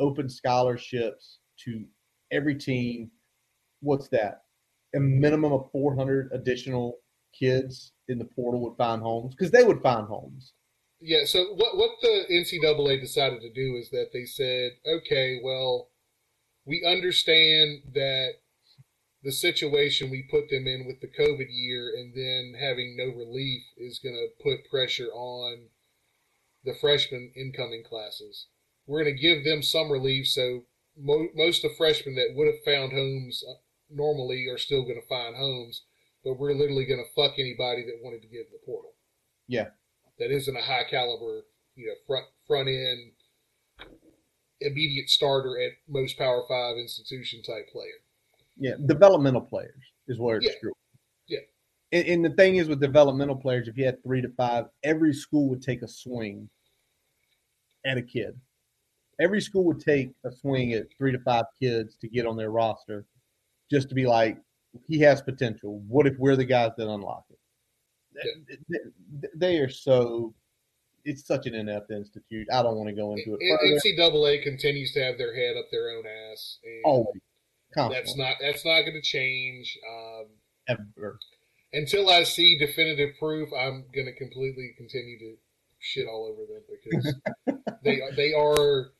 open 0.00 0.28
scholarships 0.28 1.38
to 1.64 1.84
every 2.32 2.56
team, 2.56 3.10
what's 3.80 4.08
that? 4.08 4.42
A 4.94 5.00
minimum 5.00 5.52
of 5.52 5.70
400 5.70 6.30
additional 6.32 6.98
kids 7.38 7.92
in 8.08 8.18
the 8.18 8.24
portal 8.24 8.60
would 8.62 8.76
find 8.76 9.00
homes 9.00 9.34
because 9.34 9.52
they 9.52 9.62
would 9.62 9.82
find 9.82 10.06
homes. 10.06 10.52
Yeah, 11.00 11.24
so 11.24 11.54
what 11.54 11.76
what 11.76 11.92
the 12.02 12.24
NCAA 12.30 13.00
decided 13.00 13.40
to 13.40 13.52
do 13.52 13.76
is 13.76 13.90
that 13.90 14.10
they 14.12 14.24
said, 14.24 14.72
okay, 14.86 15.40
well, 15.42 15.88
we 16.66 16.84
understand 16.84 17.82
that 17.94 18.32
the 19.22 19.32
situation 19.32 20.10
we 20.10 20.28
put 20.30 20.48
them 20.50 20.66
in 20.66 20.86
with 20.86 21.00
the 21.00 21.08
COVID 21.08 21.46
year 21.50 21.92
and 21.96 22.14
then 22.14 22.54
having 22.58 22.96
no 22.96 23.06
relief 23.06 23.62
is 23.76 23.98
going 23.98 24.14
to 24.14 24.42
put 24.42 24.70
pressure 24.70 25.08
on 25.12 25.68
the 26.64 26.74
freshman 26.74 27.32
incoming 27.36 27.84
classes. 27.84 28.46
We're 28.90 29.04
going 29.04 29.14
to 29.14 29.22
give 29.22 29.44
them 29.44 29.62
some 29.62 29.88
relief, 29.88 30.26
so 30.26 30.64
mo- 30.98 31.28
most 31.36 31.64
of 31.64 31.70
the 31.70 31.76
freshmen 31.76 32.16
that 32.16 32.34
would 32.34 32.48
have 32.48 32.64
found 32.64 32.92
homes 32.92 33.44
uh, 33.48 33.52
normally 33.88 34.48
are 34.48 34.58
still 34.58 34.82
going 34.82 35.00
to 35.00 35.06
find 35.06 35.36
homes, 35.36 35.84
but 36.24 36.40
we're 36.40 36.54
literally 36.54 36.86
going 36.86 36.98
to 36.98 37.12
fuck 37.14 37.38
anybody 37.38 37.84
that 37.84 38.00
wanted 38.02 38.20
to 38.22 38.26
get 38.26 38.40
in 38.40 38.52
the 38.52 38.58
portal 38.66 38.94
Yeah. 39.46 39.68
that 40.18 40.32
isn't 40.32 40.56
a 40.56 40.60
high 40.60 40.82
caliber, 40.90 41.42
you 41.76 41.86
know, 41.86 41.94
front 42.04 42.26
front 42.48 42.68
end 42.68 43.12
immediate 44.60 45.08
starter 45.08 45.60
at 45.60 45.70
most 45.88 46.18
Power 46.18 46.42
Five 46.48 46.76
institution 46.76 47.42
type 47.42 47.68
player. 47.70 48.00
Yeah, 48.56 48.74
developmental 48.86 49.40
players 49.40 49.84
is 50.08 50.18
where 50.18 50.38
it's 50.38 50.46
Yeah. 50.46 50.52
screwed. 50.56 50.74
Yeah. 51.28 51.38
And, 51.92 52.08
and 52.08 52.24
the 52.24 52.30
thing 52.30 52.56
is 52.56 52.68
with 52.68 52.80
developmental 52.80 53.36
players, 53.36 53.68
if 53.68 53.76
you 53.78 53.84
had 53.84 54.02
three 54.02 54.20
to 54.20 54.28
five, 54.30 54.66
every 54.82 55.14
school 55.14 55.48
would 55.48 55.62
take 55.62 55.82
a 55.82 55.88
swing 55.88 56.50
at 57.84 57.96
a 57.96 58.02
kid. 58.02 58.38
Every 59.20 59.40
school 59.40 59.64
would 59.64 59.80
take 59.80 60.10
a 60.24 60.32
swing 60.32 60.72
at 60.72 60.86
three 60.96 61.12
to 61.12 61.18
five 61.20 61.44
kids 61.60 61.96
to 62.00 62.08
get 62.08 62.26
on 62.26 62.36
their 62.36 62.50
roster, 62.50 63.04
just 63.70 63.88
to 63.90 63.94
be 63.94 64.06
like, 64.06 64.38
he 64.88 65.00
has 65.00 65.20
potential. 65.20 65.80
What 65.88 66.06
if 66.06 66.16
we're 66.18 66.36
the 66.36 66.44
guys 66.44 66.70
that 66.78 66.88
unlock 66.88 67.24
it? 67.30 67.38
They- 68.68 69.28
They 69.34 69.58
are 69.58 69.68
so. 69.68 70.34
It's 71.04 71.26
such 71.26 71.46
an 71.46 71.54
inept 71.54 71.90
institute. 71.90 72.46
I 72.52 72.62
don't 72.62 72.76
want 72.76 72.88
to 72.90 72.94
go 72.94 73.12
into 73.16 73.34
it 73.38 73.40
further. 73.58 73.80
NCAA 74.12 74.42
continues 74.42 74.92
to 74.92 75.02
have 75.02 75.16
their 75.16 75.34
head 75.34 75.56
up 75.56 75.64
their 75.72 75.90
own 75.96 76.04
ass, 76.06 76.58
and 76.62 76.82
Always, 76.84 77.20
that's 77.74 78.16
not 78.16 78.36
that's 78.40 78.64
not 78.66 78.82
going 78.82 78.94
to 78.94 79.00
change. 79.02 79.78
Um, 79.90 80.26
ever. 80.68 81.18
until 81.72 82.10
I 82.10 82.24
see 82.24 82.58
definitive 82.58 83.16
proof, 83.18 83.48
I'm 83.58 83.86
going 83.94 84.06
to 84.06 84.14
completely 84.14 84.74
continue 84.76 85.18
to 85.20 85.36
shit 85.78 86.06
all 86.06 86.26
over 86.26 86.42
them 86.44 86.62
because 86.68 87.14
they 87.82 88.02
they 88.16 88.34
are 88.34 88.90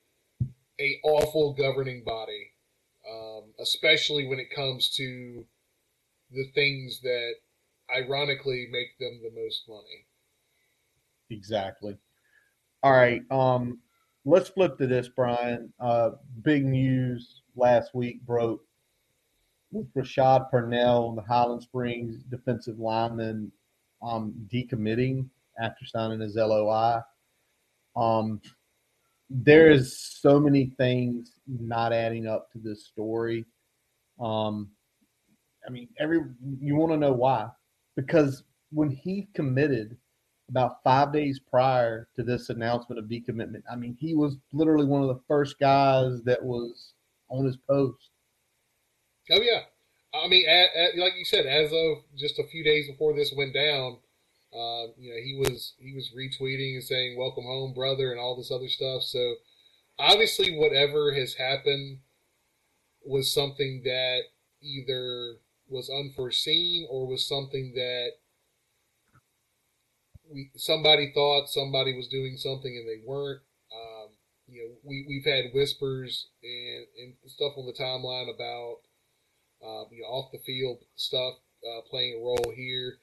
a 0.80 1.00
awful 1.04 1.52
governing 1.52 2.02
body, 2.04 2.52
um, 3.08 3.44
especially 3.60 4.26
when 4.26 4.38
it 4.38 4.54
comes 4.54 4.90
to 4.96 5.44
the 6.30 6.46
things 6.54 7.00
that 7.02 7.32
ironically 7.94 8.68
make 8.70 8.98
them 8.98 9.20
the 9.22 9.40
most 9.40 9.64
money. 9.68 10.06
Exactly. 11.30 11.96
All 12.82 12.92
right. 12.92 13.22
Um, 13.30 13.80
let's 14.24 14.48
flip 14.48 14.78
to 14.78 14.86
this, 14.86 15.08
Brian. 15.08 15.72
Uh, 15.78 16.10
big 16.42 16.64
news 16.64 17.42
last 17.56 17.94
week 17.94 18.22
broke 18.22 18.64
with 19.72 19.92
Rashad 19.94 20.50
Purnell, 20.50 21.14
the 21.14 21.22
Highland 21.22 21.62
Springs 21.62 22.22
defensive 22.24 22.78
lineman, 22.78 23.52
um, 24.02 24.34
decommitting 24.52 25.28
after 25.60 25.84
signing 25.84 26.20
his 26.20 26.36
LOI. 26.36 27.00
Um, 27.96 28.40
there 29.30 29.70
is 29.70 29.98
so 29.98 30.40
many 30.40 30.66
things 30.76 31.32
not 31.46 31.92
adding 31.92 32.26
up 32.26 32.50
to 32.52 32.58
this 32.58 32.86
story. 32.86 33.46
Um, 34.20 34.70
I 35.66 35.70
mean, 35.70 35.88
every 35.98 36.20
you 36.60 36.76
want 36.76 36.92
to 36.92 36.98
know 36.98 37.12
why? 37.12 37.48
Because 37.96 38.42
when 38.70 38.90
he 38.90 39.28
committed, 39.34 39.96
about 40.50 40.82
five 40.82 41.12
days 41.12 41.38
prior 41.38 42.08
to 42.16 42.22
this 42.22 42.50
announcement 42.50 42.98
of 42.98 43.06
decommitment. 43.06 43.62
I 43.70 43.76
mean, 43.76 43.96
he 43.98 44.14
was 44.14 44.36
literally 44.52 44.84
one 44.84 45.00
of 45.00 45.08
the 45.08 45.20
first 45.26 45.58
guys 45.58 46.22
that 46.24 46.42
was 46.42 46.92
on 47.28 47.46
his 47.46 47.56
post. 47.56 48.10
Oh 49.30 49.40
yeah, 49.40 49.60
I 50.12 50.26
mean, 50.26 50.46
at, 50.48 50.68
at, 50.76 50.98
like 50.98 51.12
you 51.16 51.24
said, 51.24 51.46
as 51.46 51.72
of 51.72 51.98
just 52.18 52.40
a 52.40 52.46
few 52.50 52.64
days 52.64 52.88
before 52.88 53.14
this 53.14 53.32
went 53.36 53.54
down, 53.54 53.98
uh, 54.52 54.90
you 54.98 55.10
know, 55.10 55.20
he 55.22 55.36
was 55.38 55.74
he 55.78 55.94
was 55.94 56.10
retweeting 56.16 56.74
and 56.74 56.84
saying 56.84 57.16
"Welcome 57.16 57.44
home, 57.44 57.72
brother" 57.72 58.10
and 58.10 58.20
all 58.20 58.36
this 58.36 58.50
other 58.50 58.68
stuff. 58.68 59.02
So 59.02 59.36
obviously, 59.98 60.56
whatever 60.56 61.12
has 61.12 61.34
happened 61.34 61.98
was 63.04 63.32
something 63.32 63.82
that 63.84 64.20
either 64.60 65.36
was 65.68 65.88
unforeseen 65.88 66.86
or 66.90 67.06
was 67.06 67.26
something 67.26 67.72
that 67.74 68.10
we 70.28 70.50
somebody 70.56 71.12
thought 71.14 71.48
somebody 71.48 71.96
was 71.96 72.08
doing 72.08 72.36
something 72.36 72.76
and 72.76 72.88
they 72.88 73.02
weren't. 73.06 73.42
Um, 73.72 74.08
you 74.48 74.62
know, 74.62 74.74
we 74.82 75.04
we've 75.08 75.24
had 75.24 75.54
whispers 75.54 76.28
and, 76.42 76.86
and 76.98 77.14
stuff 77.30 77.52
on 77.56 77.66
the 77.66 77.72
timeline 77.72 78.32
about 78.34 78.78
uh, 79.62 79.84
you 79.90 80.02
know 80.02 80.08
off 80.08 80.32
the 80.32 80.38
field 80.38 80.78
stuff 80.96 81.34
uh, 81.64 81.80
playing 81.88 82.18
a 82.20 82.24
role 82.24 82.52
here. 82.54 82.98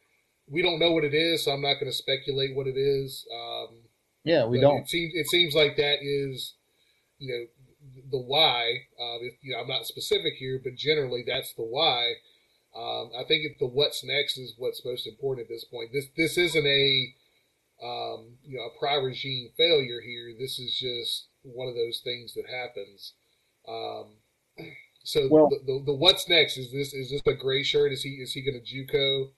We 0.50 0.62
don't 0.62 0.80
know 0.80 0.91
what 0.91 1.04
it 1.04 1.14
is, 1.14 1.43
so 1.43 1.52
I'm 1.52 1.62
not 1.62 1.76
going 1.76 1.91
to 1.91 1.98
speculate 1.98 2.56
what 2.56 2.68
it 2.68 2.78
is. 2.78 3.26
Um, 3.34 3.78
yeah, 4.24 4.45
we 4.45 4.60
don't. 4.60 4.82
It 4.82 4.89
seems 4.89 5.14
it 5.16 5.28
seems 5.28 5.56
like 5.56 5.76
that 5.78 5.98
is 6.02 6.56
you 7.20 7.28
know 7.28 7.45
the 8.12 8.20
why. 8.20 8.72
Uh, 9.00 9.18
if, 9.22 9.34
you 9.41 9.54
know, 9.54 9.62
I'm 9.62 9.68
not 9.68 9.86
specific 9.86 10.34
here, 10.38 10.60
but 10.64 10.76
generally 10.76 11.24
that's 11.26 11.54
the 11.54 11.64
why. 11.64 12.14
Um, 12.76 13.12
I 13.18 13.24
think 13.28 13.58
the 13.60 13.68
what's 13.68 14.04
next 14.04 14.38
is 14.38 14.54
what's 14.58 14.86
most 14.86 15.08
important 15.08 15.45
at 15.45 15.50
this 15.50 15.66
point. 15.66 15.91
This 15.93 16.06
this 16.16 16.38
isn't 16.38 16.66
a 16.66 17.14
um, 17.84 18.38
you 18.43 18.58
know 18.58 18.66
a 18.66 18.80
prior 18.80 19.04
regime 19.04 19.50
failure 19.58 20.02
here. 20.06 20.34
This 20.38 20.60
is 20.60 20.78
just 20.78 21.28
one 21.43 21.68
of 21.68 21.76
those 21.76 22.02
things 22.04 22.34
that 22.34 22.45
happens. 22.50 23.14
Um, 23.68 24.18
so 25.04 25.28
well, 25.30 25.50
the, 25.50 25.60
the, 25.66 25.84
the, 25.86 25.93
what's 25.93 26.28
next 26.28 26.58
is 26.58 26.72
this 26.72 26.93
is 26.93 27.10
this 27.12 27.22
a 27.26 27.34
gray 27.34 27.64
shirt? 27.64 27.91
Is 27.91 28.04
he 28.04 28.12
is 28.12 28.34
he 28.34 28.41
going 28.41 28.62
to 28.62 28.66
JUCO 28.66 29.32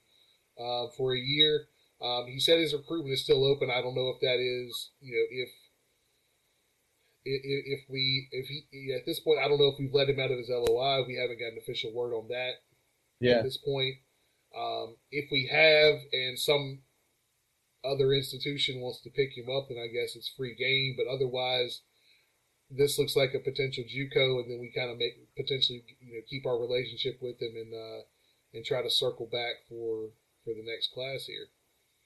uh, 0.59 0.87
for 0.97 1.13
a 1.13 1.19
year? 1.19 1.67
Um, 2.01 2.27
he 2.27 2.39
said 2.39 2.59
his 2.59 2.73
recruitment 2.73 3.13
is 3.13 3.23
still 3.23 3.45
open. 3.45 3.69
I 3.69 3.81
don't 3.81 3.95
know 3.95 4.13
if 4.15 4.21
that 4.21 4.39
is 4.39 4.91
you 5.01 5.13
know 5.13 5.25
if 5.29 5.49
if, 7.25 7.81
we 7.89 8.27
if 8.31 8.47
he 8.47 8.93
at 8.93 9.05
this 9.05 9.19
point 9.19 9.39
I 9.43 9.47
don't 9.47 9.59
know 9.59 9.67
if 9.67 9.79
we've 9.79 9.93
let 9.93 10.09
him 10.09 10.19
out 10.19 10.31
of 10.31 10.37
his 10.37 10.49
LOI. 10.49 11.05
We 11.07 11.15
haven't 11.15 11.39
got 11.39 11.51
an 11.51 11.59
official 11.61 11.93
word 11.93 12.13
on 12.13 12.27
that 12.29 12.53
yeah. 13.19 13.37
at 13.37 13.43
this 13.43 13.57
point. 13.57 13.95
Um, 14.57 14.95
if 15.11 15.29
we 15.31 15.47
have 15.51 15.99
and 16.11 16.39
some 16.39 16.79
other 17.85 18.13
institution 18.13 18.81
wants 18.81 19.01
to 19.01 19.09
pick 19.09 19.37
him 19.37 19.49
up, 19.49 19.67
then 19.69 19.77
I 19.77 19.87
guess 19.87 20.15
it's 20.15 20.33
free 20.35 20.55
game. 20.55 20.95
But 20.97 21.11
otherwise, 21.11 21.81
this 22.69 22.97
looks 22.97 23.15
like 23.15 23.33
a 23.33 23.39
potential 23.39 23.83
JUCO, 23.83 24.41
and 24.41 24.51
then 24.51 24.59
we 24.59 24.71
kind 24.75 24.91
of 24.91 24.97
make 24.97 25.13
potentially 25.35 25.83
you 26.01 26.13
know 26.15 26.21
keep 26.29 26.45
our 26.45 26.59
relationship 26.59 27.19
with 27.21 27.41
him 27.41 27.55
and 27.55 27.73
uh, 27.73 28.01
and 28.53 28.65
try 28.65 28.81
to 28.81 28.89
circle 28.89 29.27
back 29.31 29.67
for 29.67 30.09
for 30.49 30.61
the 30.61 30.69
next 30.69 30.91
class 30.93 31.25
here. 31.25 31.47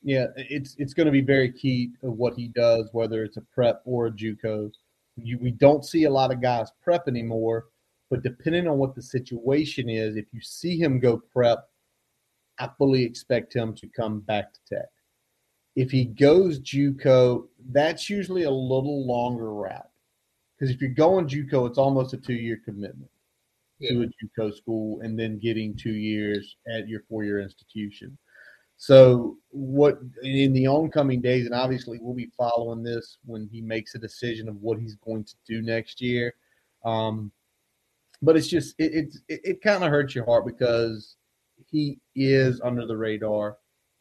Yeah, 0.03 0.27
it's 0.35 0.75
it's 0.77 0.93
going 0.93 1.05
to 1.05 1.11
be 1.11 1.21
very 1.21 1.51
key 1.51 1.91
of 2.03 2.17
what 2.17 2.35
he 2.35 2.49
does, 2.49 2.89
whether 2.91 3.23
it's 3.23 3.37
a 3.37 3.41
prep 3.53 3.81
or 3.85 4.07
a 4.07 4.11
JUCO. 4.11 4.71
You, 5.15 5.37
we 5.39 5.51
don't 5.51 5.85
see 5.85 6.03
a 6.05 6.09
lot 6.09 6.31
of 6.31 6.41
guys 6.41 6.71
prep 6.83 7.07
anymore 7.07 7.67
but 8.13 8.21
depending 8.21 8.67
on 8.67 8.77
what 8.77 8.93
the 8.93 9.01
situation 9.01 9.89
is, 9.89 10.15
if 10.15 10.25
you 10.31 10.39
see 10.39 10.77
him 10.77 10.99
go 10.99 11.17
prep, 11.17 11.67
I 12.59 12.69
fully 12.77 13.03
expect 13.03 13.55
him 13.55 13.73
to 13.73 13.87
come 13.87 14.19
back 14.19 14.53
to 14.53 14.59
Tech. 14.69 14.89
If 15.75 15.89
he 15.89 16.05
goes 16.05 16.59
JUCO, 16.59 17.47
that's 17.71 18.11
usually 18.11 18.43
a 18.43 18.51
little 18.51 19.07
longer 19.07 19.51
route. 19.51 19.89
Because 20.55 20.71
if 20.71 20.79
you're 20.79 20.91
going 20.91 21.27
JUCO, 21.27 21.67
it's 21.67 21.79
almost 21.79 22.13
a 22.13 22.17
two-year 22.17 22.61
commitment 22.63 23.09
yeah. 23.79 23.93
to 23.93 24.03
a 24.03 24.05
JUCO 24.05 24.55
school, 24.55 25.01
and 25.01 25.17
then 25.17 25.39
getting 25.39 25.75
two 25.75 25.93
years 25.93 26.55
at 26.71 26.87
your 26.87 27.01
four-year 27.09 27.39
institution. 27.39 28.15
So, 28.85 29.37
what 29.51 29.97
in 30.23 30.51
the 30.51 30.67
oncoming 30.67 31.21
days, 31.21 31.45
and 31.45 31.55
obviously 31.55 31.99
we'll 32.01 32.13
be 32.13 32.33
following 32.37 32.83
this 32.83 33.17
when 33.23 33.47
he 33.49 33.61
makes 33.61 33.95
a 33.95 33.97
decision 33.97 34.49
of 34.49 34.57
what 34.57 34.77
he's 34.77 34.97
going 34.97 35.23
to 35.23 35.35
do 35.47 35.61
next 35.61 36.01
year. 36.01 36.33
Um, 36.83 37.31
but 38.21 38.35
it's 38.35 38.49
just 38.49 38.75
it 38.79 39.15
it, 39.29 39.39
it 39.45 39.61
kind 39.61 39.85
of 39.85 39.89
hurts 39.89 40.13
your 40.13 40.25
heart 40.25 40.45
because 40.45 41.15
he 41.71 42.01
is 42.13 42.59
under 42.59 42.85
the 42.85 42.97
radar. 42.97 43.55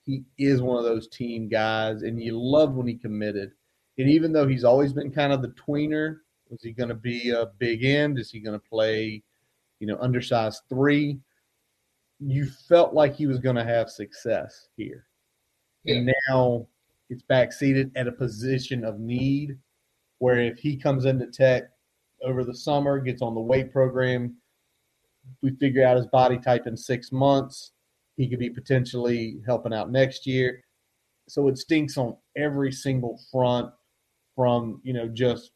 He 0.04 0.24
is 0.36 0.60
one 0.60 0.78
of 0.78 0.84
those 0.84 1.06
team 1.06 1.48
guys, 1.48 2.02
and 2.02 2.20
you 2.20 2.36
love 2.36 2.74
when 2.74 2.88
he 2.88 2.94
committed. 2.94 3.52
And 3.98 4.10
even 4.10 4.32
though 4.32 4.48
he's 4.48 4.64
always 4.64 4.92
been 4.92 5.12
kind 5.12 5.32
of 5.32 5.42
the 5.42 5.54
tweener, 5.68 6.16
was 6.50 6.60
he 6.60 6.72
going 6.72 6.88
to 6.88 6.96
be 6.96 7.30
a 7.30 7.52
big 7.58 7.84
end? 7.84 8.18
Is 8.18 8.32
he 8.32 8.40
going 8.40 8.58
to 8.58 8.68
play, 8.68 9.22
you 9.78 9.86
know, 9.86 9.98
undersized 10.00 10.62
three? 10.68 11.20
You 12.24 12.46
felt 12.68 12.94
like 12.94 13.14
he 13.14 13.26
was 13.26 13.38
going 13.38 13.56
to 13.56 13.64
have 13.64 13.90
success 13.90 14.68
here, 14.76 15.06
yeah. 15.84 15.96
and 15.96 16.12
now 16.28 16.66
it's 17.10 17.22
backseated 17.24 17.90
at 17.96 18.08
a 18.08 18.12
position 18.12 18.84
of 18.84 19.00
need, 19.00 19.58
where 20.18 20.40
if 20.40 20.58
he 20.58 20.76
comes 20.76 21.04
into 21.04 21.26
Tech 21.26 21.64
over 22.22 22.44
the 22.44 22.54
summer, 22.54 23.00
gets 23.00 23.22
on 23.22 23.34
the 23.34 23.40
weight 23.40 23.72
program. 23.72 24.36
We 25.42 25.50
figure 25.56 25.86
out 25.86 25.96
his 25.96 26.06
body 26.06 26.38
type 26.38 26.66
in 26.66 26.76
six 26.76 27.12
months. 27.12 27.72
He 28.16 28.28
could 28.28 28.38
be 28.38 28.50
potentially 28.50 29.40
helping 29.46 29.72
out 29.72 29.90
next 29.90 30.26
year. 30.26 30.62
So 31.28 31.48
it 31.48 31.58
stinks 31.58 31.96
on 31.96 32.16
every 32.36 32.72
single 32.72 33.20
front 33.30 33.72
from, 34.34 34.80
you 34.82 34.92
know, 34.92 35.08
just 35.08 35.52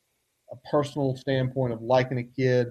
a 0.53 0.57
personal 0.71 1.17
standpoint 1.17 1.73
of 1.73 1.83
liking 1.83 2.19
a 2.19 2.25
kid. 2.25 2.69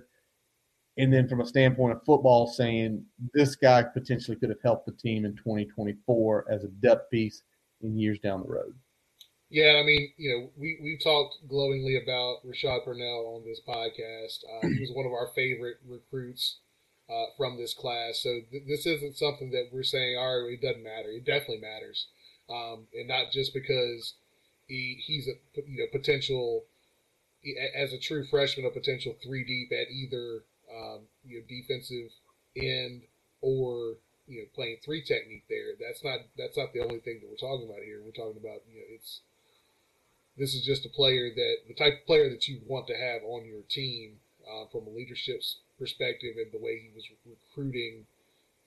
And 0.98 1.12
then 1.12 1.28
from 1.28 1.42
a 1.42 1.46
standpoint 1.46 1.94
of 1.94 2.06
football, 2.06 2.48
saying 2.48 3.04
this 3.34 3.56
guy 3.56 3.84
potentially 3.84 4.38
could 4.38 4.50
have 4.50 4.62
helped 4.64 4.86
the 4.86 4.94
team 4.94 5.26
in 5.26 5.36
2024 5.36 6.46
as 6.50 6.64
a 6.64 6.70
depth 6.70 7.12
piece 7.12 7.44
in 7.82 7.98
years 7.98 8.20
down 8.20 8.42
the 8.42 8.48
road. 8.48 8.74
Yeah, 9.50 9.80
I 9.80 9.84
mean, 9.84 10.12
you 10.18 10.30
know, 10.30 10.50
we 10.58 10.80
we've 10.82 11.04
talked 11.04 11.38
glowingly 11.48 12.02
about 12.02 12.46
Rashad 12.46 12.84
Purnell 12.84 13.36
on 13.36 13.46
this 13.46 13.62
podcast. 13.68 14.44
Uh, 14.44 14.68
he 14.68 14.82
was 14.82 14.92
one 14.92 15.06
of 15.06 15.12
our 15.12 15.28
favorite 15.36 15.78
recruits 15.88 16.58
uh, 17.10 17.26
from 17.38 17.58
this 17.58 17.74
class. 17.74 18.20
So 18.22 18.40
th- 18.52 18.64
this 18.68 18.86
isn't 18.86 19.18
something 19.18 19.52
that 19.52 19.70
we're 19.72 19.84
saying, 19.84 20.18
all 20.18 20.44
right, 20.44 20.54
it 20.54 20.62
doesn't 20.62 20.84
matter. 20.84 21.10
It 21.10 21.26
definitely 21.26 21.60
matters, 21.62 22.08
um, 22.50 22.88
and 22.94 23.08
not 23.08 23.32
just 23.32 23.54
because 23.54 24.16
he 24.68 25.02
he's 25.06 25.28
a 25.28 25.34
you 25.68 25.78
know 25.78 25.88
potential 25.92 26.66
as 27.76 27.94
a 27.94 28.00
true 28.00 28.26
freshman, 28.26 28.66
a 28.66 28.72
potential 28.72 29.16
three 29.24 29.44
deep 29.44 29.72
at 29.72 29.92
either 29.92 30.42
um, 30.70 31.02
you 31.24 31.40
know 31.40 31.46
defensive 31.48 32.12
end 32.56 33.04
or 33.42 33.96
you 34.28 34.42
know 34.42 34.48
playing 34.54 34.78
three 34.84 35.04
technique 35.04 35.46
there. 35.50 35.74
That's 35.80 36.04
not 36.04 36.20
that's 36.38 36.58
not 36.58 36.74
the 36.74 36.82
only 36.82 37.00
thing 37.00 37.20
that 37.22 37.30
we're 37.30 37.42
talking 37.42 37.68
about 37.68 37.84
here. 37.84 38.02
We're 38.04 38.16
talking 38.16 38.42
about 38.42 38.62
you 38.70 38.80
know 38.80 38.88
it's 38.90 39.22
this 40.38 40.54
is 40.54 40.66
just 40.66 40.86
a 40.86 40.90
player 40.90 41.30
that 41.34 41.56
the 41.68 41.74
type 41.74 42.02
of 42.02 42.06
player 42.06 42.30
that 42.30 42.48
you 42.48 42.60
want 42.68 42.88
to 42.88 42.98
have 42.98 43.24
on 43.24 43.46
your 43.46 43.62
team 43.70 44.20
uh, 44.44 44.66
from 44.72 44.88
a 44.88 44.90
leadership 44.90 45.42
perspective 45.80 46.36
and 46.38 46.52
the 46.52 46.64
way 46.64 46.80
he 46.80 46.90
was 46.94 47.06
recruiting 47.26 48.06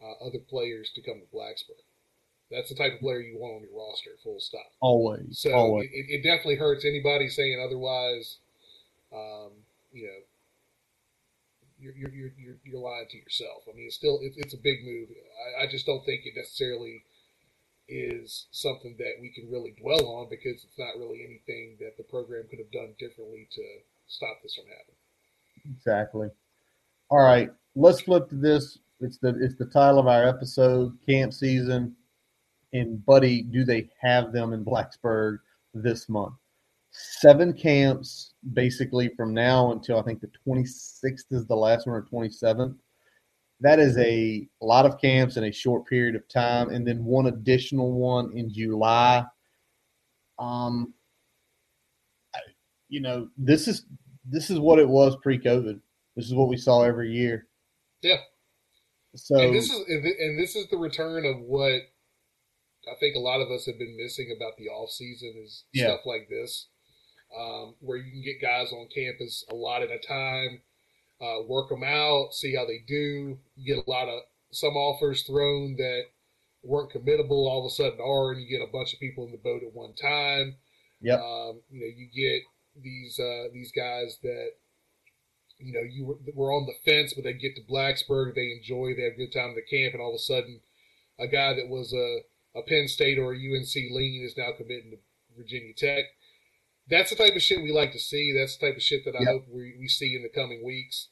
uh, 0.02 0.24
other 0.24 0.38
players 0.38 0.90
to 0.94 1.02
come 1.02 1.20
to 1.20 1.36
Blacksburg. 1.36 1.82
That's 2.50 2.70
the 2.70 2.76
type 2.76 2.94
of 2.94 3.00
player 3.00 3.20
you 3.20 3.38
want 3.38 3.56
on 3.56 3.62
your 3.68 3.76
roster, 3.78 4.10
full 4.22 4.40
stop. 4.40 4.72
Always. 4.80 5.38
So 5.40 5.52
always. 5.52 5.90
It, 5.92 6.06
it 6.08 6.22
definitely 6.22 6.56
hurts 6.56 6.84
anybody 6.84 7.28
saying 7.28 7.62
otherwise. 7.62 8.38
Um, 9.12 9.52
you 9.92 10.04
know, 10.04 10.20
you're, 11.80 11.96
you're, 11.96 12.10
you're, 12.10 12.56
you're 12.64 12.80
lying 12.80 13.06
to 13.10 13.16
yourself. 13.16 13.64
I 13.70 13.76
mean, 13.76 13.86
it's 13.86 13.96
still, 13.96 14.18
it's, 14.22 14.36
it's 14.36 14.54
a 14.54 14.62
big 14.62 14.84
move. 14.84 15.08
I, 15.58 15.64
I 15.64 15.70
just 15.70 15.86
don't 15.86 16.04
think 16.04 16.22
it 16.24 16.34
necessarily 16.36 17.02
is 17.88 18.46
something 18.50 18.96
that 18.98 19.14
we 19.20 19.30
can 19.30 19.50
really 19.50 19.74
dwell 19.80 20.06
on 20.06 20.28
because 20.28 20.64
it's 20.64 20.78
not 20.78 20.98
really 20.98 21.24
anything 21.24 21.76
that 21.80 21.96
the 21.96 22.02
program 22.04 22.44
could 22.50 22.58
have 22.58 22.70
done 22.70 22.94
differently 22.98 23.48
to 23.50 23.62
stop 24.06 24.36
this 24.42 24.54
from 24.54 24.64
happening. 24.66 25.76
Exactly. 25.76 26.28
All 27.10 27.24
right, 27.24 27.50
let's 27.74 28.02
flip 28.02 28.28
to 28.28 28.34
this. 28.34 28.78
It's 29.00 29.18
the 29.18 29.28
it's 29.40 29.54
the 29.54 29.66
title 29.66 30.00
of 30.00 30.06
our 30.06 30.28
episode, 30.28 30.98
camp 31.06 31.32
season. 31.32 31.94
And 32.72 33.04
buddy, 33.06 33.42
do 33.42 33.64
they 33.64 33.88
have 34.00 34.32
them 34.32 34.52
in 34.52 34.64
Blacksburg 34.64 35.38
this 35.72 36.08
month? 36.08 36.34
Seven 37.20 37.52
camps 37.52 38.34
basically 38.52 39.10
from 39.16 39.32
now 39.32 39.72
until 39.72 39.98
I 39.98 40.02
think 40.02 40.20
the 40.20 40.30
26th 40.46 41.32
is 41.32 41.46
the 41.46 41.54
last 41.54 41.86
one 41.86 41.96
or 41.96 42.02
27th 42.02 42.76
that 43.60 43.78
is 43.78 43.98
a 43.98 44.48
lot 44.60 44.86
of 44.86 45.00
camps 45.00 45.36
in 45.36 45.44
a 45.44 45.52
short 45.52 45.86
period 45.86 46.14
of 46.14 46.28
time, 46.28 46.70
and 46.70 46.86
then 46.86 47.04
one 47.04 47.26
additional 47.26 47.92
one 47.92 48.30
in 48.36 48.52
July. 48.52 49.24
Um, 50.38 50.94
you 52.88 53.00
know, 53.00 53.28
this 53.36 53.66
is 53.66 53.84
this 54.24 54.50
is 54.50 54.60
what 54.60 54.78
it 54.78 54.88
was 54.88 55.16
pre-COVID. 55.22 55.80
This 56.16 56.26
is 56.26 56.34
what 56.34 56.48
we 56.48 56.56
saw 56.56 56.82
every 56.82 57.10
year. 57.10 57.48
Yeah. 58.02 58.18
So 59.16 59.40
and 59.40 59.54
this 59.54 59.70
is 59.70 59.84
and 59.88 60.38
this 60.38 60.54
is 60.54 60.68
the 60.68 60.76
return 60.76 61.26
of 61.26 61.40
what 61.40 61.72
I 61.72 62.94
think 63.00 63.16
a 63.16 63.20
lot 63.20 63.40
of 63.40 63.50
us 63.50 63.66
have 63.66 63.78
been 63.78 63.96
missing 63.96 64.32
about 64.36 64.56
the 64.56 64.68
off 64.68 64.90
season 64.90 65.34
is 65.44 65.64
Yeah. 65.72 65.86
stuff 65.86 66.06
like 66.06 66.28
this, 66.28 66.68
um, 67.36 67.74
where 67.80 67.96
you 67.96 68.10
can 68.10 68.22
get 68.22 68.40
guys 68.40 68.72
on 68.72 68.88
campus 68.94 69.44
a 69.50 69.54
lot 69.54 69.82
at 69.82 69.90
a 69.90 69.98
time, 69.98 70.60
uh, 71.20 71.42
work 71.46 71.68
them 71.68 71.82
out, 71.84 72.32
see 72.32 72.54
how 72.54 72.64
they 72.64 72.82
do. 72.86 73.38
You 73.56 73.74
get 73.74 73.84
a 73.84 73.90
lot 73.90 74.08
of 74.08 74.20
some 74.50 74.76
offers 74.76 75.24
thrown 75.24 75.76
that 75.76 76.04
weren't 76.62 76.92
committable, 76.92 77.48
all 77.48 77.64
of 77.64 77.70
a 77.70 77.74
sudden 77.74 77.98
are, 78.00 78.32
and 78.32 78.42
you 78.42 78.48
get 78.48 78.66
a 78.66 78.72
bunch 78.72 78.92
of 78.92 79.00
people 79.00 79.24
in 79.24 79.32
the 79.32 79.38
boat 79.38 79.62
at 79.62 79.74
one 79.74 79.94
time. 79.94 80.56
Yep. 81.00 81.20
Um, 81.20 81.60
you 81.70 81.80
know, 81.80 81.86
you 81.86 82.08
get 82.14 82.42
these 82.82 83.18
uh, 83.18 83.48
these 83.52 83.72
guys 83.72 84.18
that 84.22 84.50
you 85.58 85.72
know 85.72 85.82
you 85.88 86.06
were, 86.06 86.18
were 86.34 86.52
on 86.52 86.66
the 86.66 86.90
fence, 86.90 87.14
but 87.14 87.24
they 87.24 87.32
get 87.32 87.54
to 87.56 87.62
Blacksburg, 87.62 88.34
they 88.34 88.52
enjoy, 88.52 88.94
they 88.94 89.04
have 89.04 89.14
a 89.14 89.16
good 89.16 89.32
time 89.32 89.50
at 89.50 89.56
the 89.56 89.76
camp, 89.76 89.94
and 89.94 90.02
all 90.02 90.10
of 90.10 90.16
a 90.16 90.18
sudden, 90.18 90.60
a 91.18 91.26
guy 91.26 91.54
that 91.54 91.68
was 91.68 91.92
a 91.92 92.58
a 92.58 92.62
Penn 92.62 92.88
State 92.88 93.18
or 93.18 93.32
a 93.32 93.36
UNC 93.36 93.74
lean 93.74 94.24
is 94.24 94.36
now 94.36 94.50
committing 94.56 94.90
to 94.92 94.98
Virginia 95.36 95.74
Tech. 95.74 96.04
That's 96.90 97.10
the 97.10 97.16
type 97.16 97.36
of 97.36 97.42
shit 97.42 97.62
we 97.62 97.72
like 97.72 97.92
to 97.92 97.98
see. 97.98 98.32
That's 98.36 98.56
the 98.56 98.66
type 98.66 98.76
of 98.76 98.82
shit 98.82 99.04
that 99.04 99.14
I 99.16 99.20
Yep. 99.20 99.28
hope 99.28 99.44
we, 99.48 99.76
we 99.78 99.88
see 99.88 100.14
in 100.16 100.22
the 100.22 100.28
coming 100.28 100.64
weeks. 100.64 101.08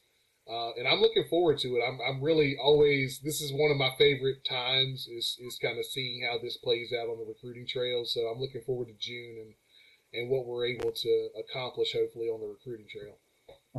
Uh, 0.49 0.71
and 0.77 0.87
I'm 0.87 1.01
looking 1.01 1.25
forward 1.29 1.57
to 1.59 1.67
it. 1.75 1.81
I'm, 1.87 1.99
I'm 2.07 2.23
really 2.23 2.55
always, 2.61 3.19
this 3.23 3.41
is 3.41 3.51
one 3.51 3.69
of 3.69 3.77
my 3.77 3.91
favorite 3.97 4.45
times 4.49 5.07
is, 5.07 5.37
is 5.41 5.59
kind 5.61 5.77
of 5.77 5.85
seeing 5.85 6.25
how 6.29 6.37
this 6.41 6.57
plays 6.57 6.93
out 6.93 7.09
on 7.09 7.19
the 7.19 7.25
recruiting 7.25 7.67
trail. 7.67 8.05
So 8.05 8.21
I'm 8.21 8.39
looking 8.39 8.61
forward 8.61 8.87
to 8.87 8.93
June 8.97 9.37
and, 9.41 9.53
and 10.13 10.29
what 10.31 10.45
we're 10.45 10.65
able 10.65 10.91
to 10.93 11.29
accomplish 11.37 11.91
hopefully 11.93 12.27
on 12.27 12.39
the 12.39 12.47
recruiting 12.47 12.87
trail. 12.89 13.17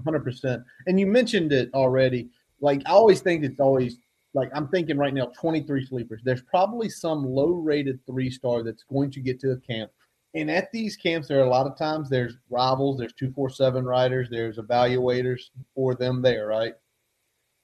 hundred 0.04 0.22
percent. 0.24 0.62
And 0.86 1.00
you 1.00 1.06
mentioned 1.06 1.52
it 1.52 1.70
already. 1.72 2.28
Like 2.60 2.82
I 2.86 2.90
always 2.90 3.20
think 3.20 3.44
it's 3.44 3.60
always 3.60 3.96
like 4.34 4.50
I'm 4.54 4.68
thinking 4.68 4.98
right 4.98 5.14
now, 5.14 5.32
23 5.40 5.86
sleepers. 5.86 6.20
There's 6.22 6.42
probably 6.42 6.90
some 6.90 7.24
low-rated 7.24 8.04
three-star 8.06 8.62
that's 8.62 8.84
going 8.84 9.10
to 9.12 9.20
get 9.20 9.40
to 9.40 9.52
a 9.52 9.56
camp. 9.60 9.90
And 10.34 10.50
at 10.50 10.70
these 10.72 10.96
camps, 10.96 11.26
there 11.28 11.38
are 11.40 11.44
a 11.46 11.50
lot 11.50 11.66
of 11.66 11.78
times 11.78 12.08
there's 12.10 12.36
rivals, 12.50 12.98
there's 12.98 13.14
two 13.14 13.32
four 13.32 13.48
seven 13.48 13.84
riders, 13.84 14.28
there's 14.30 14.58
evaluators 14.58 15.40
for 15.74 15.94
them 15.94 16.20
there, 16.20 16.46
right? 16.46 16.74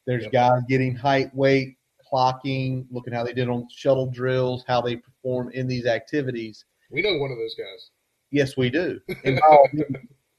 There's 0.06 0.24
Yep. 0.24 0.32
guys 0.32 0.62
getting 0.68 0.94
height, 0.94 1.34
weight, 1.34 1.76
clocking, 2.10 2.86
looking 2.90 3.12
how 3.12 3.24
they 3.24 3.32
did 3.32 3.48
on 3.48 3.68
shuttle 3.70 4.06
drills, 4.10 4.64
how 4.66 4.80
they 4.80 4.96
perform 4.96 5.50
in 5.50 5.66
these 5.66 5.86
activities. 5.86 6.64
We 6.90 7.02
know 7.02 7.18
one 7.18 7.30
of 7.30 7.38
those 7.38 7.54
guys. 7.54 7.90
Yes, 8.30 8.56
we 8.56 8.70
do. 8.70 9.00
And 9.24 9.40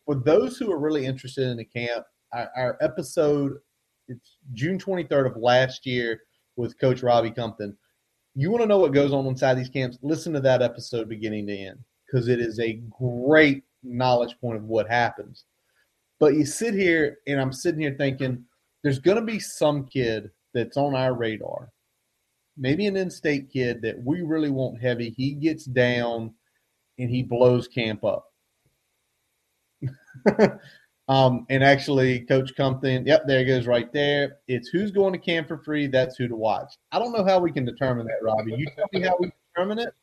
for 0.06 0.16
those 0.16 0.58
who 0.58 0.72
are 0.72 0.80
really 0.80 1.06
interested 1.06 1.48
in 1.48 1.58
the 1.58 1.66
camp, 1.66 2.06
our, 2.34 2.50
our 2.56 2.78
episode, 2.82 3.54
it's 4.08 4.38
June 4.54 4.78
23rd 4.78 5.28
of 5.32 5.38
last 5.38 5.86
year 5.86 6.22
with 6.56 6.80
Coach 6.80 7.02
Robbie 7.02 7.32
Compton. 7.32 7.76
You 8.36 8.52
want 8.52 8.62
to 8.62 8.68
know 8.68 8.78
what 8.80 8.94
goes 8.94 9.14
on 9.14 9.26
inside 9.26 9.56
these 9.56 9.70
camps? 9.70 9.98
Listen 10.02 10.34
to 10.34 10.40
that 10.42 10.62
episode 10.62 11.08
beginning 11.10 11.48
to 11.48 11.56
end 11.58 11.80
because 12.06 12.28
it 12.28 12.40
is 12.40 12.60
a 12.60 12.82
great 12.98 13.64
knowledge 13.84 14.36
point 14.40 14.58
of 14.58 14.64
what 14.64 14.90
happens. 14.90 15.46
But 16.20 16.36
you 16.36 16.46
sit 16.46 16.74
here, 16.74 17.18
and 17.28 17.40
I'm 17.40 17.54
sitting 17.54 17.82
here 17.82 17.96
thinking, 17.98 18.46
there's 18.84 19.00
going 19.00 19.18
to 19.18 19.24
be 19.24 19.40
some 19.40 19.86
kid 19.86 20.30
that's 20.54 20.78
on 20.78 20.96
our 20.96 21.14
radar, 21.14 21.70
maybe 22.58 22.86
an 22.88 22.96
in-state 22.96 23.50
kid 23.52 23.82
that 23.82 24.02
we 24.04 24.22
really 24.22 24.50
want 24.50 24.82
heavy. 24.82 25.10
He 25.10 25.34
gets 25.34 25.66
down 25.66 26.34
and 26.98 27.10
he 27.10 27.24
blows 27.24 27.68
camp 27.68 28.04
up. 28.04 28.32
um, 31.10 31.46
and 31.50 31.64
actually, 31.64 32.22
Coach 32.22 32.56
Compton, 32.56 33.06
yep, 33.06 33.24
there 33.28 33.44
goes 33.44 33.68
right 33.68 33.92
there. 33.92 34.38
It's 34.48 34.70
who's 34.70 34.92
going 34.92 35.14
to 35.14 35.20
camp 35.20 35.48
for 35.48 35.58
free. 35.58 35.88
That's 35.88 36.16
who 36.16 36.28
to 36.28 36.36
watch. 36.36 36.74
I 36.92 37.00
don't 37.00 37.12
know 37.12 37.26
how 37.26 37.40
we 37.40 37.52
can 37.52 37.66
determine 37.66 38.08
that, 38.08 38.24
Robbie. 38.24 38.56
You 38.58 38.68
tell 38.76 38.86
me 38.94 39.02
how 39.02 39.18
we 39.20 39.32
determine 39.54 39.80
it, 39.80 39.94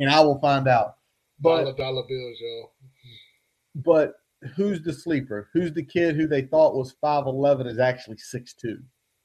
and 0.00 0.10
I 0.10 0.20
will 0.20 0.40
find 0.40 0.66
out. 0.66 0.96
Dollar 1.42 1.64
But 1.66 1.76
dollar 1.76 2.02
bills, 2.08 2.38
y'all. 2.40 2.72
but 3.76 4.14
who's 4.54 4.82
the 4.82 4.92
sleeper? 4.92 5.48
Who's 5.52 5.72
the 5.72 5.82
kid 5.82 6.16
who 6.16 6.26
they 6.26 6.42
thought 6.42 6.74
was 6.74 6.96
five 7.00 7.26
eleven 7.26 7.66
is 7.66 7.78
actually 7.78 8.18
six 8.18 8.54
two? 8.54 8.78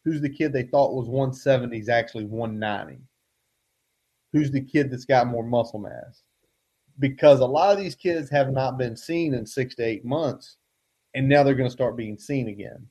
Who's 0.04 0.22
the 0.22 0.30
kid 0.30 0.54
they 0.54 0.64
thought 0.64 0.94
was 0.94 1.08
one 1.08 1.34
seventy 1.34 1.80
is 1.80 1.90
actually 1.90 2.26
one 2.26 2.60
ninety? 2.60 3.00
Who's 4.34 4.52
the 4.52 4.62
kid 4.62 4.92
that's 4.92 5.06
got 5.06 5.28
more 5.28 5.44
muscle 5.44 5.80
mass? 5.80 6.24
Because 7.00 7.40
a 7.40 7.46
lot 7.46 7.72
of 7.72 7.84
these 7.84 7.96
kids 7.96 8.30
have 8.30 8.52
not 8.52 8.78
been 8.78 8.96
seen 8.96 9.34
in 9.34 9.46
six 9.46 9.76
to 9.76 9.84
eight 9.84 10.06
months, 10.06 10.58
and 11.14 11.28
now 11.28 11.44
they're 11.44 11.56
going 11.56 11.70
to 11.70 11.74
start 11.74 11.98
being 11.98 12.18
seen 12.18 12.48
again. 12.48 12.88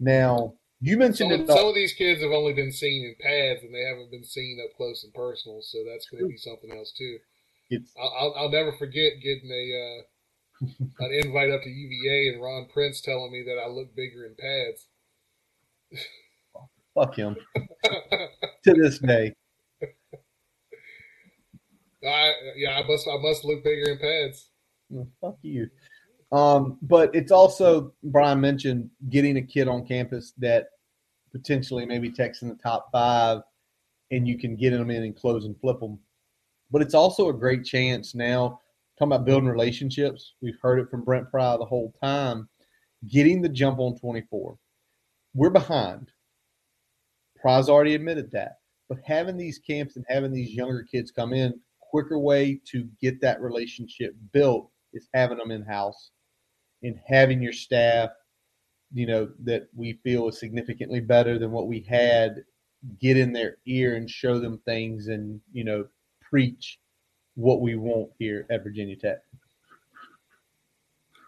Now 0.00 0.54
you 0.80 0.98
mentioned 0.98 1.30
Some, 1.30 1.56
some 1.56 1.66
of 1.66 1.74
these 1.74 1.94
kids 1.94 2.22
have 2.22 2.32
only 2.32 2.52
been 2.52 2.72
seen 2.72 3.04
in 3.04 3.14
pads 3.18 3.62
and 3.64 3.74
they 3.74 3.82
haven't 3.82 4.10
been 4.10 4.24
seen 4.24 4.60
up 4.62 4.76
close 4.76 5.04
and 5.04 5.14
personal, 5.14 5.62
so 5.62 5.78
that's 5.90 6.06
going 6.06 6.22
to 6.22 6.28
be 6.28 6.36
something 6.36 6.70
else 6.70 6.92
too. 6.92 7.18
It's 7.70 7.92
I'll, 7.98 8.34
I'll, 8.36 8.50
never 8.50 8.72
forget 8.72 9.14
getting 9.22 9.50
a 9.50 9.64
uh, 9.82 10.66
an 11.00 11.20
invite 11.24 11.50
up 11.50 11.62
to 11.62 11.68
UVA 11.68 12.34
and 12.34 12.42
Ron 12.42 12.66
Prince 12.72 13.00
telling 13.00 13.32
me 13.32 13.42
that 13.42 13.58
I 13.58 13.68
look 13.68 13.94
bigger 13.96 14.24
in 14.26 14.34
pads. 14.36 14.86
fuck 16.94 17.14
him 17.16 17.36
to 18.64 18.72
this 18.72 18.98
day. 18.98 19.34
I, 22.06 22.32
yeah, 22.56 22.78
I 22.78 22.86
must 22.86 23.08
I 23.08 23.18
must 23.20 23.44
look 23.44 23.64
bigger 23.64 23.90
in 23.90 23.98
pads. 23.98 24.50
Well, 24.88 25.08
fuck 25.20 25.38
you. 25.42 25.68
Um, 26.32 26.78
but 26.82 27.14
it's 27.14 27.32
also 27.32 27.92
Brian 28.02 28.40
mentioned 28.40 28.90
getting 29.10 29.36
a 29.36 29.42
kid 29.42 29.68
on 29.68 29.86
campus 29.86 30.32
that 30.38 30.66
potentially 31.32 31.86
maybe 31.86 32.10
techs 32.10 32.42
in 32.42 32.48
the 32.48 32.54
top 32.54 32.88
five, 32.92 33.42
and 34.10 34.26
you 34.26 34.38
can 34.38 34.56
get 34.56 34.70
them 34.70 34.90
in 34.90 35.02
and 35.02 35.16
close 35.16 35.44
and 35.44 35.58
flip 35.60 35.80
them. 35.80 35.98
But 36.70 36.82
it's 36.82 36.94
also 36.94 37.28
a 37.28 37.34
great 37.34 37.64
chance 37.64 38.14
now. 38.14 38.60
Talking 38.98 39.12
about 39.12 39.26
building 39.26 39.48
relationships, 39.48 40.34
we've 40.40 40.58
heard 40.62 40.78
it 40.78 40.90
from 40.90 41.04
Brent 41.04 41.30
Pry 41.30 41.56
the 41.56 41.64
whole 41.64 41.92
time. 42.02 42.48
Getting 43.08 43.42
the 43.42 43.48
jump 43.48 43.78
on 43.78 43.98
24. 43.98 44.56
We're 45.34 45.50
behind. 45.50 46.10
Pry's 47.40 47.68
already 47.68 47.94
admitted 47.94 48.30
that. 48.32 48.58
But 48.88 48.98
having 49.04 49.36
these 49.36 49.58
camps 49.58 49.96
and 49.96 50.04
having 50.08 50.32
these 50.32 50.52
younger 50.52 50.82
kids 50.82 51.10
come 51.10 51.32
in, 51.32 51.60
quicker 51.80 52.18
way 52.18 52.60
to 52.66 52.88
get 53.00 53.20
that 53.20 53.40
relationship 53.40 54.14
built 54.32 54.70
is 54.92 55.08
having 55.12 55.38
them 55.38 55.50
in 55.50 55.62
house 55.62 56.10
and 56.82 56.98
having 57.06 57.42
your 57.42 57.52
staff, 57.52 58.10
you 58.92 59.06
know, 59.06 59.28
that 59.44 59.68
we 59.74 59.94
feel 60.04 60.28
is 60.28 60.38
significantly 60.38 61.00
better 61.00 61.38
than 61.38 61.50
what 61.50 61.66
we 61.66 61.80
had, 61.80 62.44
get 63.00 63.16
in 63.16 63.32
their 63.32 63.58
ear 63.66 63.96
and 63.96 64.08
show 64.08 64.38
them 64.38 64.60
things 64.64 65.08
and, 65.08 65.40
you 65.52 65.64
know, 65.64 65.86
preach 66.30 66.78
what 67.34 67.60
we 67.60 67.76
want 67.76 68.10
here 68.18 68.46
at 68.50 68.62
Virginia 68.62 68.96
Tech. 68.96 69.18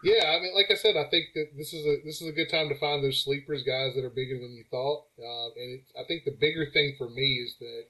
Yeah, 0.01 0.31
I 0.31 0.39
mean, 0.39 0.55
like 0.55 0.71
I 0.71 0.75
said, 0.75 0.95
I 0.95 1.09
think 1.09 1.27
that 1.35 1.49
this 1.57 1.73
is 1.73 1.85
a 1.85 1.97
this 2.05 2.21
is 2.21 2.29
a 2.29 2.31
good 2.31 2.49
time 2.49 2.69
to 2.69 2.79
find 2.79 3.03
those 3.03 3.21
sleepers, 3.21 3.63
guys 3.63 3.95
that 3.95 4.05
are 4.05 4.09
bigger 4.09 4.39
than 4.39 4.55
you 4.55 4.63
thought. 4.71 5.05
Uh, 5.19 5.49
and 5.57 5.81
I 5.99 6.03
think 6.07 6.23
the 6.23 6.37
bigger 6.39 6.67
thing 6.71 6.95
for 6.97 7.09
me 7.09 7.43
is 7.43 7.55
that 7.59 7.83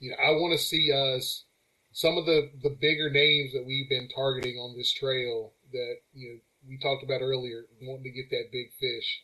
you 0.00 0.10
know 0.10 0.16
I 0.16 0.30
want 0.32 0.58
to 0.58 0.64
see 0.64 0.90
us 0.92 1.44
some 1.92 2.18
of 2.18 2.26
the 2.26 2.50
the 2.62 2.76
bigger 2.80 3.10
names 3.10 3.52
that 3.52 3.64
we've 3.64 3.88
been 3.88 4.08
targeting 4.08 4.56
on 4.56 4.76
this 4.76 4.92
trail 4.92 5.52
that 5.72 5.96
you 6.14 6.28
know 6.28 6.38
we 6.68 6.78
talked 6.78 7.04
about 7.04 7.22
earlier, 7.22 7.64
wanting 7.80 8.04
to 8.04 8.10
get 8.10 8.30
that 8.30 8.50
big 8.52 8.72
fish. 8.78 9.22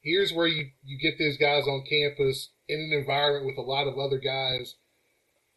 Here's 0.00 0.32
where 0.32 0.46
you 0.46 0.70
you 0.82 0.98
get 0.98 1.18
those 1.18 1.36
guys 1.36 1.68
on 1.68 1.84
campus 1.88 2.48
in 2.66 2.80
an 2.80 2.98
environment 2.98 3.44
with 3.44 3.58
a 3.58 3.68
lot 3.68 3.86
of 3.86 3.98
other 3.98 4.18
guys, 4.18 4.76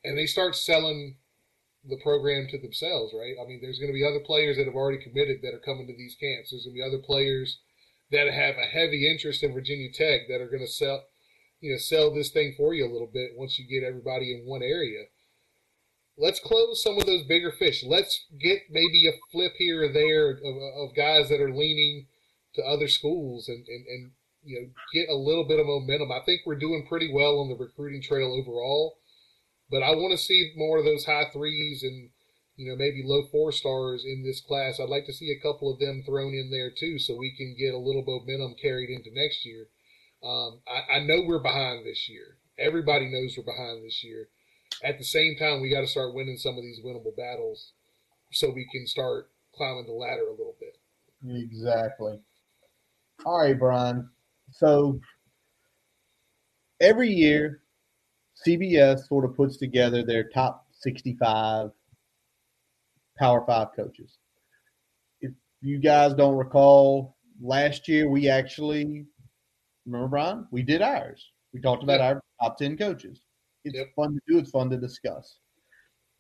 and 0.04 0.18
they 0.18 0.26
start 0.26 0.56
selling 0.56 1.18
the 1.86 2.00
program 2.02 2.48
to 2.50 2.58
themselves, 2.58 3.14
right? 3.14 3.36
I 3.42 3.48
mean, 3.48 3.60
there's 3.62 3.80
going 3.80 3.92
to 3.92 3.98
be 3.98 4.06
other 4.06 4.24
players 4.24 4.58
that 4.58 4.66
have 4.66 4.76
already 4.76 5.04
committed 5.04 5.42
that 5.42 5.54
are 5.54 5.60
coming 5.60 5.88
to 5.88 5.96
these 5.96 6.16
camps. 6.16 6.52
There's 6.52 6.66
going 6.66 6.76
to 6.76 6.82
be 6.82 6.88
other 6.88 7.04
players 7.04 7.60
that 8.12 8.32
have 8.32 8.56
a 8.56 8.66
heavy 8.66 9.10
interest 9.10 9.44
in 9.44 9.54
Virginia 9.54 9.92
Tech 9.92 10.28
that 10.30 10.40
are 10.40 10.48
going 10.48 10.66
to 10.66 10.72
sell, 10.72 11.04
you 11.60 11.72
know, 11.72 11.78
sell 11.78 12.14
this 12.14 12.32
thing 12.32 12.54
for 12.56 12.74
you 12.74 12.86
a 12.86 12.92
little 12.92 13.10
bit 13.12 13.32
once 13.36 13.60
you 13.60 13.68
get 13.68 13.86
everybody 13.86 14.34
in 14.34 14.48
one 14.48 14.62
area. 14.62 15.06
Let's 16.18 16.40
close 16.40 16.82
some 16.84 16.98
of 17.00 17.06
those 17.06 17.24
bigger 17.24 17.52
fish. 17.52 17.84
Let's 17.84 18.28
get 18.40 18.62
maybe 18.70 19.08
a 19.08 19.18
flip 19.32 19.54
here 19.58 19.84
or 19.84 19.92
there 19.92 20.30
of, 20.30 20.90
of 20.90 20.96
guys 20.96 21.28
that 21.30 21.42
are 21.42 21.52
leaning 21.52 22.06
to 22.56 22.62
other 22.62 22.88
schools 22.88 23.48
and, 23.48 23.66
and, 23.68 23.86
and 23.88 24.12
you 24.44 24.62
know 24.62 24.68
get 24.94 25.10
a 25.10 25.18
little 25.18 25.44
bit 25.44 25.60
of 25.60 25.66
momentum. 25.66 26.12
I 26.12 26.24
think 26.24 26.42
we're 26.46 26.56
doing 26.56 26.86
pretty 26.88 27.12
well 27.12 27.40
on 27.40 27.50
the 27.50 27.56
recruiting 27.56 28.02
trail 28.02 28.32
overall. 28.40 28.98
But 29.74 29.82
I 29.82 29.90
want 29.96 30.12
to 30.12 30.24
see 30.24 30.54
more 30.56 30.78
of 30.78 30.86
those 30.86 31.04
high 31.04 31.26
threes 31.34 31.82
and 31.82 32.12
you 32.58 32.70
know 32.70 32.76
maybe 32.78 33.02
low 33.04 33.24
four 33.32 33.52
stars 33.52 34.06
in 34.06 34.24
this 34.24 34.40
class. 34.40 34.80
I'd 34.80 34.88
like 34.88 35.08
to 35.08 35.14
see 35.14 35.32
a 35.32 35.42
couple 35.42 35.74
of 35.74 35.80
them 35.80 36.04
thrown 36.06 36.36
in 36.36 36.52
there 36.52 36.70
too, 36.70 37.00
so 37.00 37.16
we 37.18 37.36
can 37.36 37.56
get 37.58 37.74
a 37.74 37.80
little 37.80 38.04
momentum 38.06 38.54
carried 38.62 38.92
into 38.92 39.10
next 39.12 39.44
year. 39.44 39.66
Um, 40.24 40.62
I, 40.68 40.98
I 40.98 41.00
know 41.00 41.24
we're 41.26 41.42
behind 41.42 41.88
this 41.88 42.08
year. 42.08 42.38
Everybody 42.60 43.10
knows 43.12 43.34
we're 43.36 43.52
behind 43.52 43.84
this 43.84 44.04
year. 44.04 44.30
At 44.84 45.00
the 45.00 45.04
same 45.04 45.38
time, 45.38 45.60
we 45.60 45.72
got 45.74 45.82
to 45.82 45.88
start 45.88 46.14
winning 46.14 46.38
some 46.38 46.56
of 46.56 46.62
these 46.62 46.80
winnable 46.86 47.18
battles, 47.18 47.72
so 48.32 48.52
we 48.52 48.68
can 48.72 48.86
start 48.86 49.32
climbing 49.56 49.88
the 49.88 49.94
ladder 49.94 50.28
a 50.28 50.38
little 50.38 50.56
bit. 50.60 50.78
Exactly. 51.36 52.20
All 53.26 53.40
right, 53.40 53.58
Brian. 53.58 54.08
So 54.52 55.00
every 56.80 57.10
year, 57.10 57.63
CBS 58.46 59.08
sort 59.08 59.26
of 59.26 59.36
puts 59.36 59.58
together 59.58 60.04
their 60.04 60.24
top 60.30 60.66
65 60.72 61.72
Power 63.18 63.44
Five 63.46 63.70
coaches. 63.76 64.18
If 65.22 65.32
you 65.62 65.80
guys 65.80 66.14
don't 66.14 66.36
recall, 66.36 67.16
last 67.42 67.88
year 67.88 68.10
we 68.10 68.28
actually 68.30 69.06
remember 69.86 70.08
Brian, 70.08 70.48
we 70.52 70.64
did 70.64 70.82
ours. 70.82 71.32
We 71.54 71.62
talked 71.62 71.84
about 71.84 72.02
our 72.02 72.22
top 72.42 72.58
10 72.58 72.78
coaches. 72.78 73.22
It's 73.64 73.76
Yep. 73.76 73.88
fun 73.96 74.14
to 74.14 74.20
do, 74.28 74.40
it's 74.40 74.52
fun 74.52 74.70
to 74.72 74.78
discuss. 74.78 75.38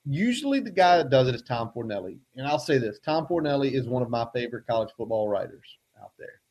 Usually 0.05 0.59
the 0.59 0.71
guy 0.71 0.97
that 0.97 1.09
does 1.09 1.27
it 1.27 1.35
is 1.35 1.41
Tom 1.41 1.71
Fornelli. 1.75 2.19
And 2.35 2.45
I'll 2.45 2.59
say 2.59 2.77
this 2.77 2.99
Tom 2.99 3.25
Fornelli 3.25 3.71
is 3.73 3.87
one 3.87 4.03
of 4.03 4.09
my 4.09 4.27
favorite 4.33 4.67
college 4.67 4.91
football 4.97 5.29
writers 5.29 5.65
out 6.01 6.11
there. 6.19 6.41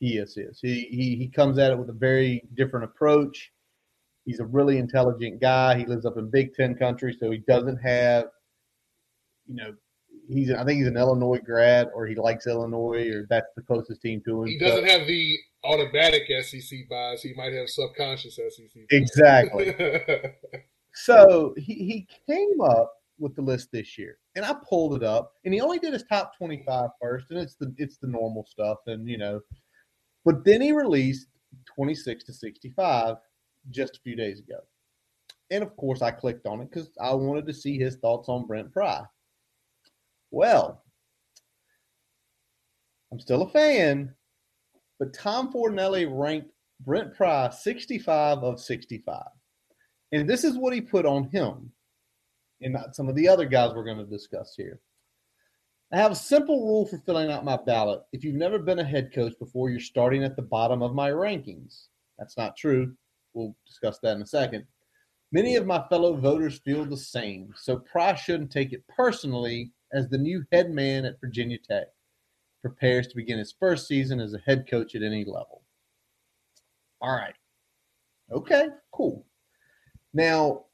He 0.00 0.18
is, 0.18 0.36
is. 0.36 0.58
He, 0.60 0.82
he 0.90 1.16
he 1.16 1.28
comes 1.28 1.58
at 1.58 1.70
it 1.70 1.78
with 1.78 1.90
a 1.90 1.94
very 1.94 2.42
different 2.54 2.84
approach. 2.84 3.52
He's 4.24 4.40
a 4.40 4.44
really 4.44 4.78
intelligent 4.78 5.40
guy. 5.40 5.78
He 5.78 5.86
lives 5.86 6.06
up 6.06 6.16
in 6.16 6.30
Big 6.30 6.54
Ten 6.54 6.74
country, 6.74 7.16
so 7.18 7.30
he 7.30 7.38
doesn't 7.38 7.78
have, 7.78 8.26
you 9.46 9.56
know, 9.56 9.74
he's 10.28 10.52
I 10.52 10.64
think 10.64 10.78
he's 10.78 10.86
an 10.86 10.96
Illinois 10.96 11.40
grad 11.44 11.88
or 11.94 12.06
he 12.06 12.14
likes 12.14 12.46
Illinois 12.46 13.10
or 13.10 13.26
that's 13.28 13.48
the 13.56 13.62
closest 13.62 14.00
team 14.00 14.22
to 14.24 14.42
him. 14.42 14.48
He 14.48 14.58
doesn't 14.58 14.86
have 14.86 15.06
the 15.06 15.38
automatic 15.64 16.22
SEC 16.44 16.78
bias. 16.88 17.22
He 17.22 17.34
might 17.34 17.52
have 17.52 17.68
subconscious 17.68 18.36
SEC. 18.36 18.68
bias. 18.74 18.86
exactly. 18.90 19.74
So 20.94 21.54
he, 21.56 21.74
he 21.74 22.08
came 22.26 22.60
up 22.60 22.92
with 23.18 23.34
the 23.34 23.42
list 23.42 23.70
this 23.72 23.96
year, 23.96 24.18
and 24.36 24.44
I 24.44 24.54
pulled 24.68 24.94
it 24.94 25.02
up, 25.02 25.32
and 25.44 25.54
he 25.54 25.60
only 25.60 25.78
did 25.78 25.92
his 25.92 26.04
top 26.04 26.36
25 26.36 26.90
first, 27.00 27.26
and 27.30 27.38
it's 27.38 27.54
the 27.54 27.74
it's 27.78 27.98
the 27.98 28.08
normal 28.08 28.46
stuff, 28.48 28.78
and 28.86 29.08
you 29.08 29.18
know, 29.18 29.40
but 30.24 30.44
then 30.44 30.60
he 30.60 30.72
released 30.72 31.28
26 31.74 32.24
to 32.24 32.32
65 32.32 33.16
just 33.70 33.96
a 33.96 34.00
few 34.00 34.16
days 34.16 34.40
ago, 34.40 34.58
and 35.50 35.62
of 35.62 35.76
course 35.76 36.02
I 36.02 36.10
clicked 36.10 36.46
on 36.46 36.60
it 36.60 36.70
because 36.70 36.90
I 37.00 37.12
wanted 37.14 37.46
to 37.46 37.54
see 37.54 37.78
his 37.78 37.96
thoughts 37.96 38.28
on 38.28 38.46
Brent 38.46 38.72
Pry. 38.72 39.02
Well, 40.30 40.82
I'm 43.12 43.20
still 43.20 43.42
a 43.42 43.50
fan, 43.50 44.14
but 44.98 45.12
Tom 45.12 45.52
Fornelli 45.52 46.06
ranked 46.10 46.50
Brent 46.80 47.14
Pry 47.14 47.50
65 47.50 48.38
of 48.38 48.60
65. 48.60 49.22
And 50.12 50.28
this 50.28 50.44
is 50.44 50.56
what 50.56 50.72
he 50.72 50.80
put 50.80 51.06
on 51.06 51.24
him 51.24 51.72
and 52.62 52.72
not 52.72 52.96
some 52.96 53.08
of 53.08 53.14
the 53.14 53.28
other 53.28 53.44
guys 53.44 53.74
we're 53.74 53.84
going 53.84 53.98
to 53.98 54.04
discuss 54.04 54.54
here. 54.56 54.80
I 55.92 55.96
have 55.98 56.12
a 56.12 56.16
simple 56.16 56.66
rule 56.66 56.86
for 56.86 56.98
filling 56.98 57.30
out 57.30 57.44
my 57.44 57.58
ballot. 57.58 58.00
If 58.12 58.24
you've 58.24 58.36
never 58.36 58.58
been 58.58 58.78
a 58.78 58.84
head 58.84 59.12
coach 59.12 59.34
before, 59.38 59.68
you're 59.68 59.80
starting 59.80 60.24
at 60.24 60.36
the 60.36 60.42
bottom 60.42 60.82
of 60.82 60.94
my 60.94 61.10
rankings. 61.10 61.88
That's 62.18 62.38
not 62.38 62.56
true. 62.56 62.94
We'll 63.34 63.56
discuss 63.66 63.98
that 64.02 64.16
in 64.16 64.22
a 64.22 64.26
second. 64.26 64.66
Many 65.32 65.56
of 65.56 65.66
my 65.66 65.82
fellow 65.88 66.14
voters 66.14 66.58
feel 66.58 66.84
the 66.84 66.96
same, 66.96 67.54
so 67.56 67.78
Price 67.78 68.20
shouldn't 68.20 68.52
take 68.52 68.72
it 68.72 68.84
personally 68.94 69.72
as 69.92 70.08
the 70.08 70.18
new 70.18 70.44
head 70.52 70.70
man 70.70 71.04
at 71.04 71.20
Virginia 71.20 71.58
Tech 71.58 71.86
prepares 72.60 73.08
to 73.08 73.16
begin 73.16 73.38
his 73.38 73.54
first 73.58 73.88
season 73.88 74.20
as 74.20 74.34
a 74.34 74.38
head 74.46 74.66
coach 74.70 74.94
at 74.94 75.02
any 75.02 75.24
level. 75.24 75.62
All 77.00 77.14
right. 77.14 77.34
Okay, 78.30 78.68
cool. 78.92 79.26
Now, 80.14 80.66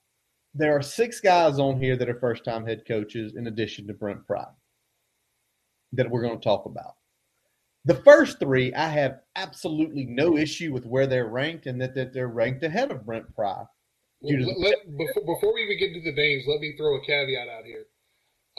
there 0.54 0.76
are 0.76 0.82
six 0.82 1.20
guys 1.20 1.58
on 1.58 1.80
here 1.80 1.96
that 1.96 2.08
are 2.08 2.18
first 2.18 2.44
time 2.44 2.66
head 2.66 2.82
coaches 2.86 3.36
in 3.36 3.46
addition 3.46 3.86
to 3.86 3.94
Brent 3.94 4.26
Pry 4.26 4.46
that 5.92 6.10
we're 6.10 6.22
going 6.22 6.38
to 6.38 6.44
talk 6.44 6.66
about. 6.66 6.96
The 7.88 8.02
first 8.04 8.38
three, 8.38 8.74
I 8.74 8.86
have 8.86 9.20
absolutely 9.34 10.04
no 10.04 10.36
issue 10.36 10.74
with 10.74 10.84
where 10.84 11.06
they're 11.06 11.26
ranked 11.26 11.64
and 11.64 11.80
that, 11.80 11.94
that 11.94 12.12
they're 12.12 12.28
ranked 12.28 12.62
ahead 12.62 12.90
of 12.90 13.06
Brent 13.06 13.34
Pry. 13.34 13.64
Well, 14.20 14.60
let, 14.60 14.84
before, 14.98 15.24
before 15.24 15.54
we 15.54 15.74
get 15.74 15.92
into 15.96 16.02
the 16.02 16.14
names, 16.14 16.44
let 16.46 16.60
me 16.60 16.74
throw 16.76 16.96
a 16.96 17.00
caveat 17.06 17.48
out 17.48 17.64
here. 17.64 17.86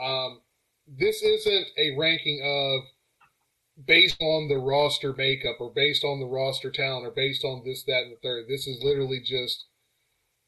Um, 0.04 0.42
this 0.88 1.22
isn't 1.22 1.68
a 1.78 1.96
ranking 1.96 2.42
of 2.44 3.86
based 3.86 4.20
on 4.20 4.48
the 4.48 4.58
roster 4.58 5.14
makeup 5.14 5.58
or 5.60 5.72
based 5.76 6.04
on 6.04 6.20
the 6.20 6.26
roster 6.26 6.72
talent 6.72 7.06
or 7.06 7.12
based 7.12 7.46
on 7.46 7.62
this, 7.64 7.84
that, 7.84 8.06
and 8.06 8.14
the 8.14 8.18
third. 8.24 8.46
This 8.50 8.66
is 8.66 8.84
literally 8.84 9.22
just 9.24 9.68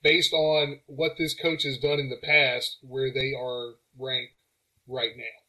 based 0.02 0.34
on 0.34 0.80
what 0.88 1.12
this 1.20 1.36
coach 1.36 1.66
has 1.66 1.78
done 1.78 2.00
in 2.00 2.10
the 2.10 2.26
past 2.26 2.80
where 2.82 3.14
they 3.14 3.36
are 3.40 3.76
ranked 4.00 4.34
right 4.88 5.12
now. 5.16 5.41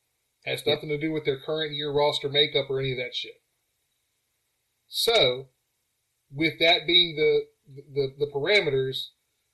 Has 0.45 0.67
nothing 0.67 0.89
to 0.89 0.99
do 0.99 1.13
with 1.13 1.25
their 1.25 1.41
current 1.41 1.73
year 1.73 1.93
roster 1.93 2.29
makeup 2.29 2.67
or 2.69 2.81
any 2.81 2.93
of 2.93 2.99
that 2.99 3.15
shit. 3.15 3.41
So, 4.89 5.49
with 6.35 6.55
that 6.59 6.87
being 6.87 7.17
the 7.17 7.43
the, 7.95 8.15
the 8.19 8.31
parameters, 8.35 9.09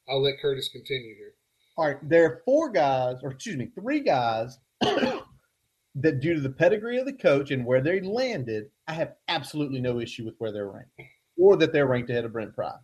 I'll 0.09 0.23
let 0.23 0.41
Curtis 0.41 0.69
continue 0.71 1.15
here. 1.15 1.35
All 1.77 1.87
right, 1.87 2.09
there 2.09 2.25
are 2.25 2.43
four 2.45 2.71
guys, 2.71 3.17
or 3.23 3.31
excuse 3.31 3.57
me, 3.57 3.71
three 3.75 4.01
guys 4.01 4.59
that, 4.81 6.21
due 6.21 6.35
to 6.35 6.41
the 6.41 6.51
pedigree 6.51 6.99
of 6.99 7.07
the 7.07 7.13
coach 7.13 7.51
and 7.51 7.65
where 7.65 7.81
they 7.81 8.01
landed, 8.01 8.71
I 8.89 8.95
have 8.95 9.15
absolutely 9.29 9.81
no 9.81 10.01
issue 10.01 10.25
with 10.25 10.35
where 10.39 10.51
they're 10.51 10.71
ranked 10.71 11.01
or 11.37 11.57
that 11.57 11.73
they're 11.73 11.87
ranked 11.87 12.11
ahead 12.11 12.25
of 12.25 12.33
Brent 12.33 12.55
Pry. 12.55 12.75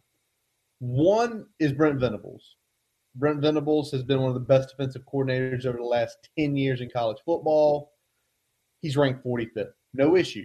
One 0.78 1.46
is 1.58 1.72
Brent 1.72 1.98
Venables. 1.98 2.56
Brent 3.16 3.40
Venables 3.40 3.90
has 3.92 4.02
been 4.02 4.20
one 4.20 4.28
of 4.28 4.34
the 4.34 4.40
best 4.40 4.70
defensive 4.70 5.02
coordinators 5.12 5.66
over 5.66 5.78
the 5.78 5.84
last 5.84 6.28
10 6.38 6.56
years 6.56 6.80
in 6.80 6.90
college 6.90 7.18
football. 7.24 7.92
He's 8.84 8.98
ranked 8.98 9.24
45th. 9.24 9.72
No 9.94 10.14
issue. 10.14 10.44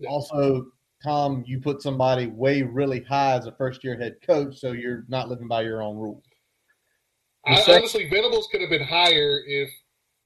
Yeah. 0.00 0.10
Also, 0.10 0.66
Tom, 1.02 1.42
you 1.46 1.60
put 1.60 1.80
somebody 1.80 2.26
way 2.26 2.60
really 2.60 3.00
high 3.02 3.32
as 3.36 3.46
a 3.46 3.52
first 3.52 3.82
year 3.82 3.96
head 3.98 4.16
coach, 4.22 4.58
so 4.58 4.72
you're 4.72 5.04
not 5.08 5.30
living 5.30 5.48
by 5.48 5.62
your 5.62 5.82
own 5.82 5.96
rules. 5.96 6.22
I, 7.46 7.54
sec- 7.62 7.78
honestly, 7.78 8.10
Venables 8.10 8.48
could 8.52 8.60
have 8.60 8.68
been 8.68 8.82
higher 8.86 9.38
if 9.46 9.70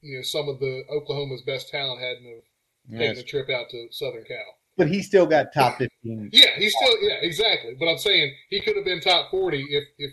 you 0.00 0.16
know 0.16 0.22
some 0.22 0.48
of 0.48 0.59
the 0.59 0.82
Oklahoma's 0.90 1.42
best 1.42 1.68
talent 1.68 2.00
hadn't 2.00 2.24
have 2.24 2.98
taken 2.98 3.14
Yes. 3.14 3.18
a 3.20 3.22
trip 3.22 3.48
out 3.50 3.70
to 3.70 3.86
Southern 3.92 4.24
Cal. 4.24 4.36
But 4.76 4.88
he 4.88 5.00
still 5.00 5.26
got 5.26 5.52
top 5.55 5.78
15. 5.78 6.30
Yeah, 6.32 6.46
he's 6.57 6.74
still 6.74 6.96
yeah 7.02 7.18
exactly. 7.22 7.76
But 7.78 7.86
I'm 7.86 7.98
saying 7.98 8.34
he 8.50 8.61
could 8.61 8.74
have 8.74 8.84
been 8.84 9.00
top 9.00 9.30
forty 9.30 9.62
if 9.70 9.84
if 9.98 10.11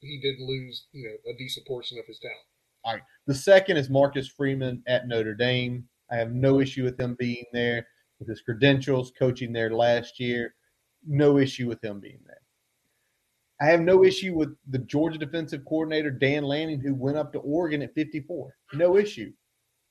he 0.00 0.20
didn't 0.20 0.46
lose 0.46 0.88
you 0.92 1.04
know 1.08 1.32
a 1.32 1.36
decent 1.38 1.66
portion 1.66 1.98
of 1.98 2.04
his 2.04 2.18
talent. 2.18 2.36
All 2.84 2.92
right. 2.92 3.02
The 3.26 3.34
second 3.34 3.78
is 3.78 3.88
Marcus 3.88 4.28
Freeman 4.28 4.82
at 4.86 5.08
Notre 5.08 5.34
Dame. 5.34 5.88
I 6.12 6.16
have 6.16 6.32
no 6.32 6.60
issue 6.60 6.84
with 6.84 7.00
him 7.00 7.16
being 7.18 7.46
there 7.52 7.86
with 8.18 8.28
his 8.28 8.42
credentials, 8.42 9.12
coaching 9.18 9.52
there 9.52 9.70
last 9.70 10.20
year. 10.20 10.54
No 11.06 11.38
issue 11.38 11.68
with 11.68 11.82
him 11.82 11.98
being 12.00 12.20
there. 12.24 12.40
I 13.60 13.66
have 13.66 13.80
no 13.80 14.04
issue 14.04 14.34
with 14.34 14.54
the 14.68 14.78
Georgia 14.78 15.18
defensive 15.18 15.64
coordinator, 15.64 16.10
Dan 16.10 16.44
Lanning, 16.44 16.80
who 16.80 16.94
went 16.94 17.16
up 17.16 17.32
to 17.32 17.38
Oregon 17.38 17.82
at 17.82 17.94
54. 17.94 18.54
No 18.74 18.96
issue. 18.96 19.32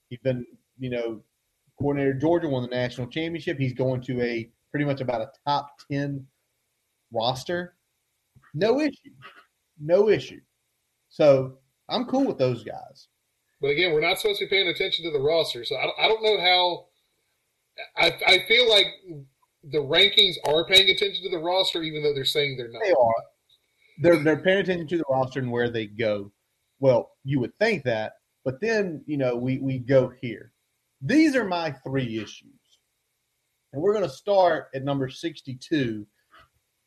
He's 0.09 0.19
been, 0.19 0.45
you 0.77 0.89
know, 0.89 1.21
coordinator 1.79 2.13
Georgia, 2.13 2.47
won 2.47 2.63
the 2.63 2.69
national 2.69 3.07
championship. 3.07 3.57
He's 3.57 3.73
going 3.73 4.01
to 4.01 4.21
a 4.21 4.49
pretty 4.71 4.85
much 4.85 5.01
about 5.01 5.21
a 5.21 5.31
top 5.47 5.69
10 5.91 6.25
roster. 7.11 7.75
No 8.53 8.79
issue. 8.79 9.11
No 9.79 10.09
issue. 10.09 10.41
So 11.09 11.57
I'm 11.89 12.05
cool 12.05 12.25
with 12.25 12.37
those 12.37 12.63
guys. 12.63 13.07
But 13.61 13.69
again, 13.69 13.93
we're 13.93 14.01
not 14.01 14.19
supposed 14.19 14.39
to 14.39 14.45
be 14.45 14.49
paying 14.49 14.67
attention 14.67 15.05
to 15.05 15.11
the 15.11 15.19
roster, 15.19 15.63
so 15.63 15.77
I 15.77 15.83
don't, 15.83 15.99
I 15.99 16.07
don't 16.07 16.23
know 16.23 16.39
how. 16.41 16.85
I 17.95 18.33
I 18.33 18.45
feel 18.47 18.69
like 18.69 18.87
the 19.63 19.77
rankings 19.77 20.35
are 20.45 20.65
paying 20.65 20.89
attention 20.89 21.23
to 21.23 21.29
the 21.29 21.37
roster, 21.37 21.83
even 21.83 22.01
though 22.01 22.13
they're 22.13 22.25
saying 22.25 22.57
they're 22.57 22.71
not. 22.71 22.81
They 22.81 22.91
are. 22.91 23.13
They're 24.01 24.23
they're 24.23 24.43
paying 24.43 24.59
attention 24.59 24.87
to 24.87 24.97
the 24.97 25.05
roster 25.09 25.39
and 25.39 25.51
where 25.51 25.69
they 25.69 25.85
go. 25.85 26.31
Well, 26.79 27.11
you 27.23 27.39
would 27.39 27.55
think 27.59 27.83
that, 27.83 28.13
but 28.43 28.59
then 28.59 29.03
you 29.05 29.17
know 29.17 29.35
we 29.35 29.59
we 29.59 29.77
go 29.77 30.11
here. 30.21 30.51
These 31.01 31.35
are 31.35 31.45
my 31.45 31.71
three 31.85 32.17
issues, 32.17 32.79
and 33.73 33.81
we're 33.81 33.93
going 33.93 34.07
to 34.07 34.09
start 34.09 34.69
at 34.73 34.83
number 34.83 35.07
sixty-two, 35.07 36.07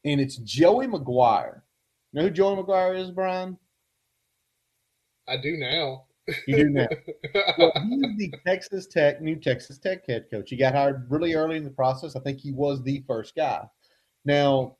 and 0.05 0.21
it's 0.21 0.37
Joey 0.39 0.89
McGuire. 0.89 1.63
You 2.13 2.21
know 2.21 2.23
who 2.23 2.31
Joey 2.31 2.63
McGuire 2.63 3.01
is, 3.01 3.13
Brian? 3.13 3.57
I 5.29 5.37
do 5.37 5.57
now. 5.57 6.07
You 6.47 6.57
do 6.57 6.69
now. 6.71 6.89
well, 7.59 7.73
he's 7.89 8.17
the 8.17 8.33
Texas 8.47 8.87
Tech, 8.87 9.21
new 9.21 9.37
Texas 9.37 9.79
Tech 9.79 10.07
head 10.07 10.27
coach. 10.31 10.51
He 10.51 10.57
got 10.57 10.75
hired 10.75 11.11
really 11.11 11.35
early 11.35 11.57
in 11.57 11.65
the 11.65 11.71
process. 11.71 12.17
I 12.17 12.21
think 12.21 12.39
he 12.39 12.53
was 12.53 12.83
the 12.83 13.05
first 13.07 13.35
guy. 13.35 13.65
Now, 14.25 14.77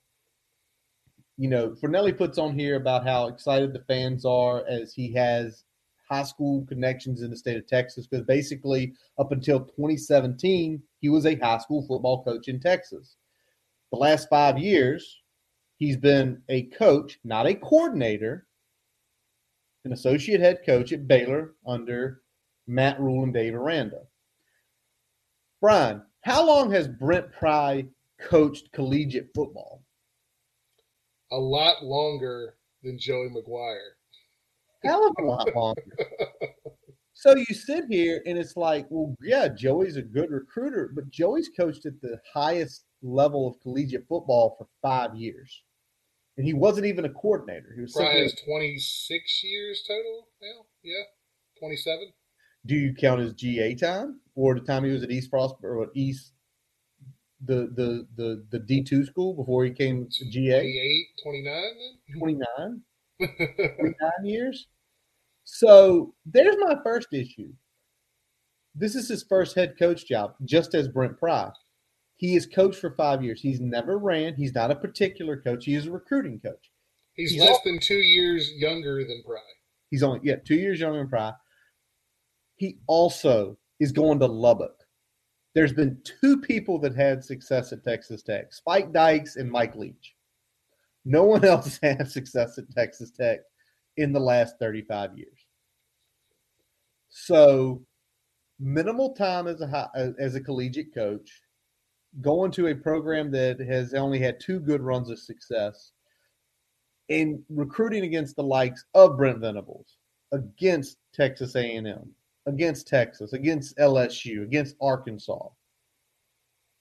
you 1.37 1.49
know, 1.49 1.71
Fornelli 1.71 2.17
puts 2.17 2.39
on 2.39 2.59
here 2.59 2.77
about 2.77 3.07
how 3.07 3.29
excited 3.29 3.73
the 3.73 3.85
fans 3.87 4.25
are 4.25 4.65
as 4.69 4.95
he 4.95 5.13
has 5.15 5.65
high 6.09 6.23
school 6.23 6.65
connections 6.67 7.23
in 7.23 7.31
the 7.31 7.37
state 7.37 7.57
of 7.57 7.67
Texas 7.67 8.07
because 8.07 8.25
basically 8.25 8.93
up 9.19 9.33
until 9.33 9.61
2017, 9.61 10.83
he 11.01 11.09
was 11.09 11.27
a 11.27 11.35
high 11.37 11.59
school 11.59 11.85
football 11.87 12.23
coach 12.23 12.49
in 12.49 12.61
Texas. 12.61 13.17
The 13.91 13.99
last 13.99 14.29
five 14.29 14.59
years, 14.59 15.23
he's 15.79 15.97
been 15.97 16.43
a 16.49 16.65
coach, 16.65 17.19
not 17.25 17.47
a 17.47 17.55
coordinator, 17.55 18.47
an 19.85 19.93
associate 19.93 20.41
head 20.41 20.61
coach 20.65 20.93
at 20.93 21.07
Baylor 21.09 21.55
under 21.67 22.23
Matt 22.67 23.01
Rhule 23.01 23.25
and 23.25 23.35
Dave 23.35 23.55
Aranda. 23.55 24.03
Brian, 25.61 26.03
how 26.23 26.47
long 26.47 26.71
has 26.73 26.89
Brent 26.89 27.33
Pry 27.33 27.87
coached 28.19 28.73
collegiate 28.73 29.31
football? 29.35 29.83
a 31.33 31.39
lot 31.39 31.85
longer 31.85 32.55
than 32.83 32.99
Joey 32.99 33.29
McGuire. 33.29 33.95
hell 34.85 35.09
of 35.09 35.17
a 35.19 35.27
lot 35.27 35.55
longer. 35.55 35.83
So 37.17 37.37
you 37.37 37.55
sit 37.55 37.85
here 37.89 38.21
and 38.27 38.37
it's 38.37 38.57
like, 38.57 38.87
well, 38.91 39.15
yeah, 39.23 39.47
Joey's 39.49 39.97
a 39.97 40.03
good 40.03 40.31
recruiter, 40.31 40.91
but 40.95 41.09
Joey's 41.11 41.49
coached 41.57 41.87
at 41.87 42.01
the 42.03 42.19
highest 42.35 42.85
level 43.03 43.47
of 43.49 43.59
collegiate 43.61 44.07
football 44.09 44.57
for 44.59 44.67
five 44.83 45.15
years. 45.15 45.63
And 46.37 46.45
he 46.47 46.53
wasn't 46.53 46.87
even 46.87 47.05
a 47.05 47.11
coordinator. 47.11 47.73
He 47.75 47.83
was 47.83 47.95
simply, 47.95 48.23
has 48.23 48.35
26 48.45 49.45
years 49.45 49.85
total 49.87 50.29
now. 50.43 50.67
Yeah, 50.83 51.05
27. 51.61 52.13
do 52.67 52.75
you 52.75 52.95
count 52.95 53.21
his 53.21 53.35
GA 53.35 53.75
time 53.75 54.21
or 54.35 54.55
the 54.55 54.61
time 54.61 54.85
he 54.85 54.91
was 54.91 55.03
at 55.05 55.11
East 55.11 55.31
Frost 55.31 55.55
or 55.63 55.83
at 55.85 55.91
East 55.95 56.33
the 57.45 57.69
the 57.77 58.07
the 58.17 58.45
the 58.51 58.59
D 58.59 58.83
two 58.83 59.05
school 59.05 59.35
before 59.35 59.65
he 59.65 59.71
came 59.71 60.09
to 60.11 60.31
GA? 60.31 60.61
28, 60.61 61.07
29 61.23 61.63
Twenty 62.19 62.35
nine. 62.35 62.83
then? 63.21 63.37
29 63.77 64.11
years. 64.25 64.67
So 65.45 66.15
there's 66.27 66.57
my 66.59 66.77
first 66.83 67.09
issue. 67.13 67.53
This 68.75 68.97
is 68.97 69.09
his 69.09 69.23
first 69.23 69.55
head 69.55 69.75
coach 69.79 70.07
job, 70.09 70.35
just 70.45 70.75
as 70.75 70.89
Brent 70.89 71.17
Pry. 71.19 71.51
He 72.25 72.37
is 72.37 72.47
coached 72.47 72.81
for 72.81 72.93
five 72.93 73.23
years. 73.23 73.43
He's 73.43 73.61
never 73.61 73.99
ran. 73.99 74.35
He's 74.35 74.55
not 74.55 74.71
a 74.71 74.75
particular 74.75 75.37
coach. 75.39 75.67
He 75.67 75.75
is 75.75 75.89
a 75.89 75.91
recruiting 75.91 76.41
coach. 76.41 76.71
He's, 77.13 77.33
He's 77.33 77.41
less 77.43 77.51
al- 77.51 77.61
than 77.67 77.79
two 77.79 77.99
years 77.99 78.51
younger 78.53 79.05
than 79.05 79.23
Pry. 79.27 79.43
He's 79.91 80.03
only 80.03 80.21
yeah 80.23 80.37
two 80.37 80.55
years 80.55 80.81
younger 80.81 81.01
than 81.01 81.09
Pry. 81.11 81.35
He 82.57 82.79
also 82.87 83.59
is 83.79 83.93
going 83.93 84.21
to 84.21 84.27
Lubbock. 84.27 84.75
There's 85.55 85.75
been 85.75 86.01
two 86.03 86.41
people 86.41 86.79
that 86.79 86.97
had 86.97 87.23
success 87.23 87.75
at 87.75 87.85
Texas 87.85 88.23
Tech: 88.23 88.55
Spike 88.55 88.91
Dykes 88.91 89.37
and 89.37 89.51
Mike 89.51 89.77
Leach. 89.77 90.15
No 91.05 91.25
one 91.25 91.45
else 91.45 91.77
has 91.83 91.99
had 91.99 92.11
success 92.11 92.57
at 92.57 92.71
Texas 92.71 93.11
Tech 93.11 93.41
in 93.99 94.15
the 94.15 94.21
last 94.21 94.55
35 94.59 95.19
years. 95.19 95.45
So, 97.11 97.85
minimal 98.59 99.13
time 99.13 99.47
as 99.47 99.61
a 99.61 99.91
as 100.19 100.37
a 100.37 100.41
collegiate 100.41 100.95
coach, 100.95 101.31
going 102.21 102.51
to 102.53 102.69
a 102.69 102.75
program 102.75 103.31
that 103.33 103.61
has 103.61 103.95
only 103.95 104.19
had 104.19 104.41
two 104.41 104.61
good 104.61 104.81
runs 104.81 105.11
of 105.11 105.19
success, 105.19 105.93
and 107.09 107.43
recruiting 107.49 108.05
against 108.05 108.37
the 108.37 108.43
likes 108.43 108.85
of 108.95 109.17
Brent 109.17 109.39
Venables, 109.39 109.99
against 110.33 110.99
Texas 111.13 111.55
A&M, 111.57 112.11
against 112.47 112.87
Texas, 112.87 113.33
against 113.33 113.77
LSU, 113.79 114.43
against 114.43 114.77
Arkansas. 114.81 115.49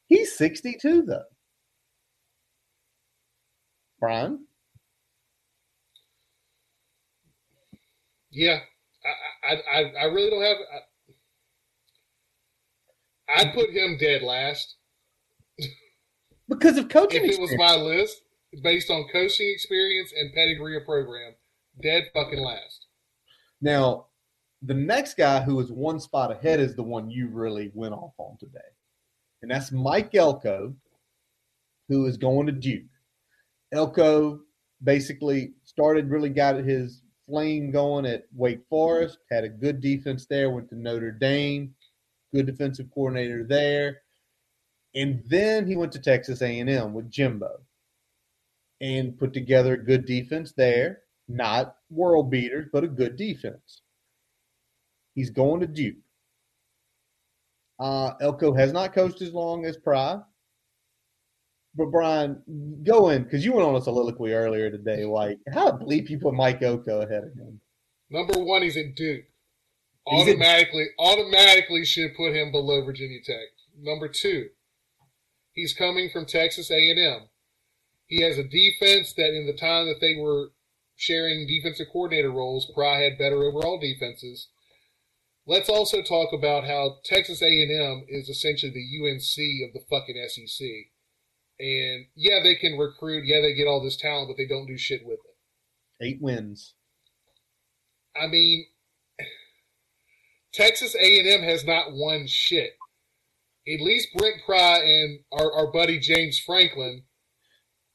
He's 0.08 0.38
62 0.38 1.04
though. 1.04 1.24
Brian? 4.00 4.46
Yeah, 8.32 8.60
I, 9.46 9.54
I, 9.54 9.56
I, 9.56 9.80
I 10.02 10.04
really 10.06 10.30
don't 10.30 10.44
have. 10.44 10.58
I, 13.38 13.42
I'd 13.42 13.54
put 13.54 13.70
him 13.70 13.98
dead 14.00 14.24
last 14.24 14.76
Because 16.50 16.78
of 16.78 16.90
coaching 16.90 17.24
if 17.24 17.32
it 17.32 17.42
was 17.42 17.56
my 17.58 17.76
list 17.76 18.22
based 18.62 18.90
on 18.90 19.08
coaching 19.12 19.50
experience 19.52 20.14
and 20.16 20.34
pedigree 20.34 20.78
of 20.78 20.86
program. 20.86 21.34
Dead 21.82 22.04
fucking 22.14 22.40
last. 22.40 22.86
Now, 23.62 24.08
the 24.62 24.74
next 24.74 25.18
guy 25.18 25.42
who 25.42 25.60
is 25.60 25.72
one 25.72 26.00
spot 26.00 26.32
ahead 26.32 26.60
is 26.60 26.76
the 26.76 26.84
one 26.84 27.10
you 27.10 27.28
really 27.30 27.72
went 27.74 27.94
off 27.94 28.14
on 28.18 28.38
today. 28.38 28.60
And 29.42 29.50
that's 29.50 29.72
Mike 29.72 30.14
Elko, 30.14 30.76
who 31.90 32.06
is 32.06 32.18
going 32.18 32.46
to 32.46 32.52
Duke. 32.52 32.84
Elko 33.72 34.42
basically 34.84 35.54
started, 35.64 36.10
really 36.10 36.30
got 36.30 36.56
his 36.56 37.02
flame 37.28 37.72
going 37.72 38.06
at 38.06 38.26
Wake 38.34 38.62
Forest, 38.70 39.18
had 39.32 39.44
a 39.44 39.50
good 39.50 39.82
defense 39.82 40.26
there, 40.28 40.50
went 40.50 40.70
to 40.70 40.76
Notre 40.76 41.12
Dame, 41.12 41.74
good 42.34 42.46
defensive 42.46 42.88
coordinator 42.94 43.44
there. 43.44 44.03
And 44.96 45.24
then 45.28 45.66
he 45.66 45.76
went 45.76 45.92
to 45.94 46.00
Texas 46.00 46.42
A&M 46.42 46.94
with 46.94 47.10
Jimbo 47.10 47.62
and 48.82 49.18
put 49.18 49.34
together 49.34 49.74
a 49.74 49.84
good 49.84 50.06
defense 50.06 50.54
there. 50.56 51.00
Not 51.28 51.76
world 51.90 52.30
beaters, 52.30 52.68
but 52.72 52.84
a 52.84 52.88
good 52.88 53.16
defense. 53.16 53.82
He's 55.16 55.30
going 55.30 55.62
to 55.62 55.68
Duke. 55.68 55.96
Uh, 57.80 58.14
Elko 58.22 58.54
has 58.54 58.74
not 58.74 58.94
coached 58.94 59.22
as 59.22 59.34
long 59.34 59.66
as 59.66 59.78
Pry. 59.78 60.20
But 61.76 61.88
Brian, 61.88 62.42
go 62.84 63.10
in 63.10 63.24
because 63.24 63.44
you 63.44 63.54
went 63.54 63.68
on 63.68 63.76
a 63.76 63.82
soliloquy 63.82 64.34
earlier 64.34 64.70
today. 64.70 65.06
Like, 65.06 65.40
how 65.52 65.72
bleep 65.72 66.10
you 66.10 66.20
put 66.20 66.36
Mike 66.36 66.62
Elko 66.62 67.02
ahead 67.02 67.24
of 67.24 67.34
him? 67.34 67.60
Number 68.12 68.38
one, 68.44 68.62
he's 68.62 68.78
at 68.78 68.96
Duke. 68.96 69.26
Automatically, 70.06 70.86
automatically 71.00 71.86
should 71.86 72.16
put 72.16 72.36
him 72.36 72.52
below 72.52 72.84
Virginia 72.84 73.20
Tech. 73.24 73.48
Number 73.82 74.08
two, 74.08 74.50
he's 75.54 75.74
coming 75.74 76.10
from 76.12 76.26
Texas 76.26 76.70
A&M. 76.70 77.30
He 78.08 78.22
has 78.22 78.38
a 78.38 78.44
defense 78.44 79.14
that, 79.14 79.36
in 79.36 79.48
the 79.48 79.58
time 79.58 79.88
that 79.88 80.02
they 80.02 80.16
were 80.16 80.52
sharing 80.96 81.48
defensive 81.48 81.88
coordinator 81.92 82.32
roles, 82.32 82.70
Pry 82.74 83.02
had 83.02 83.18
better 83.18 83.44
overall 83.44 83.80
defenses. 83.80 84.50
Let's 85.46 85.70
also 85.70 86.02
talk 86.02 86.32
about 86.32 86.66
how 86.66 86.98
Texas 87.04 87.42
A&M 87.42 88.06
is 88.08 88.30
essentially 88.30 88.72
the 88.72 89.10
UNC 89.10 89.68
of 89.68 89.74
the 89.74 89.86
fucking 89.90 90.16
SEC. 90.28 90.68
And 91.60 92.06
yeah, 92.16 92.40
they 92.42 92.56
can 92.56 92.78
recruit. 92.78 93.26
Yeah, 93.26 93.42
they 93.42 93.54
get 93.54 93.68
all 93.68 93.84
this 93.84 93.98
talent, 93.98 94.30
but 94.30 94.38
they 94.38 94.48
don't 94.48 94.68
do 94.68 94.78
shit 94.78 95.06
with 95.06 95.20
it. 95.20 96.06
Eight 96.06 96.22
wins. 96.22 96.74
I 98.20 98.28
mean, 98.28 98.66
Texas 100.54 100.96
A&M 100.96 101.42
has 101.42 101.66
not 101.66 101.94
won 101.94 102.26
shit. 102.28 102.78
At 103.68 103.82
least 103.82 104.10
Brent 104.16 104.42
Pry 104.46 104.80
and 104.80 105.20
our, 105.32 105.52
our 105.54 105.72
buddy 105.72 106.00
James 106.00 106.40
Franklin 106.40 107.04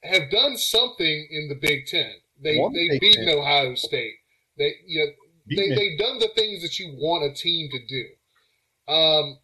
have 0.02 0.30
done 0.30 0.56
something 0.56 1.28
in 1.30 1.48
the 1.48 1.58
Big 1.60 1.86
Ten. 1.86 2.10
They 2.42 2.58
Won 2.58 2.72
they 2.72 2.98
Ten. 2.98 3.28
Ohio 3.28 3.74
State. 3.74 4.14
They 4.56 4.74
you 4.86 5.04
know, 5.04 5.12
they, 5.48 5.68
they've 5.74 5.98
done 5.98 6.18
the 6.18 6.30
things 6.34 6.62
that 6.62 6.78
you 6.78 6.94
want 6.98 7.30
a 7.30 7.34
team 7.34 7.68
to 7.70 7.86
do. 7.86 8.92
Um. 8.92 9.38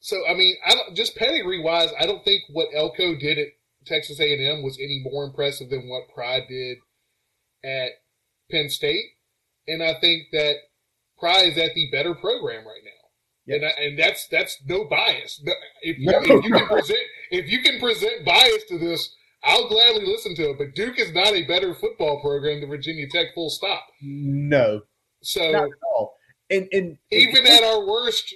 So 0.00 0.26
I 0.28 0.34
mean, 0.34 0.56
I 0.66 0.74
don't, 0.74 0.94
just 0.94 1.16
pedigree 1.16 1.62
wise, 1.62 1.88
I 1.98 2.04
don't 2.04 2.24
think 2.24 2.42
what 2.52 2.68
Elko 2.74 3.14
did 3.14 3.38
at 3.38 3.48
Texas 3.86 4.20
A&M 4.20 4.62
was 4.62 4.78
any 4.78 5.00
more 5.02 5.24
impressive 5.24 5.70
than 5.70 5.88
what 5.88 6.14
Pry 6.14 6.40
did 6.46 6.78
at 7.64 7.92
Penn 8.50 8.68
State, 8.68 9.04
and 9.66 9.82
I 9.82 9.94
think 10.00 10.24
that 10.32 10.56
Pry 11.18 11.42
is 11.42 11.56
at 11.56 11.74
the 11.74 11.90
better 11.90 12.14
program 12.14 12.66
right 12.66 12.82
now. 12.84 13.03
Yes. 13.46 13.56
And, 13.56 13.64
I, 13.66 13.84
and 13.84 13.98
that's 13.98 14.26
that's 14.28 14.58
no 14.66 14.84
bias. 14.84 15.42
If 15.82 15.98
you, 15.98 16.10
No, 16.10 16.18
if 16.22 16.44
you 16.44 16.50
can 16.52 16.66
present 16.66 16.98
if 17.30 17.50
you 17.50 17.62
can 17.62 17.78
present 17.80 18.24
bias 18.24 18.64
to 18.68 18.78
this, 18.78 19.14
I'll 19.44 19.68
gladly 19.68 20.06
listen 20.06 20.34
to 20.36 20.50
it. 20.50 20.58
But 20.58 20.74
Duke 20.74 20.98
is 20.98 21.12
not 21.12 21.34
a 21.34 21.42
better 21.44 21.74
football 21.74 22.20
program 22.20 22.60
than 22.60 22.70
Virginia 22.70 23.06
Tech. 23.10 23.34
Full 23.34 23.50
stop. 23.50 23.84
No, 24.02 24.80
So 25.22 25.50
not 25.50 25.64
at 25.64 25.70
all. 25.94 26.14
And 26.50 26.68
and 26.72 26.96
even 27.10 27.46
at 27.46 27.62
our 27.62 27.86
worst, 27.86 28.34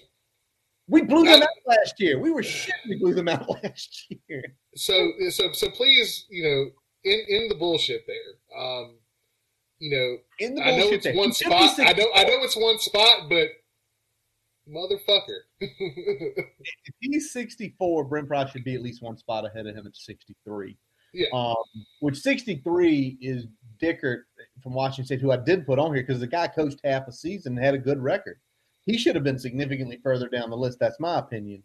we 0.88 1.02
blew 1.02 1.24
them 1.24 1.40
I- 1.40 1.44
out 1.44 1.48
last 1.78 1.94
year. 1.98 2.18
We 2.18 2.30
were 2.30 2.42
shit. 2.42 2.74
We 2.88 2.96
blew 2.98 3.14
them 3.14 3.28
out 3.28 3.48
last 3.62 4.06
year. 4.28 4.42
so 4.74 5.10
so 5.30 5.52
so 5.52 5.70
please, 5.70 6.26
you 6.28 6.42
know, 6.44 6.70
in 7.10 7.24
in 7.28 7.48
the 7.48 7.54
bullshit 7.54 8.02
there. 8.06 8.60
Um, 8.62 8.98
you 9.78 9.90
know, 9.96 10.16
In 10.46 10.54
the 10.56 10.62
I 10.62 10.76
know 10.76 10.88
it's 10.88 11.04
there. 11.04 11.14
one 11.14 11.32
spot. 11.32 11.78
I 11.78 11.92
know 11.92 12.06
I 12.14 12.24
know 12.24 12.42
it's 12.42 12.56
one 12.56 12.78
spot, 12.78 13.28
but 13.30 13.48
motherfucker. 14.68 15.40
if 15.60 16.94
he's 17.00 17.32
64, 17.32 18.04
Brent 18.04 18.28
Pry 18.28 18.46
should 18.46 18.64
be 18.64 18.74
at 18.74 18.82
least 18.82 19.02
one 19.02 19.16
spot 19.16 19.46
ahead 19.46 19.66
of 19.66 19.74
him 19.74 19.86
at 19.86 19.96
63. 19.96 20.76
Yeah. 21.14 21.26
Um, 21.32 21.56
which 22.00 22.18
63 22.18 23.18
is 23.20 23.46
Dickert 23.82 24.22
from 24.62 24.74
Washington 24.74 25.06
State, 25.06 25.20
who 25.20 25.32
I 25.32 25.36
did 25.36 25.66
put 25.66 25.78
on 25.78 25.94
here 25.94 26.02
because 26.02 26.20
the 26.20 26.26
guy 26.26 26.48
coached 26.48 26.80
half 26.84 27.08
a 27.08 27.12
season 27.12 27.56
and 27.56 27.64
had 27.64 27.74
a 27.74 27.78
good 27.78 28.02
record. 28.02 28.38
He 28.84 28.98
should 28.98 29.14
have 29.14 29.24
been 29.24 29.38
significantly 29.38 30.00
further 30.02 30.28
down 30.28 30.50
the 30.50 30.56
list. 30.56 30.78
That's 30.78 31.00
my 31.00 31.18
opinion. 31.18 31.62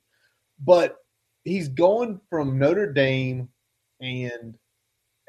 But 0.60 0.97
he's 1.43 1.68
going 1.68 2.20
from 2.30 2.58
Notre 2.58 2.91
Dame 2.91 3.49
and 4.01 4.58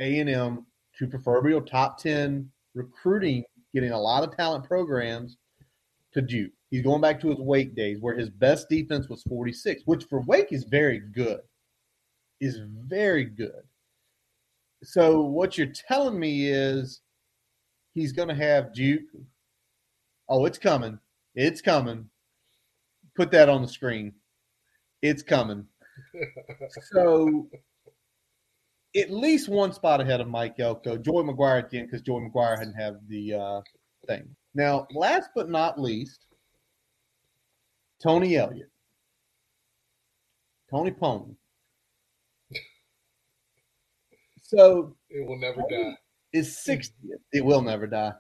A&M 0.01 0.67
to 0.99 1.07
proverbial 1.07 1.61
top 1.61 1.99
10 1.99 2.51
recruiting, 2.75 3.45
getting 3.73 3.93
a 3.93 4.01
lot 4.01 4.25
of 4.25 4.37
talent 4.37 4.65
programs 4.65 5.37
to 6.13 6.23
Duke. 6.23 6.53
He's 6.71 6.83
going 6.83 7.01
back 7.01 7.21
to 7.21 7.29
his 7.29 7.39
Wake 7.39 7.75
days 7.75 7.99
where 8.01 8.17
his 8.17 8.31
best 8.31 8.69
defense 8.69 9.09
was 9.09 9.23
46, 9.25 9.83
which 9.85 10.05
for 10.05 10.23
Wake 10.23 10.53
is 10.53 10.65
very 10.65 10.99
good. 10.99 11.41
Is 12.41 12.61
very 12.89 13.25
good. 13.25 13.63
So 14.83 15.23
what 15.23 15.57
you're 15.57 15.73
telling 15.89 16.19
me 16.19 16.49
is 16.49 17.01
he's 17.95 18.13
going 18.13 18.29
to 18.29 18.35
have 18.35 18.75
Duke. 18.75 19.03
Oh, 20.29 20.45
it's 20.47 20.59
coming. 20.59 20.99
It's 21.35 21.61
coming. 21.61 22.09
Put 23.17 23.31
that 23.31 23.49
on 23.49 23.63
the 23.63 23.69
screen. 23.69 24.13
It's 25.03 25.23
coming. 25.23 25.67
So 26.93 27.49
at 28.97 29.11
least 29.11 29.49
one 29.49 29.73
spot 29.73 30.01
ahead 30.01 30.21
of 30.21 30.29
Mike 30.29 30.59
Elko. 30.59 30.97
Joey 30.97 31.25
McGuire 31.25 31.59
at 31.59 31.71
the 31.71 31.79
end 31.79 31.89
because 31.89 32.03
Joey 32.03 32.29
McGuire 32.29 32.59
hadn't 32.59 32.75
have 32.75 32.97
the 33.09 33.35
uh, 33.35 33.61
thing. 34.07 34.35
Now, 34.55 34.87
last 34.93 35.31
but 35.35 35.51
not 35.51 35.81
least, 35.81 36.27
Tony 38.03 38.37
Elliott. 38.37 38.71
Tony 40.71 40.91
Pony. 40.91 41.35
So 44.43 44.95
It 45.11 45.27
will 45.27 45.39
never 45.39 45.63
die. 45.71 45.97
is 46.33 46.63
60th. 46.67 46.91
It 47.33 47.45
will 47.45 47.63
never 47.63 47.87
die. 47.87 48.13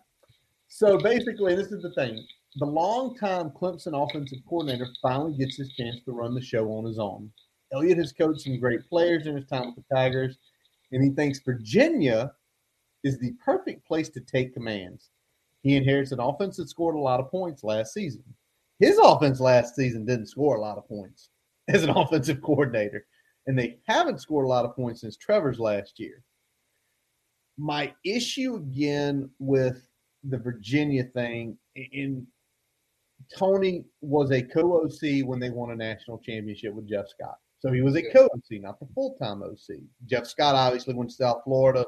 So 0.68 0.98
basically, 0.98 1.54
this 1.54 1.70
is 1.70 1.82
the 1.82 1.92
thing. 1.92 2.24
The 2.56 2.66
longtime 2.66 3.50
Clemson 3.50 3.94
offensive 3.94 4.38
coordinator 4.48 4.88
finally 5.02 5.36
gets 5.36 5.56
his 5.56 5.72
chance 5.74 5.96
to 6.04 6.12
run 6.12 6.34
the 6.34 6.40
show 6.40 6.68
on 6.72 6.84
his 6.84 6.98
own. 6.98 7.30
Elliott 7.72 7.98
has 7.98 8.12
coached 8.12 8.42
some 8.42 8.60
great 8.60 8.88
players 8.88 9.26
in 9.26 9.36
his 9.36 9.46
time 9.46 9.66
with 9.66 9.76
the 9.76 9.94
Tigers, 9.94 10.38
and 10.92 11.02
he 11.02 11.10
thinks 11.10 11.40
Virginia 11.40 12.32
is 13.02 13.18
the 13.18 13.32
perfect 13.44 13.86
place 13.86 14.08
to 14.10 14.20
take 14.20 14.54
commands. 14.54 15.10
He 15.62 15.76
inherits 15.76 16.12
an 16.12 16.20
offense 16.20 16.56
that 16.58 16.68
scored 16.68 16.94
a 16.94 17.00
lot 17.00 17.20
of 17.20 17.30
points 17.30 17.64
last 17.64 17.92
season. 17.92 18.22
His 18.80 18.98
offense 18.98 19.40
last 19.40 19.76
season 19.76 20.04
didn't 20.04 20.26
score 20.26 20.56
a 20.56 20.60
lot 20.60 20.78
of 20.78 20.88
points 20.88 21.30
as 21.68 21.82
an 21.82 21.90
offensive 21.90 22.42
coordinator, 22.42 23.06
and 23.46 23.58
they 23.58 23.78
haven't 23.86 24.20
scored 24.20 24.46
a 24.46 24.48
lot 24.48 24.64
of 24.64 24.74
points 24.76 25.00
since 25.02 25.16
Trevor's 25.16 25.58
last 25.60 25.98
year. 25.98 26.22
My 27.56 27.94
issue 28.04 28.56
again 28.56 29.30
with 29.38 29.88
the 30.24 30.38
Virginia 30.38 31.04
thing, 31.04 31.56
in 31.76 32.26
Tony 33.36 33.84
was 34.00 34.32
a 34.32 34.42
co-OC 34.42 35.24
when 35.26 35.38
they 35.38 35.50
won 35.50 35.70
a 35.70 35.76
national 35.76 36.18
championship 36.18 36.74
with 36.74 36.88
Jeff 36.88 37.08
Scott. 37.08 37.36
So 37.60 37.72
he 37.72 37.80
was 37.80 37.94
a 37.94 38.02
Yeah. 38.02 38.12
co-OC, 38.12 38.58
not 38.60 38.80
the 38.80 38.86
full-time 38.94 39.42
OC. 39.42 39.88
Jeff 40.04 40.26
Scott 40.26 40.54
obviously 40.54 40.94
went 40.94 41.10
to 41.10 41.16
South 41.16 41.42
Florida. 41.44 41.86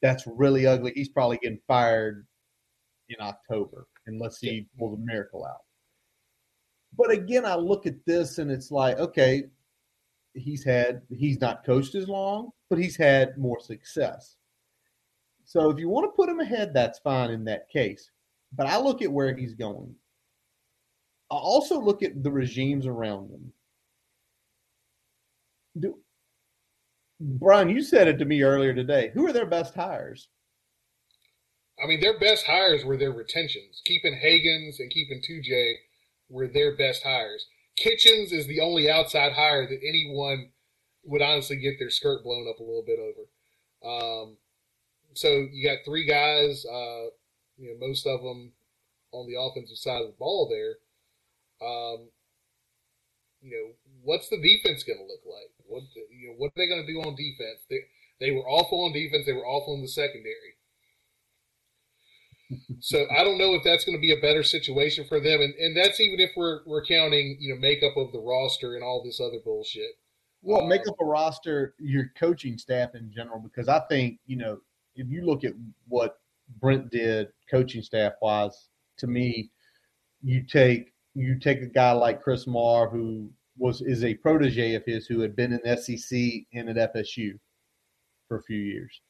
That's 0.00 0.26
really 0.26 0.66
ugly. 0.66 0.92
He's 0.94 1.08
probably 1.10 1.38
getting 1.38 1.60
fired 1.66 2.26
in 3.08 3.16
October 3.20 3.88
unless 4.06 4.38
he 4.38 4.68
pulls 4.78 4.98
a 4.98 5.02
miracle 5.02 5.44
out. 5.44 5.62
But 6.96 7.10
again, 7.10 7.44
I 7.44 7.54
look 7.54 7.86
at 7.86 8.04
this 8.06 8.38
and 8.38 8.50
it's 8.50 8.70
like, 8.70 8.98
okay, 8.98 9.44
he's 10.34 10.64
had 10.64 11.02
he's 11.10 11.40
not 11.40 11.64
coached 11.64 11.94
as 11.94 12.08
long, 12.08 12.50
but 12.68 12.78
he's 12.78 12.96
had 12.96 13.38
more 13.38 13.60
success. 13.60 14.36
So 15.44 15.70
if 15.70 15.78
you 15.78 15.88
want 15.88 16.04
to 16.04 16.16
put 16.16 16.28
him 16.28 16.40
ahead, 16.40 16.72
that's 16.72 16.98
fine 17.00 17.30
in 17.30 17.44
that 17.44 17.68
case. 17.68 18.10
But 18.54 18.66
I 18.66 18.78
look 18.78 19.02
at 19.02 19.12
where 19.12 19.34
he's 19.34 19.54
going. 19.54 19.94
I 21.30 21.36
also 21.36 21.80
look 21.80 22.02
at 22.02 22.22
the 22.22 22.30
regimes 22.30 22.86
around 22.86 23.30
him. 23.30 23.52
Do, 25.80 25.98
Brian, 27.18 27.70
you 27.70 27.82
said 27.82 28.08
it 28.08 28.18
to 28.18 28.26
me 28.26 28.42
earlier 28.42 28.74
today. 28.74 29.10
Who 29.14 29.26
are 29.26 29.32
their 29.32 29.46
best 29.46 29.74
hires? 29.74 30.28
I 31.82 31.86
mean, 31.86 32.00
their 32.00 32.18
best 32.18 32.44
hires 32.44 32.84
were 32.84 32.98
their 32.98 33.12
retentions. 33.12 33.80
Keeping 33.84 34.14
Hagans 34.14 34.78
and 34.78 34.90
keeping 34.90 35.22
2J 35.22 35.74
were 36.32 36.48
their 36.48 36.74
best 36.76 37.04
hires. 37.04 37.46
Kitchings 37.76 38.32
is 38.32 38.46
the 38.46 38.60
only 38.60 38.90
outside 38.90 39.32
hire 39.32 39.66
that 39.66 39.80
anyone 39.86 40.50
would 41.04 41.22
honestly 41.22 41.56
get 41.56 41.78
their 41.78 41.90
skirt 41.90 42.24
blown 42.24 42.48
up 42.48 42.58
a 42.58 42.62
little 42.62 42.84
bit 42.84 42.98
over. 42.98 43.28
Um, 43.84 44.36
so 45.14 45.46
you 45.52 45.68
got 45.68 45.84
three 45.84 46.06
guys, 46.06 46.64
uh, 46.64 47.12
you 47.58 47.68
know, 47.68 47.86
most 47.86 48.06
of 48.06 48.22
them 48.22 48.52
on 49.12 49.26
the 49.26 49.38
offensive 49.38 49.76
side 49.76 50.00
of 50.00 50.08
the 50.08 50.18
ball 50.18 50.48
there. 50.48 50.76
Um, 51.66 52.08
you 53.42 53.50
know, 53.50 53.74
what's 54.02 54.28
the 54.28 54.40
defense 54.40 54.82
going 54.84 54.98
to 54.98 55.04
look 55.04 55.22
like? 55.26 55.50
What 55.66 55.82
you 56.10 56.28
know, 56.28 56.34
what 56.38 56.48
are 56.48 56.56
they 56.56 56.68
going 56.68 56.86
to 56.86 56.92
do 56.92 57.00
on 57.00 57.14
defense? 57.14 57.66
They 57.68 57.80
they 58.20 58.30
were 58.30 58.46
awful 58.46 58.84
on 58.84 58.92
defense. 58.92 59.26
They 59.26 59.32
were 59.32 59.46
awful 59.46 59.74
in 59.74 59.82
the 59.82 59.88
secondary. 59.88 60.51
So 62.80 63.06
I 63.16 63.24
don't 63.24 63.38
know 63.38 63.54
if 63.54 63.62
that's 63.64 63.84
going 63.84 63.96
to 63.96 64.00
be 64.00 64.12
a 64.12 64.20
better 64.20 64.42
situation 64.42 65.04
for 65.08 65.20
them, 65.20 65.40
and, 65.40 65.54
and 65.54 65.76
that's 65.76 66.00
even 66.00 66.20
if 66.20 66.30
we're 66.36 66.60
we're 66.66 66.84
counting 66.84 67.36
you 67.40 67.54
know 67.54 67.60
makeup 67.60 67.96
of 67.96 68.12
the 68.12 68.20
roster 68.20 68.74
and 68.74 68.84
all 68.84 69.02
this 69.04 69.20
other 69.20 69.38
bullshit. 69.44 69.92
Well, 70.42 70.62
Uh, 70.62 70.66
make 70.66 70.86
up 70.88 70.96
a 71.00 71.04
roster, 71.04 71.74
your 71.78 72.10
coaching 72.18 72.58
staff 72.58 72.94
in 72.94 73.12
general, 73.12 73.38
because 73.38 73.68
I 73.68 73.80
think, 73.88 74.18
you 74.26 74.36
know, 74.36 74.58
if 74.96 75.08
you 75.08 75.24
look 75.24 75.44
at 75.44 75.52
what 75.88 76.18
Brent 76.60 76.90
did 76.90 77.28
coaching 77.50 77.82
staff 77.82 78.14
wise, 78.20 78.68
to 78.98 79.06
me, 79.06 79.50
you 80.22 80.42
take 80.42 80.92
you 81.14 81.38
take 81.38 81.62
a 81.62 81.66
guy 81.66 81.92
like 81.92 82.22
Chris 82.22 82.46
Marve, 82.46 82.90
who 82.90 83.30
was 83.56 83.82
is 83.82 84.04
a 84.04 84.14
protege 84.14 84.74
of 84.74 84.84
his 84.84 85.06
who 85.06 85.20
had 85.20 85.36
been 85.36 85.52
in 85.52 85.76
SEC 85.76 86.18
and 86.52 86.68
at 86.68 86.94
FSU 86.94 87.38
for 88.28 88.38
a 88.38 88.42
few 88.42 88.58
years. 88.58 89.00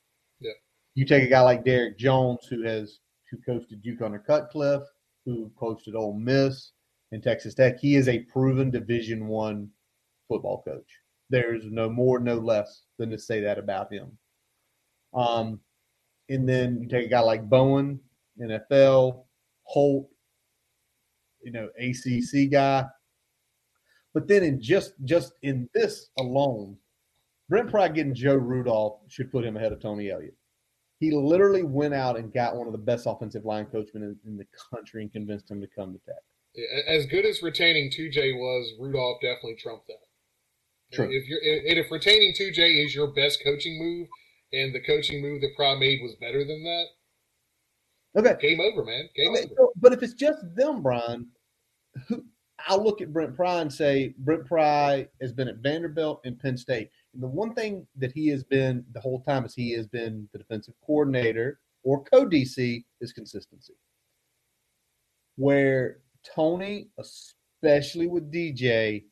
Yeah. 0.41 0.53
You 0.95 1.07
take 1.07 1.23
a 1.23 1.29
guy 1.29 1.41
like 1.41 1.65
Derek 1.65 1.99
Jones, 1.99 2.47
who 2.47 2.63
has 2.63 2.99
who 3.33 3.39
coached 3.39 3.73
at 3.73 3.83
Duke 3.83 4.03
under 4.03 4.19
Cutcliffe, 4.19 4.87
who 5.25 5.51
coached 5.59 5.89
at 5.89 5.95
Ole 5.95 6.15
Miss 6.19 6.73
and 7.11 7.23
Texas 7.23 7.55
Tech. 7.55 7.81
He 7.81 7.97
is 7.97 8.09
a 8.09 8.21
proven 8.21 8.71
Division 8.71 9.27
One 9.27 9.71
football 10.29 10.63
coach. 10.63 10.89
There's 11.31 11.65
no 11.65 11.89
more, 11.89 12.21
no 12.21 12.37
less 12.37 12.83
than 12.99 13.11
to 13.11 13.19
say 13.19 13.41
that 13.41 13.59
about 13.59 13.93
him. 13.93 14.19
Um, 15.15 15.61
and 16.29 16.49
then 16.49 16.81
you 16.81 16.89
take 16.89 17.07
a 17.07 17.11
guy 17.11 17.21
like 17.21 17.49
Bowen, 17.49 18.01
NFL, 18.41 19.25
Holt, 19.65 20.09
you 21.43 21.53
know, 21.53 21.69
ACC 21.79 22.51
guy. 22.51 22.85
But 24.15 24.29
then 24.29 24.43
in 24.43 24.61
just 24.61 24.93
just 25.05 25.33
in 25.43 25.69
this 25.75 26.11
alone, 26.19 26.77
Brent 27.49 27.71
Pry 27.71 27.89
getting 27.89 28.15
Joe 28.15 28.37
Rudolph 28.37 29.01
should 29.09 29.33
put 29.33 29.45
him 29.45 29.57
ahead 29.57 29.73
of 29.73 29.81
Tony 29.81 30.11
Elliott. 30.11 30.37
He 31.03 31.11
literally 31.11 31.65
went 31.65 31.95
out 31.95 32.17
and 32.17 32.33
got 32.33 32.55
one 32.55 32.69
of 32.69 32.73
the 32.73 32.79
best 32.79 33.07
offensive 33.09 33.45
line 33.45 33.67
coachmen 33.67 34.05
in, 34.05 34.17
in 34.25 34.37
the 34.37 34.47
country 34.73 35.03
and 35.03 35.13
convinced 35.13 35.51
him 35.51 35.61
to 35.61 35.67
come 35.67 35.93
to 35.93 35.99
Tech. 36.07 36.23
As 36.87 37.07
good 37.07 37.25
as 37.27 37.43
retaining 37.43 37.91
2J 37.91 38.39
was, 38.39 38.73
Rudolph 38.79 39.21
definitely 39.21 39.57
trumped 39.57 39.89
that. 39.89 39.97
True. 40.93 41.09
If 41.11 41.27
you're 41.27 41.41
and 41.43 41.77
if 41.77 41.91
retaining 41.91 42.35
2J 42.39 42.85
is 42.87 42.95
your 42.95 43.09
best 43.09 43.43
coaching 43.43 43.81
move, 43.81 44.07
and 44.53 44.73
the 44.73 44.81
coaching 44.81 45.21
move 45.21 45.41
that 45.41 45.57
Pry 45.57 45.75
made 45.77 45.99
was 46.03 46.15
better 46.21 46.45
than 46.45 46.63
that, 46.63 46.85
Okay. 48.21 48.49
game 48.49 48.61
over, 48.61 48.85
man. 48.85 49.09
Game 49.17 49.31
Okay, 49.33 49.45
over. 49.47 49.55
so- 49.57 49.73
but 49.75 49.93
if 49.93 50.05
it's 50.05 50.15
just 50.15 50.39
them, 50.55 50.83
Brian, 50.85 51.27
who, 52.07 52.25
I'll 52.69 52.85
look 52.85 53.01
at 53.01 53.13
Brent 53.13 53.35
Pry 53.35 53.61
and 53.61 53.73
say 53.73 54.15
Brent 54.19 54.47
Pry 54.47 55.09
has 55.21 55.33
been 55.33 55.49
at 55.49 55.57
Vanderbilt 55.57 56.21
and 56.25 56.39
Penn 56.39 56.57
State. 56.57 56.91
The 57.15 57.27
one 57.27 57.55
thing 57.55 57.87
that 57.97 58.13
he 58.13 58.29
has 58.29 58.43
been 58.43 58.85
the 58.93 59.01
whole 59.01 59.23
time 59.23 59.45
is 59.45 59.55
he 59.55 59.73
has 59.73 59.87
been 59.87 60.29
the 60.33 60.39
defensive 60.39 60.75
coordinator 60.87 61.61
or 61.83 62.03
co 62.05 62.27
DC 62.27 62.85
is 63.01 63.13
consistency. 63.13 63.75
Where 65.37 65.99
Tony, 66.35 66.89
especially 66.99 68.07
with 68.07 68.33
DJ, 68.33 69.05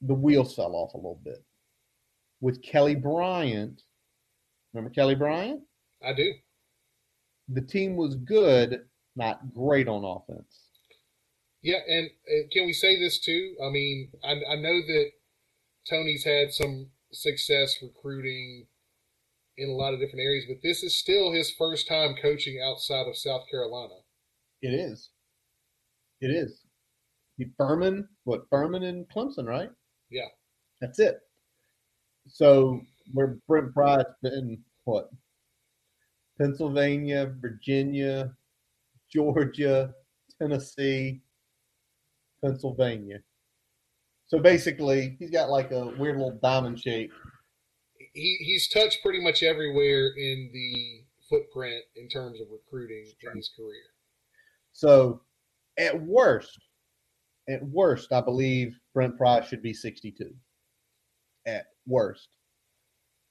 the 0.00 0.14
wheels 0.14 0.54
fell 0.54 0.74
off 0.74 0.94
a 0.94 0.96
little 0.96 1.20
bit. 1.22 1.44
With 2.40 2.62
Kelly 2.62 2.94
Bryant, 2.94 3.82
remember 4.72 4.94
Kelly 4.94 5.14
Bryant? 5.14 5.60
I 6.02 6.14
do. 6.14 6.32
the 7.48 7.60
team 7.60 7.96
was 7.96 8.14
good, 8.14 8.86
not 9.16 9.52
great 9.52 9.88
on 9.88 10.04
offense. 10.04 10.68
Yeah, 11.62 11.78
and 11.86 12.08
can 12.52 12.64
we 12.64 12.72
say 12.72 12.98
this 12.98 13.18
too? 13.20 13.54
I 13.62 13.68
mean, 13.68 14.10
I, 14.24 14.30
I 14.52 14.56
know 14.56 14.80
that 14.86 15.10
Tony's 15.88 16.24
had 16.24 16.52
some 16.52 16.88
success 17.12 17.76
recruiting 17.82 18.66
in 19.56 19.68
a 19.68 19.72
lot 19.72 19.92
of 19.92 20.00
different 20.00 20.24
areas, 20.24 20.44
but 20.48 20.58
this 20.62 20.82
is 20.82 20.96
still 20.96 21.32
his 21.32 21.52
first 21.58 21.88
time 21.88 22.14
coaching 22.20 22.60
outside 22.64 23.06
of 23.06 23.16
South 23.16 23.42
Carolina. 23.50 23.94
It 24.62 24.68
is. 24.68 25.10
It 26.20 26.28
is. 26.28 26.62
He 27.36 27.46
Furman, 27.56 28.08
what 28.24 28.48
Furman 28.50 28.82
and 28.84 29.06
Clemson, 29.08 29.46
right? 29.46 29.70
Yeah. 30.10 30.28
That's 30.80 30.98
it. 30.98 31.20
So 32.28 32.80
where 33.12 33.38
Brent 33.48 33.72
Pry's 33.74 34.04
been 34.22 34.58
what? 34.84 35.10
Pennsylvania, 36.38 37.34
Virginia, 37.40 38.32
Georgia, 39.12 39.94
Tennessee, 40.38 41.20
Pennsylvania. 42.42 43.20
So 44.30 44.38
basically, 44.38 45.16
he's 45.18 45.30
got 45.30 45.50
like 45.50 45.72
a 45.72 45.86
weird 45.98 46.16
little 46.16 46.38
diamond 46.40 46.78
shape. 46.78 47.10
He 48.14 48.36
he's 48.38 48.68
touched 48.68 49.02
pretty 49.02 49.20
much 49.20 49.42
everywhere 49.42 50.12
in 50.16 50.50
the 50.52 51.02
footprint 51.28 51.82
in 51.96 52.08
terms 52.08 52.40
of 52.40 52.46
recruiting 52.52 53.06
in 53.24 53.36
his 53.36 53.50
career. 53.56 53.82
So 54.72 55.22
at 55.80 56.00
worst, 56.00 56.56
at 57.48 57.60
worst, 57.64 58.12
I 58.12 58.20
believe 58.20 58.78
Brent 58.94 59.16
Pry's 59.16 59.48
should 59.48 59.64
be 59.64 59.74
62. 59.74 60.32
At 61.46 61.66
worst. 61.84 62.28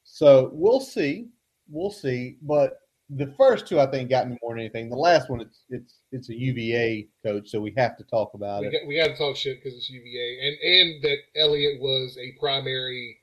So 0.03 0.49
we'll 0.51 0.81
see. 0.81 1.29
We'll 1.69 1.91
see. 1.91 2.35
But 2.41 2.77
the 3.09 3.33
first 3.37 3.67
two 3.67 3.79
I 3.79 3.87
think 3.87 4.09
got 4.09 4.29
me 4.29 4.37
more 4.41 4.53
than 4.53 4.61
anything. 4.61 4.89
The 4.89 4.95
last 4.95 5.29
one 5.29 5.41
it's 5.41 5.63
it's 5.69 5.99
it's 6.11 6.29
a 6.29 6.35
UVA 6.35 7.07
coach, 7.25 7.49
so 7.49 7.59
we 7.59 7.73
have 7.77 7.97
to 7.97 8.03
talk 8.03 8.33
about 8.33 8.61
We 8.61 8.67
it. 8.67 8.71
got, 8.71 8.87
we 8.87 8.97
got 8.97 9.07
to 9.07 9.17
talk 9.17 9.35
shit 9.35 9.57
because 9.57 9.77
it's 9.77 9.89
UVA, 9.89 10.39
and 10.47 10.57
and 10.61 11.03
that 11.03 11.17
Elliott 11.39 11.81
was 11.81 12.17
a 12.19 12.39
primary 12.39 13.17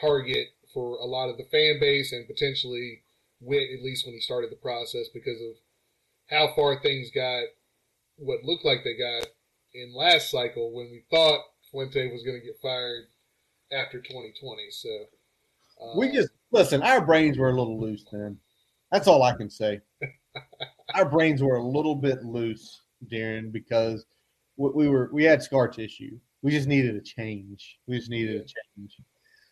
target 0.00 0.48
for 0.72 0.96
a 0.98 1.06
lot 1.06 1.28
of 1.28 1.38
the 1.38 1.44
fan 1.50 1.78
base, 1.80 2.12
and 2.12 2.26
potentially 2.26 3.02
Whit 3.40 3.68
at 3.76 3.84
least 3.84 4.06
when 4.06 4.14
he 4.14 4.20
started 4.20 4.50
the 4.50 4.56
process 4.56 5.08
because 5.12 5.40
of 5.40 5.56
how 6.28 6.54
far 6.54 6.80
things 6.80 7.10
got, 7.14 7.44
what 8.16 8.44
looked 8.44 8.64
like 8.64 8.78
they 8.84 8.96
got 8.96 9.26
in 9.74 9.94
last 9.94 10.30
cycle 10.30 10.72
when 10.72 10.90
we 10.90 11.04
thought 11.10 11.40
Fuente 11.70 12.10
was 12.12 12.22
going 12.22 12.40
to 12.40 12.46
get 12.46 12.60
fired 12.62 13.04
after 13.72 14.00
2020. 14.00 14.70
So 14.70 14.88
uh, 15.82 15.98
we 15.98 16.12
just 16.12 16.30
listen. 16.52 16.82
Our 16.82 17.04
brains 17.04 17.38
were 17.38 17.50
a 17.50 17.58
little 17.58 17.80
loose 17.80 18.04
then. 18.12 18.38
That's 18.92 19.08
all 19.08 19.22
I 19.22 19.34
can 19.34 19.50
say. 19.50 19.80
our 20.94 21.08
brains 21.08 21.42
were 21.42 21.56
a 21.56 21.66
little 21.66 21.94
bit 21.94 22.24
loose, 22.24 22.82
Darren, 23.10 23.52
because 23.52 24.04
we 24.56 24.88
were 24.88 25.10
we 25.12 25.24
had 25.24 25.42
scar 25.42 25.68
tissue. 25.68 26.18
We 26.42 26.50
just 26.50 26.68
needed 26.68 26.94
a 26.94 27.00
change. 27.00 27.78
We 27.86 27.98
just 27.98 28.10
needed 28.10 28.36
yeah. 28.36 28.40
a 28.40 28.80
change. 28.80 28.96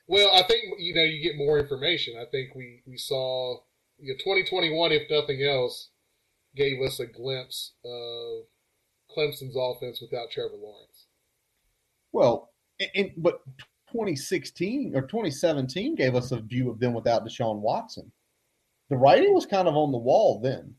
Well, 0.06 0.30
I 0.34 0.46
think 0.46 0.62
you 0.78 0.94
know 0.94 1.02
you 1.02 1.22
get 1.22 1.36
more 1.36 1.58
information. 1.58 2.14
I 2.20 2.26
think 2.30 2.54
we 2.54 2.82
we 2.86 2.96
saw 2.96 3.58
you 3.98 4.12
know, 4.12 4.18
2021, 4.18 4.92
if 4.92 5.10
nothing 5.10 5.42
else, 5.42 5.90
gave 6.56 6.80
us 6.80 7.00
a 7.00 7.06
glimpse 7.06 7.72
of 7.84 8.44
Clemson's 9.10 9.56
offense 9.58 10.00
without 10.00 10.30
Trevor 10.30 10.56
Lawrence. 10.56 11.06
Well, 12.12 12.50
and, 12.94 13.12
but 13.16 13.40
2016 13.92 14.94
or 14.94 15.02
2017 15.02 15.94
gave 15.94 16.14
us 16.14 16.32
a 16.32 16.40
view 16.40 16.70
of 16.70 16.78
them 16.78 16.92
without 16.92 17.24
Deshaun 17.24 17.58
Watson. 17.58 18.10
The 18.90 18.96
writing 18.96 19.34
was 19.34 19.46
kind 19.46 19.68
of 19.68 19.76
on 19.76 19.92
the 19.92 19.98
wall 19.98 20.40
then. 20.40 20.74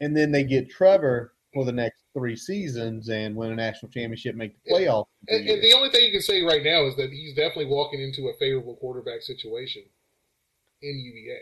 And 0.00 0.16
then 0.16 0.32
they 0.32 0.44
get 0.44 0.70
Trevor 0.70 1.34
for 1.54 1.64
the 1.64 1.72
next 1.72 2.02
three 2.14 2.36
seasons 2.36 3.08
and 3.08 3.36
win 3.36 3.52
a 3.52 3.56
national 3.56 3.90
championship, 3.92 4.34
make 4.34 4.54
the 4.64 4.72
playoffs. 4.72 5.06
And, 5.28 5.48
and, 5.48 5.62
the 5.62 5.72
only 5.74 5.90
thing 5.90 6.04
you 6.04 6.10
can 6.10 6.22
say 6.22 6.42
right 6.42 6.62
now 6.62 6.84
is 6.86 6.96
that 6.96 7.10
he's 7.10 7.34
definitely 7.34 7.66
walking 7.66 8.00
into 8.00 8.28
a 8.28 8.34
favorable 8.38 8.76
quarterback 8.76 9.22
situation 9.22 9.82
in 10.82 10.98
UVA. 10.98 11.38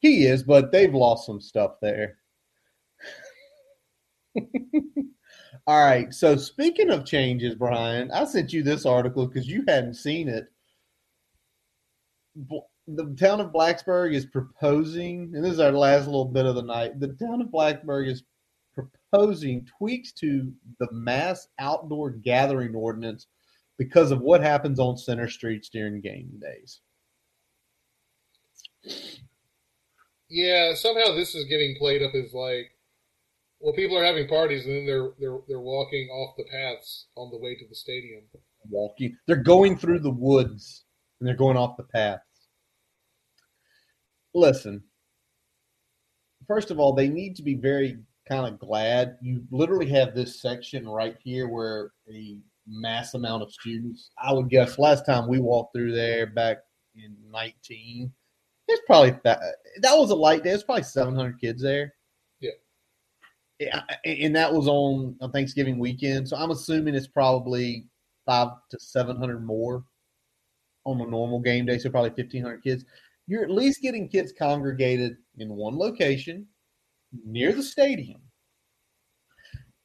He 0.00 0.26
is, 0.26 0.42
but 0.42 0.72
they've 0.72 0.94
lost 0.94 1.26
some 1.26 1.40
stuff 1.40 1.76
there. 1.80 2.18
All 5.66 5.82
right. 5.82 6.12
So 6.12 6.36
speaking 6.36 6.90
of 6.90 7.06
changes, 7.06 7.54
Brian, 7.54 8.10
I 8.10 8.24
sent 8.24 8.52
you 8.52 8.62
this 8.62 8.84
article 8.84 9.26
because 9.26 9.46
you 9.48 9.64
hadn't 9.66 9.94
seen 9.94 10.28
it. 10.28 10.46
The 12.86 13.16
town 13.18 13.40
of 13.40 13.52
Blacksburg 13.52 14.14
is 14.14 14.26
proposing, 14.26 15.32
and 15.34 15.42
this 15.42 15.52
is 15.52 15.60
our 15.60 15.72
last 15.72 16.06
little 16.06 16.26
bit 16.26 16.44
of 16.44 16.54
the 16.54 16.62
night. 16.62 17.00
The 17.00 17.14
town 17.14 17.40
of 17.40 17.48
Blacksburg 17.48 18.08
is 18.08 18.24
proposing 18.74 19.66
tweaks 19.78 20.12
to 20.12 20.52
the 20.78 20.88
mass 20.92 21.48
outdoor 21.58 22.10
gathering 22.10 22.74
ordinance 22.74 23.26
because 23.78 24.10
of 24.10 24.20
what 24.20 24.40
happens 24.40 24.78
on 24.78 24.96
center 24.96 25.28
streets 25.28 25.68
during 25.68 26.00
game 26.00 26.30
days. 26.40 26.80
Yeah, 30.28 30.74
somehow 30.74 31.14
this 31.14 31.34
is 31.34 31.44
getting 31.46 31.76
played 31.76 32.02
up 32.02 32.14
as 32.14 32.34
like, 32.34 32.72
well, 33.60 33.72
people 33.72 33.96
are 33.96 34.04
having 34.04 34.28
parties 34.28 34.66
and 34.66 34.74
then 34.74 34.86
they're 34.86 35.10
they're 35.18 35.38
they're 35.48 35.60
walking 35.60 36.08
off 36.08 36.36
the 36.36 36.44
paths 36.44 37.06
on 37.16 37.30
the 37.30 37.38
way 37.38 37.54
to 37.54 37.66
the 37.68 37.74
stadium. 37.74 38.22
Walking, 38.68 39.16
they're 39.26 39.36
going 39.36 39.76
through 39.76 40.00
the 40.00 40.10
woods 40.10 40.84
and 41.18 41.26
they're 41.26 41.36
going 41.36 41.56
off 41.56 41.76
the 41.76 41.84
paths. 41.84 42.22
Listen, 44.34 44.82
first 46.46 46.70
of 46.70 46.78
all, 46.78 46.92
they 46.92 47.08
need 47.08 47.36
to 47.36 47.42
be 47.42 47.54
very 47.54 47.98
kind 48.28 48.46
of 48.46 48.58
glad. 48.58 49.16
You 49.20 49.44
literally 49.50 49.88
have 49.90 50.14
this 50.14 50.40
section 50.40 50.88
right 50.88 51.16
here 51.22 51.48
where 51.48 51.92
a 52.12 52.38
mass 52.66 53.14
amount 53.14 53.42
of 53.42 53.52
students. 53.52 54.10
I 54.22 54.32
would 54.32 54.48
guess 54.48 54.78
last 54.78 55.06
time 55.06 55.28
we 55.28 55.38
walked 55.38 55.74
through 55.74 55.92
there 55.92 56.26
back 56.26 56.58
in 56.96 57.16
19, 57.30 58.12
it's 58.68 58.82
probably 58.86 59.14
that, 59.24 59.40
that 59.82 59.94
was 59.94 60.10
a 60.10 60.14
light 60.14 60.42
day. 60.42 60.50
It's 60.50 60.62
probably 60.62 60.84
700 60.84 61.40
kids 61.40 61.62
there. 61.62 61.94
Yeah. 62.40 62.50
yeah. 63.58 63.82
And 64.04 64.34
that 64.34 64.52
was 64.52 64.68
on 64.68 65.16
a 65.20 65.28
Thanksgiving 65.28 65.78
weekend. 65.78 66.28
So 66.28 66.36
I'm 66.36 66.50
assuming 66.50 66.94
it's 66.94 67.06
probably 67.06 67.86
five 68.24 68.48
to 68.70 68.80
700 68.80 69.44
more 69.44 69.84
on 70.86 71.00
a 71.00 71.06
normal 71.06 71.40
game 71.40 71.66
day. 71.66 71.78
So 71.78 71.90
probably 71.90 72.10
1,500 72.10 72.62
kids. 72.62 72.84
You're 73.26 73.42
at 73.42 73.50
least 73.50 73.80
getting 73.80 74.08
kids 74.08 74.32
congregated 74.36 75.16
in 75.38 75.48
one 75.50 75.78
location 75.78 76.46
near 77.24 77.52
the 77.52 77.62
stadium. 77.62 78.20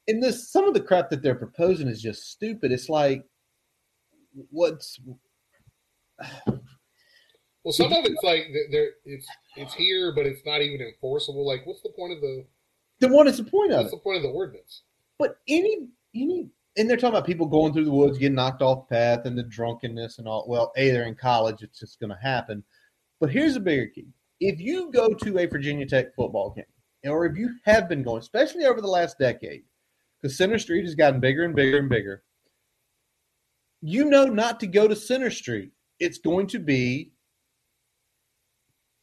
And 0.07 0.21
this 0.21 0.51
some 0.51 0.67
of 0.67 0.73
the 0.73 0.81
crap 0.81 1.09
that 1.11 1.21
they're 1.21 1.35
proposing 1.35 1.87
is 1.87 2.01
just 2.01 2.31
stupid. 2.31 2.71
It's 2.71 2.89
like 2.89 3.23
what's 4.49 4.99
well, 7.63 7.73
some 7.73 7.91
of 7.91 8.05
it's 8.05 8.23
like 8.23 8.47
there 8.71 8.91
it's 9.05 9.27
it's 9.55 9.73
here, 9.73 10.13
but 10.15 10.25
it's 10.25 10.41
not 10.45 10.61
even 10.61 10.81
enforceable. 10.81 11.45
Like, 11.45 11.65
what's 11.65 11.81
the 11.81 11.89
point 11.89 12.13
of 12.13 12.21
the? 12.21 12.45
Then 12.99 13.11
what 13.11 13.27
is 13.27 13.37
the 13.37 13.43
point 13.43 13.71
of 13.71 13.83
what's 13.83 13.93
it? 13.93 13.97
the 13.97 14.01
point 14.01 14.17
of 14.17 14.23
the 14.23 14.29
ordinance? 14.29 14.83
But 15.17 15.37
any 15.47 15.87
any 16.15 16.49
and 16.77 16.89
they're 16.89 16.97
talking 16.97 17.15
about 17.15 17.27
people 17.27 17.45
going 17.45 17.73
through 17.73 17.85
the 17.85 17.91
woods, 17.91 18.17
getting 18.17 18.35
knocked 18.35 18.61
off 18.61 18.87
path, 18.87 19.25
and 19.25 19.37
the 19.37 19.43
drunkenness 19.43 20.19
and 20.19 20.27
all. 20.27 20.45
Well, 20.47 20.71
a 20.77 20.89
they're 20.89 21.03
in 21.03 21.15
college; 21.15 21.61
it's 21.61 21.79
just 21.79 21.99
going 21.99 22.11
to 22.11 22.19
happen. 22.21 22.63
But 23.19 23.31
here's 23.31 23.55
a 23.55 23.59
bigger 23.59 23.87
key: 23.87 24.07
if 24.39 24.59
you 24.59 24.91
go 24.91 25.13
to 25.13 25.39
a 25.39 25.45
Virginia 25.45 25.85
Tech 25.85 26.15
football 26.15 26.53
game, 26.55 27.11
or 27.11 27.25
if 27.25 27.37
you 27.37 27.51
have 27.65 27.89
been 27.89 28.03
going, 28.03 28.19
especially 28.19 28.65
over 28.65 28.81
the 28.81 28.87
last 28.87 29.17
decade, 29.19 29.63
because 30.21 30.37
Center 30.37 30.59
Street 30.59 30.83
has 30.83 30.95
gotten 30.95 31.19
bigger 31.19 31.43
and 31.43 31.55
bigger 31.55 31.77
and 31.77 31.89
bigger. 31.89 32.23
You 33.81 34.05
know 34.05 34.25
not 34.25 34.59
to 34.59 34.67
go 34.67 34.87
to 34.87 34.95
Center 34.95 35.31
Street. 35.31 35.71
It's 35.99 36.17
going 36.17 36.47
to 36.47 36.59
be 36.59 37.13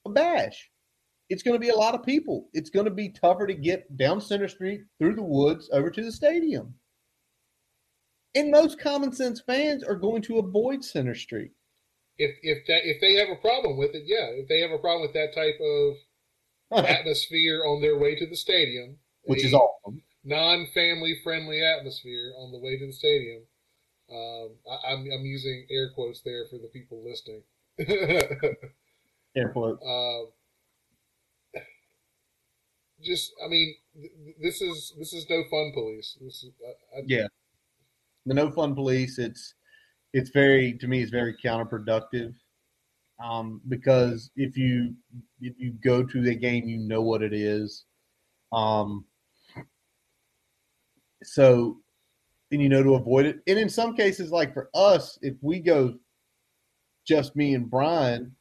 a 0.04 0.10
bash. 0.10 0.70
It's 1.28 1.42
going 1.42 1.54
to 1.54 1.60
be 1.60 1.70
a 1.70 1.76
lot 1.76 1.94
of 1.94 2.04
people. 2.04 2.48
It's 2.52 2.70
going 2.70 2.84
to 2.84 2.90
be 2.90 3.08
tougher 3.08 3.46
to 3.46 3.54
get 3.54 3.96
down 3.96 4.20
Center 4.20 4.48
Street 4.48 4.82
through 4.98 5.14
the 5.14 5.22
woods 5.22 5.68
over 5.72 5.90
to 5.90 6.04
the 6.04 6.12
stadium. 6.12 6.74
And 8.34 8.50
most 8.50 8.78
common 8.78 9.12
sense 9.12 9.40
fans 9.40 9.82
are 9.82 9.94
going 9.94 10.22
to 10.22 10.38
avoid 10.38 10.84
Center 10.84 11.14
Street. 11.14 11.52
If 12.18 12.36
if 12.42 12.66
that 12.66 12.88
if 12.88 13.00
they 13.00 13.14
have 13.14 13.28
a 13.28 13.40
problem 13.40 13.76
with 13.76 13.94
it, 13.94 14.04
yeah. 14.06 14.28
If 14.30 14.48
they 14.48 14.60
have 14.60 14.70
a 14.70 14.78
problem 14.78 15.02
with 15.02 15.12
that 15.14 15.34
type 15.34 15.60
of 15.60 16.84
atmosphere 16.84 17.62
on 17.66 17.80
their 17.80 17.98
way 17.98 18.14
to 18.14 18.26
the 18.26 18.36
stadium, 18.36 18.96
which 19.24 19.44
is 19.44 19.54
awesome. 19.54 20.02
Non-family 20.24 21.20
friendly 21.22 21.62
atmosphere 21.62 22.32
on 22.38 22.50
the 22.52 22.58
way 22.58 22.78
to 22.78 22.86
the 22.86 22.92
stadium. 22.92 23.42
Um, 24.10 24.50
I, 24.70 24.92
am 24.92 25.00
I'm, 25.00 25.10
I'm 25.12 25.24
using 25.24 25.66
air 25.70 25.90
quotes 25.94 26.22
there 26.22 26.44
for 26.48 26.58
the 26.58 26.68
people 26.68 27.04
listening. 27.04 27.42
air 29.36 29.48
quotes. 29.50 29.82
Uh, 29.84 31.58
just, 33.02 33.32
I 33.44 33.48
mean, 33.48 33.74
th- 33.94 34.12
this 34.40 34.62
is 34.62 34.94
this 34.98 35.12
is 35.12 35.28
no 35.28 35.42
fun 35.50 35.72
police. 35.74 36.16
This 36.20 36.44
is, 36.44 36.50
I, 36.64 36.98
I, 36.98 37.02
yeah, 37.06 37.26
the 38.26 38.34
no 38.34 38.50
fun 38.50 38.74
police. 38.74 39.18
It's 39.18 39.54
it's 40.16 40.30
very 40.30 40.72
to 40.78 40.88
me 40.88 41.02
it's 41.02 41.10
very 41.10 41.36
counterproductive 41.44 42.32
um, 43.22 43.60
because 43.68 44.30
if 44.36 44.56
you 44.56 44.94
if 45.40 45.54
you 45.58 45.72
go 45.84 46.02
to 46.02 46.22
the 46.22 46.34
game, 46.34 46.68
you 46.68 46.78
know 46.78 47.02
what 47.02 47.22
it 47.22 47.32
is. 47.32 47.84
Um, 48.52 49.04
so, 51.22 51.78
and 52.50 52.62
you 52.62 52.68
know 52.68 52.82
to 52.82 52.94
avoid 52.94 53.26
it. 53.26 53.40
And 53.46 53.58
in 53.58 53.68
some 53.68 53.96
cases, 53.96 54.30
like 54.30 54.52
for 54.52 54.70
us, 54.74 55.18
if 55.22 55.34
we 55.40 55.60
go 55.60 55.94
just 57.06 57.36
me 57.36 57.54
and 57.54 57.70
Brian, 57.70 58.34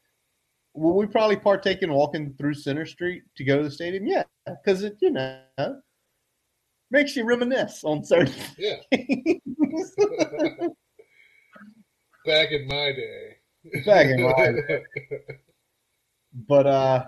will 0.73 0.95
we 0.95 1.05
probably 1.05 1.37
partake 1.37 1.81
in 1.81 1.91
walking 1.91 2.33
through 2.37 2.55
Center 2.55 2.85
Street 2.85 3.23
to 3.37 3.43
go 3.43 3.57
to 3.57 3.63
the 3.63 3.71
stadium? 3.71 4.05
Yeah, 4.05 4.23
because 4.45 4.83
it 4.83 4.97
you 5.01 5.11
know 5.11 5.39
makes 6.91 7.15
you 7.15 7.25
reminisce 7.25 7.83
on 7.83 8.03
certain. 8.03 8.33
Yeah. 8.57 8.75
Back 12.25 12.51
in 12.51 12.67
my 12.67 12.91
day 12.91 13.35
back 13.85 14.07
in 14.07 14.23
line. 14.23 14.59
but 16.47 16.67
uh, 16.67 17.05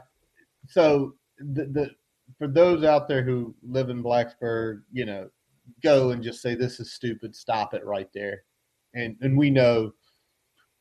so 0.68 1.16
the, 1.40 1.66
the 1.66 1.92
for 2.38 2.48
those 2.48 2.84
out 2.84 3.08
there 3.08 3.24
who 3.24 3.56
live 3.64 3.90
in 3.90 4.04
Blacksburg, 4.04 4.82
you 4.92 5.06
know, 5.06 5.30
go 5.84 6.12
and 6.12 6.24
just 6.24 6.42
say 6.42 6.56
this 6.56 6.80
is 6.80 6.94
stupid. 6.94 7.36
Stop 7.36 7.74
it 7.74 7.86
right 7.86 8.10
there, 8.14 8.44
and 8.94 9.16
and 9.22 9.38
we 9.38 9.50
know 9.50 9.94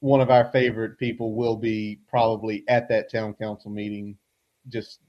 one 0.00 0.20
of 0.20 0.30
our 0.30 0.50
favorite 0.52 0.98
people 0.98 1.34
will 1.34 1.56
be 1.56 2.00
probably 2.08 2.64
at 2.68 2.88
that 2.88 3.10
town 3.10 3.34
council 3.34 3.70
meeting. 3.70 4.16
Just 4.68 5.00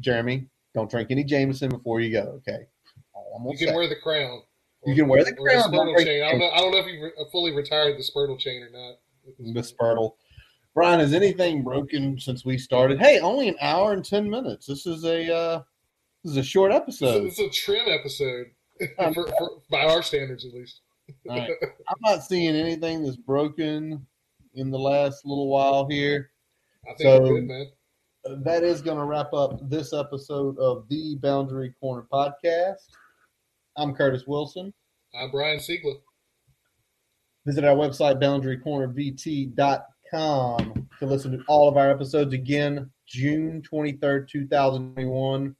Jeremy, 0.00 0.48
don't 0.74 0.90
drink 0.90 1.10
any 1.10 1.24
Jameson 1.24 1.70
before 1.70 2.00
you 2.00 2.12
go. 2.12 2.40
Okay. 2.48 2.66
you 3.46 3.58
can 3.58 3.68
say. 3.68 3.74
wear 3.74 3.88
the 3.88 3.96
crown. 3.96 4.42
You 4.84 4.94
can 4.94 5.08
wear 5.08 5.24
the 5.24 5.32
crown. 5.32 5.70
The 5.70 5.78
Spurtle 5.78 6.04
chain. 6.04 6.22
I 6.24 6.30
don't, 6.30 6.40
know, 6.40 6.50
I 6.50 6.58
don't 6.58 6.72
know 6.72 6.78
if 6.78 6.86
you 6.86 7.10
fully 7.30 7.52
retired 7.52 7.98
the 7.98 8.02
Spurtle 8.02 8.38
chain 8.38 8.62
or 8.62 8.70
not. 8.70 8.96
Miss 9.38 9.72
Spurtle. 9.72 10.14
Brian, 10.74 11.00
is 11.00 11.12
anything 11.12 11.62
broken 11.62 12.18
since 12.18 12.44
we 12.44 12.56
started? 12.56 12.98
Hey, 12.98 13.20
only 13.20 13.48
an 13.48 13.56
hour 13.60 13.92
and 13.92 14.04
ten 14.04 14.28
minutes. 14.28 14.66
This 14.66 14.86
is 14.86 15.04
a 15.04 15.32
uh, 15.34 15.62
this 16.24 16.32
is 16.32 16.36
a 16.38 16.42
short 16.42 16.72
episode. 16.72 17.24
This 17.24 17.38
is 17.38 17.46
a 17.46 17.50
trim 17.50 17.88
episode 17.88 18.46
for, 19.14 19.26
for, 19.38 19.50
by 19.70 19.84
our 19.84 20.02
standards, 20.02 20.44
at 20.44 20.54
least. 20.54 20.80
All 21.28 21.36
right. 21.36 21.50
I'm 21.62 21.96
not 22.00 22.24
seeing 22.24 22.54
anything 22.54 23.04
that's 23.04 23.16
broken 23.16 24.06
in 24.54 24.70
the 24.70 24.78
last 24.78 25.26
little 25.26 25.48
while 25.48 25.86
here. 25.88 26.30
I 26.84 26.94
think 26.94 27.00
so, 27.00 27.20
we're 27.20 27.40
good, 27.40 27.48
man. 27.48 28.42
that 28.44 28.64
is 28.64 28.82
going 28.82 28.98
to 28.98 29.04
wrap 29.04 29.32
up 29.32 29.68
this 29.68 29.92
episode 29.92 30.58
of 30.58 30.88
the 30.88 31.16
Boundary 31.16 31.74
Corner 31.80 32.06
podcast. 32.12 32.88
I'm 33.76 33.94
Curtis 33.94 34.26
Wilson. 34.26 34.74
I'm 35.18 35.30
Brian 35.30 35.58
Siegler. 35.58 35.94
Visit 37.46 37.64
our 37.64 37.74
website, 37.74 38.20
boundarycornervt.com, 38.22 40.88
to 40.98 41.06
listen 41.06 41.32
to 41.32 41.42
all 41.48 41.66
of 41.68 41.78
our 41.78 41.90
episodes 41.90 42.34
again, 42.34 42.90
June 43.06 43.62
23rd, 43.72 44.28
2021. 44.28 45.56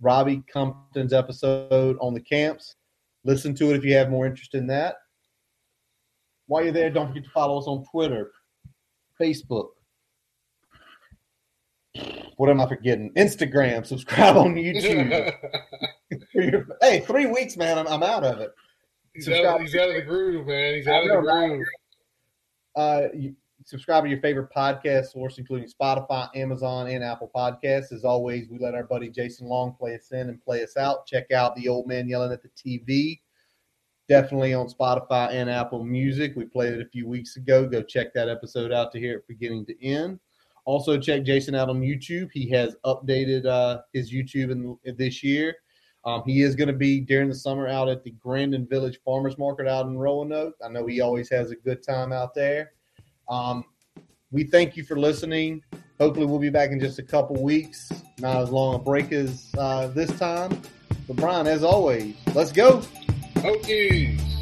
Robbie 0.00 0.42
Compton's 0.50 1.12
episode 1.12 1.98
on 2.00 2.14
the 2.14 2.22
camps. 2.22 2.76
Listen 3.24 3.54
to 3.56 3.68
it 3.70 3.76
if 3.76 3.84
you 3.84 3.92
have 3.94 4.08
more 4.08 4.24
interest 4.24 4.54
in 4.54 4.66
that. 4.68 4.94
While 6.46 6.64
you're 6.64 6.72
there, 6.72 6.88
don't 6.90 7.08
forget 7.08 7.24
to 7.24 7.30
follow 7.30 7.58
us 7.58 7.66
on 7.66 7.84
Twitter, 7.90 8.32
Facebook. 9.20 9.72
What 12.40 12.48
am 12.48 12.58
I 12.58 12.66
forgetting? 12.66 13.12
Instagram. 13.18 13.84
Subscribe 13.84 14.34
on 14.34 14.54
YouTube. 14.54 15.30
hey, 16.80 17.00
three 17.00 17.26
weeks, 17.26 17.58
man. 17.58 17.76
I'm, 17.76 17.86
I'm 17.86 18.02
out 18.02 18.24
of 18.24 18.40
it. 18.40 18.54
he's, 19.12 19.28
out, 19.28 19.60
he's 19.60 19.76
out 19.76 19.90
of 19.90 19.96
the 19.96 20.00
groove, 20.00 20.46
man. 20.46 20.76
He's 20.76 20.88
out 20.88 21.02
of 21.02 21.08
the 21.10 21.20
groove. 21.20 21.66
Uh, 22.74 23.02
you, 23.12 23.36
subscribe 23.66 24.04
to 24.04 24.08
your 24.08 24.22
favorite 24.22 24.48
podcast 24.56 25.12
source, 25.12 25.36
including 25.36 25.68
Spotify, 25.68 26.34
Amazon, 26.34 26.86
and 26.86 27.04
Apple 27.04 27.30
Podcasts. 27.36 27.92
As 27.92 28.06
always, 28.06 28.48
we 28.48 28.58
let 28.58 28.74
our 28.74 28.84
buddy 28.84 29.10
Jason 29.10 29.46
Long 29.46 29.74
play 29.78 29.94
us 29.94 30.10
in 30.12 30.30
and 30.30 30.42
play 30.42 30.62
us 30.62 30.78
out. 30.78 31.04
Check 31.06 31.30
out 31.32 31.54
the 31.56 31.68
old 31.68 31.88
man 31.88 32.08
yelling 32.08 32.32
at 32.32 32.40
the 32.42 32.48
TV. 32.56 33.20
Definitely 34.08 34.54
on 34.54 34.66
Spotify 34.66 35.30
and 35.32 35.50
Apple 35.50 35.84
Music. 35.84 36.32
We 36.36 36.46
played 36.46 36.72
it 36.72 36.80
a 36.80 36.88
few 36.88 37.06
weeks 37.06 37.36
ago. 37.36 37.68
Go 37.68 37.82
check 37.82 38.14
that 38.14 38.30
episode 38.30 38.72
out 38.72 38.92
to 38.92 38.98
hear 38.98 39.18
it 39.18 39.28
beginning 39.28 39.66
to 39.66 39.86
end. 39.86 40.20
Also, 40.70 40.96
check 40.96 41.24
Jason 41.24 41.56
out 41.56 41.68
on 41.68 41.80
YouTube. 41.80 42.30
He 42.32 42.48
has 42.50 42.76
updated 42.84 43.44
uh, 43.44 43.80
his 43.92 44.12
YouTube 44.12 44.52
in, 44.52 44.78
in 44.84 44.96
this 44.96 45.20
year. 45.20 45.56
Um, 46.04 46.22
he 46.24 46.42
is 46.42 46.54
going 46.54 46.68
to 46.68 46.72
be 46.72 47.00
during 47.00 47.28
the 47.28 47.34
summer 47.34 47.66
out 47.66 47.88
at 47.88 48.04
the 48.04 48.12
Grandin 48.12 48.68
Village 48.68 49.00
Farmers 49.04 49.36
Market 49.36 49.66
out 49.66 49.86
in 49.86 49.98
Roanoke. 49.98 50.54
I 50.64 50.68
know 50.68 50.86
he 50.86 51.00
always 51.00 51.28
has 51.30 51.50
a 51.50 51.56
good 51.56 51.82
time 51.82 52.12
out 52.12 52.36
there. 52.36 52.70
Um, 53.28 53.64
we 54.30 54.44
thank 54.44 54.76
you 54.76 54.84
for 54.84 54.96
listening. 54.96 55.60
Hopefully, 55.98 56.26
we'll 56.26 56.38
be 56.38 56.50
back 56.50 56.70
in 56.70 56.78
just 56.78 57.00
a 57.00 57.02
couple 57.02 57.42
weeks. 57.42 57.90
Not 58.20 58.36
as 58.36 58.50
long 58.50 58.76
a 58.76 58.78
break 58.78 59.10
as 59.10 59.50
uh, 59.58 59.88
this 59.88 60.16
time. 60.20 60.62
But, 61.08 61.16
Brian, 61.16 61.48
as 61.48 61.64
always, 61.64 62.14
let's 62.32 62.52
go. 62.52 62.78
Hokies. 63.38 64.39